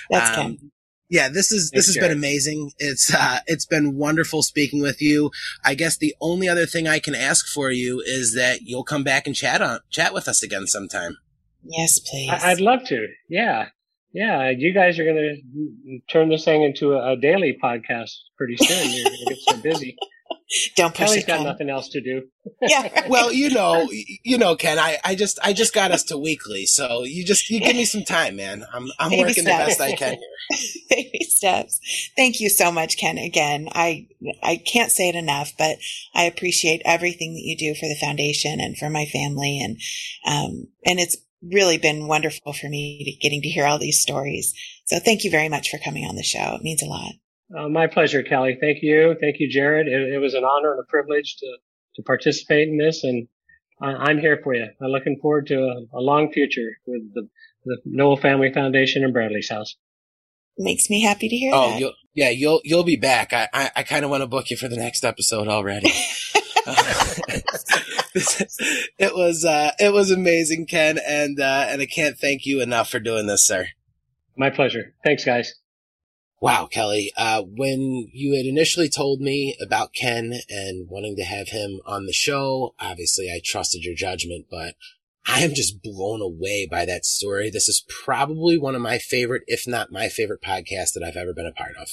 [0.10, 0.72] That's Um, Ken.
[1.10, 2.72] Yeah, this is this Thanks, has been amazing.
[2.77, 5.31] It's uh it's been wonderful speaking with you.
[5.65, 9.03] I guess the only other thing I can ask for you is that you'll come
[9.03, 11.18] back and chat on chat with us again sometime.
[11.64, 12.30] Yes, please.
[12.31, 13.07] I, I'd love to.
[13.27, 13.69] Yeah.
[14.14, 14.49] Yeah.
[14.49, 15.41] You guys are going
[15.86, 18.91] to turn this thing into a, a daily podcast pretty soon.
[18.91, 19.98] You're going to get so busy.
[20.76, 21.46] Don't push Kelly's it, got Ken.
[21.46, 22.24] nothing else to do.
[22.62, 23.06] Yeah.
[23.10, 23.88] Well, you know,
[24.24, 27.50] you know, Ken, I, I just I just got us to weekly, so you just
[27.50, 28.64] you give me some time, man.
[28.74, 30.18] I'm I'm Baby working the best I can
[30.50, 30.58] here.
[30.90, 31.80] baby steps.
[32.16, 33.18] Thank you so much, Ken.
[33.18, 34.08] Again, I
[34.44, 35.78] I can't say it enough, but
[36.14, 39.78] I appreciate everything that you do for the foundation and for my family, and
[40.28, 44.54] um and it's really been wonderful for me to, getting to hear all these stories.
[44.86, 46.56] So thank you very much for coming on the show.
[46.56, 47.14] It means a lot.
[47.56, 48.58] Uh, my pleasure, Kelly.
[48.60, 49.16] Thank you.
[49.20, 49.88] Thank you, Jared.
[49.88, 51.58] It, it was an honor and a privilege to,
[51.96, 53.28] to participate in this, and
[53.82, 54.68] I, I'm here for you.
[54.82, 57.28] I'm looking forward to a, a long future with the,
[57.66, 59.76] the Nowell Family Foundation and Bradley's House.
[60.58, 61.80] Makes me happy to hear Oh, that.
[61.80, 63.32] you'll, yeah, you'll you'll be back.
[63.32, 65.90] I I, I kind of want to book you for the next episode already.
[68.16, 72.90] it was uh, it was amazing, Ken, and uh, and I can't thank you enough
[72.90, 73.68] for doing this, sir.
[74.38, 74.94] My pleasure.
[75.04, 75.54] Thanks, guys.
[76.41, 77.11] Wow, Kelly.
[77.18, 82.06] Uh, when you had initially told me about Ken and wanting to have him on
[82.06, 84.76] the show, obviously I trusted your judgment, but
[85.28, 87.49] I am just blown away by that story.
[87.49, 91.34] This is probably one of my favorite, if not my favorite podcast that I've ever
[91.34, 91.90] been a part of.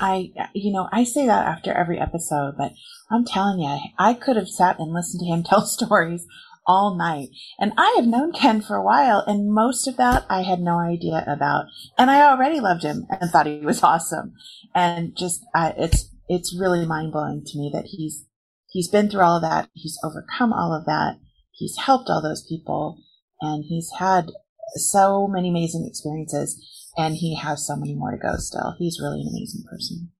[0.00, 2.72] I, you know, I say that after every episode, but
[3.10, 6.26] I'm telling you, I could have sat and listened to him tell stories
[6.66, 7.28] all night.
[7.58, 10.78] And I have known Ken for a while, and most of that I had no
[10.78, 11.66] idea about.
[11.98, 14.34] And I already loved him and thought he was awesome.
[14.74, 18.26] And just, I, it's, it's really mind blowing to me that he's,
[18.68, 19.68] he's been through all of that.
[19.74, 21.18] He's overcome all of that.
[21.52, 23.02] He's helped all those people
[23.40, 24.30] and he's had
[24.76, 28.74] so many amazing experiences and he has so many more to go still.
[28.78, 30.10] He's really an amazing person.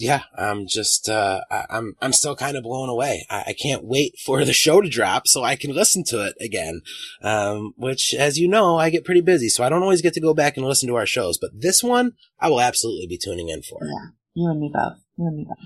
[0.00, 3.26] Yeah, I'm just, uh, I, I'm, I'm still kind of blown away.
[3.28, 6.34] I, I, can't wait for the show to drop so I can listen to it
[6.40, 6.80] again.
[7.22, 10.20] Um, which, as you know, I get pretty busy, so I don't always get to
[10.20, 13.50] go back and listen to our shows, but this one I will absolutely be tuning
[13.50, 13.80] in for.
[13.82, 14.10] Yeah.
[14.34, 14.98] You and me both.
[15.16, 15.58] You and me both.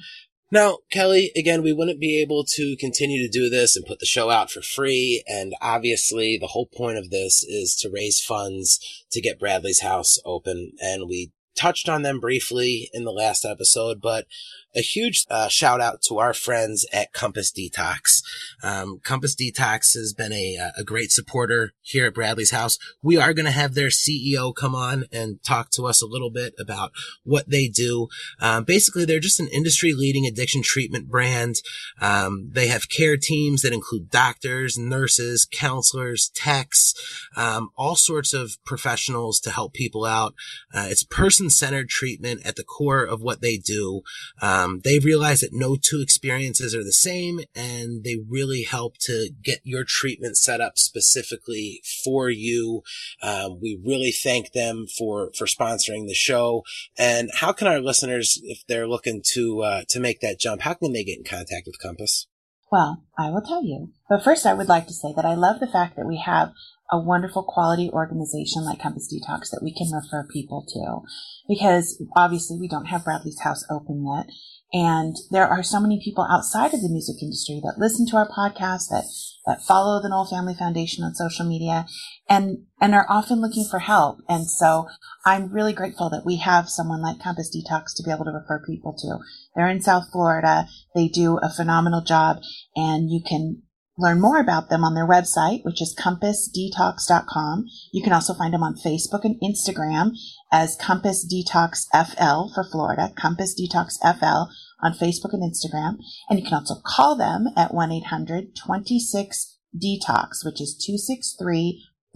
[0.51, 4.07] Now, Kelly, again, we wouldn't be able to continue to do this and put the
[4.07, 5.25] show out for free.
[5.27, 8.79] And obviously the whole point of this is to raise funds
[9.11, 10.73] to get Bradley's house open.
[10.81, 14.27] And we touched on them briefly in the last episode, but
[14.75, 18.23] a huge uh, shout out to our friends at Compass Detox.
[18.63, 22.79] Um, Compass Detox has been a, a great supporter here at Bradley's house.
[23.03, 26.31] We are going to have their CEO come on and talk to us a little
[26.31, 26.93] bit about
[27.23, 28.09] what they do.
[28.41, 31.57] Um, basically, they're just an industry leading addiction treatment brand.
[32.01, 36.95] Um, they have care teams that include doctors, nurses, counselors, techs,
[37.37, 40.35] um, all sorts of professionals to help people out.
[40.75, 44.03] Uh, it's person centered treatment at the core of what they do.
[44.43, 48.97] Um, um, they realize that no two experiences are the same and they really help
[49.03, 52.83] to get your treatment set up specifically for you.
[53.23, 56.63] Um, we really thank them for, for sponsoring the show.
[56.99, 60.75] And how can our listeners, if they're looking to, uh, to make that jump, how
[60.75, 62.27] can they get in contact with Compass?
[62.71, 63.93] Well, I will tell you.
[64.09, 66.53] But first, I would like to say that I love the fact that we have
[66.91, 71.07] a wonderful quality organization like Compass Detox that we can refer people to.
[71.49, 74.27] Because obviously we don't have Bradley's house open yet.
[74.75, 78.29] And there are so many people outside of the music industry that listen to our
[78.29, 79.05] podcast, that,
[79.47, 81.87] that follow the Nowell Family Foundation on social media
[82.29, 84.19] and, and are often looking for help.
[84.29, 84.89] And so
[85.25, 88.65] I'm really grateful that we have someone like Compass Detox to be able to refer
[88.67, 89.19] people to.
[89.55, 90.67] They're in South Florida.
[90.93, 92.39] They do a phenomenal job
[92.75, 93.63] and you can
[93.97, 97.67] learn more about them on their website, which is compassdetox.com.
[97.93, 100.17] You can also find them on Facebook and Instagram
[100.55, 104.49] as Compass Detox FL for Florida, Compass Detox FL
[104.81, 105.97] on Facebook and Instagram.
[106.31, 110.77] And you can also call them at 1-800-26-DETOX, which is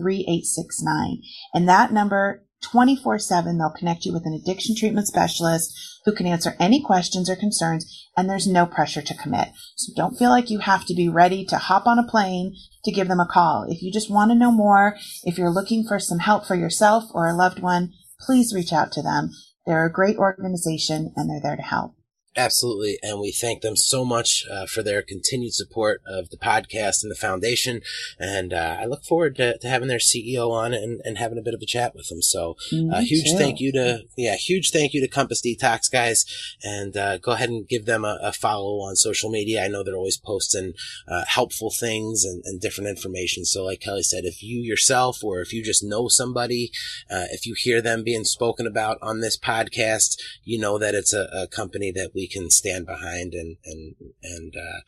[0.01, 1.17] 263-3869.
[1.53, 3.59] And that number 24 7.
[3.59, 5.73] They'll connect you with an addiction treatment specialist
[6.05, 9.49] who can answer any questions or concerns, and there's no pressure to commit.
[9.77, 12.55] So don't feel like you have to be ready to hop on a plane
[12.85, 13.67] to give them a call.
[13.69, 17.05] If you just want to know more, if you're looking for some help for yourself
[17.15, 19.31] or a loved one, please reach out to them.
[19.67, 21.98] They're a great organization and they're there to help.
[22.39, 22.99] Absolutely.
[23.03, 27.11] And we thank them so much uh, for their continued support of the podcast and
[27.11, 27.81] the foundation.
[28.17, 31.43] And uh, I look forward to, to, having their CEO on and, and, having a
[31.43, 32.23] bit of a chat with them.
[32.23, 33.37] So uh, huge too.
[33.37, 36.25] thank you to, yeah, huge thank you to Compass Detox guys.
[36.63, 39.65] And uh, go ahead and give them a, a, follow on social media.
[39.65, 40.75] I know they're always posting
[41.09, 43.45] uh, helpful things and, and, different information.
[43.45, 46.71] So like Kelly said, if you yourself or if you just know somebody,
[47.11, 51.13] uh, if you hear them being spoken about on this podcast, you know that it's
[51.13, 54.81] a, a company that we can stand behind and and and uh,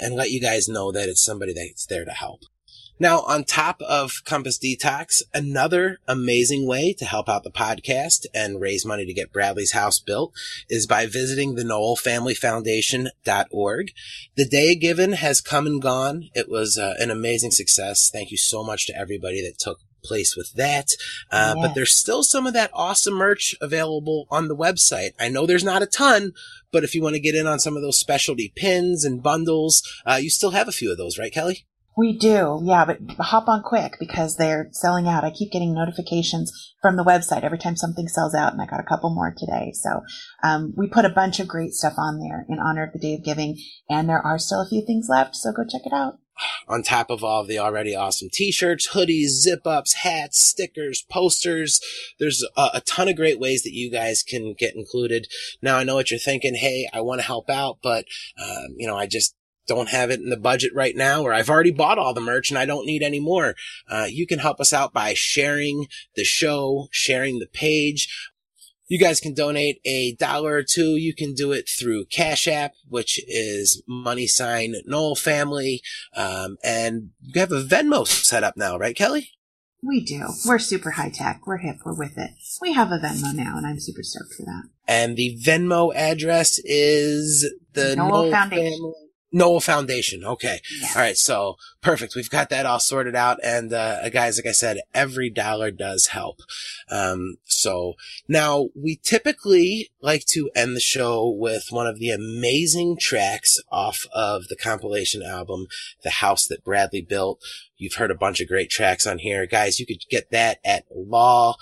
[0.00, 2.42] and let you guys know that it's somebody that's there to help.
[3.02, 8.60] Now, on top of Compass Detox, another amazing way to help out the podcast and
[8.60, 10.32] raise money to get Bradley's house built
[10.68, 13.90] is by visiting the Nowell Family Foundation.org.
[14.36, 16.28] The day given has come and gone.
[16.32, 18.08] It was uh, an amazing success.
[18.08, 20.90] Thank you so much to everybody that took place with that.
[21.30, 21.62] Uh, yeah.
[21.66, 25.12] But there's still some of that awesome merch available on the website.
[25.18, 26.32] I know there's not a ton,
[26.72, 29.82] but if you want to get in on some of those specialty pins and bundles,
[30.06, 31.66] uh, you still have a few of those, right, Kelly?
[31.94, 35.24] We do, yeah, but hop on quick because they're selling out.
[35.24, 36.50] I keep getting notifications
[36.80, 39.72] from the website every time something sells out, and I got a couple more today.
[39.74, 40.00] So
[40.42, 43.14] um, we put a bunch of great stuff on there in honor of the Day
[43.14, 43.58] of Giving,
[43.90, 46.14] and there are still a few things left, so go check it out
[46.68, 51.80] on top of all of the already awesome t-shirts, hoodies, zip ups, hats, stickers, posters.
[52.18, 55.28] There's a, a, ton of great ways that you guys can get included.
[55.60, 56.54] Now I know what you're thinking.
[56.54, 58.04] Hey, I want to help out, but,
[58.42, 59.34] um, you know, I just
[59.66, 62.50] don't have it in the budget right now, or I've already bought all the merch
[62.50, 63.54] and I don't need any more.
[63.88, 65.86] Uh, you can help us out by sharing
[66.16, 68.31] the show, sharing the page.
[68.92, 70.96] You guys can donate a dollar or two.
[70.96, 75.80] You can do it through Cash App, which is money sign Nowell family.
[76.14, 79.30] Um, and you have a Venmo set up now, right, Kelly?
[79.82, 80.26] We do.
[80.46, 81.46] We're super high tech.
[81.46, 81.76] We're hip.
[81.86, 82.32] We're with it.
[82.60, 84.64] We have a Venmo now, and I'm super stoked for that.
[84.86, 88.72] And the Venmo address is the Nowell, Nowell Foundation.
[88.72, 88.94] Family.
[89.32, 90.24] Nowell Foundation.
[90.24, 90.60] Okay.
[90.80, 90.88] Yeah.
[90.94, 91.16] All right.
[91.16, 92.14] So perfect.
[92.14, 93.38] We've got that all sorted out.
[93.42, 96.40] And, uh, guys, like I said, every dollar does help.
[96.90, 97.94] Um, so
[98.28, 104.04] now we typically like to end the show with one of the amazing tracks off
[104.14, 105.66] of the compilation album,
[106.02, 107.42] The House That Bradley Built.
[107.78, 109.46] You've heard a bunch of great tracks on here.
[109.46, 111.56] Guys, you could get that at Law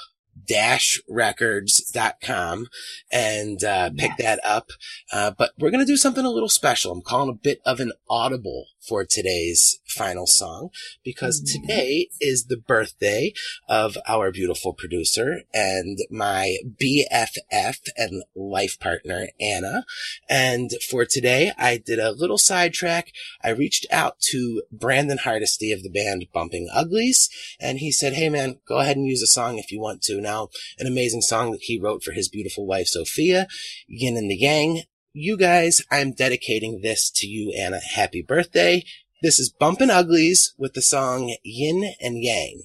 [1.08, 2.66] records.com
[3.10, 4.70] and uh, pick that up.
[5.12, 6.92] Uh, but we're going to do something a little special.
[6.92, 10.70] I'm calling a bit of an audible for today's final song
[11.04, 11.52] because Mhm.
[11.52, 13.32] today is the birthday
[13.68, 19.84] of our beautiful producer and my BFF and life partner, Anna.
[20.28, 23.12] And for today, I did a little sidetrack.
[23.42, 27.28] I reached out to Brandon Hardesty of the band Bumpin' Uglies,
[27.60, 30.19] and he said, Hey man, go ahead and use a song if you want to.
[30.20, 30.48] Now,
[30.78, 33.46] an amazing song that he wrote for his beautiful wife, Sophia,
[33.86, 34.82] Yin and the Yang.
[35.12, 37.80] You guys, I'm dedicating this to you, Anna.
[37.80, 38.84] Happy birthday.
[39.22, 42.62] This is Bumpin' Uglies with the song Yin and Yang.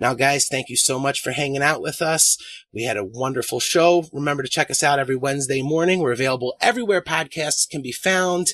[0.00, 2.38] Now, guys, thank you so much for hanging out with us.
[2.72, 4.04] We had a wonderful show.
[4.12, 6.00] Remember to check us out every Wednesday morning.
[6.00, 8.46] We're available everywhere podcasts can be found.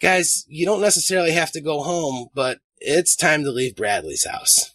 [0.00, 4.74] Guys, you don't necessarily have to go home, but it's time to leave Bradley's house.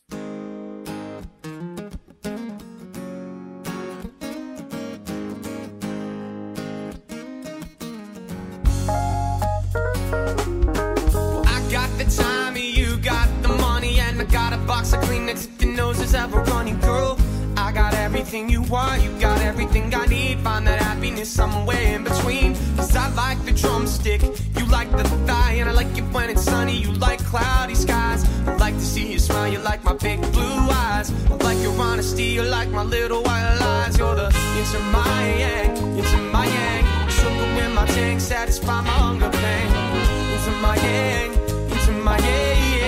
[16.20, 17.18] Ever running, girl.
[17.56, 20.40] I got everything you want, you got everything I need.
[20.40, 22.56] Find that happiness somewhere in between.
[22.76, 24.22] Cause I like the drumstick,
[24.58, 28.22] you like the thigh, and I like it when it's sunny, you like cloudy skies.
[28.48, 31.08] I like to see you smile, you like my big blue eyes.
[31.32, 33.98] I like your honesty, you like my little white lies.
[33.98, 37.10] You're the yin to my yang, yin to my yang.
[37.10, 39.68] Sugar in my tank, satisfy my hunger pain.
[40.34, 41.32] Into my yang,
[41.72, 42.79] into my yang.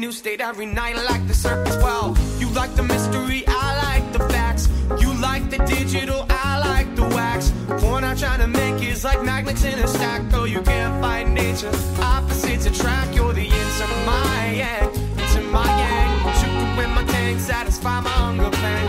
[0.00, 1.76] New state every night, like the circus.
[1.76, 4.66] Well, you like the mystery, I like the facts.
[4.98, 7.52] You like the digital, I like the wax.
[7.82, 10.22] Point I'm trying to make is like magnets in a stack.
[10.30, 11.70] Though you can't fight nature,
[12.00, 13.14] opposites attract.
[13.14, 14.88] You're the yin to my yang,
[15.20, 16.34] into my yang.
[16.40, 18.86] Sugar in my tank, satisfy my hunger pain.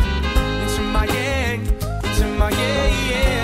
[0.64, 1.60] Into my yang,
[2.06, 3.41] into my yang.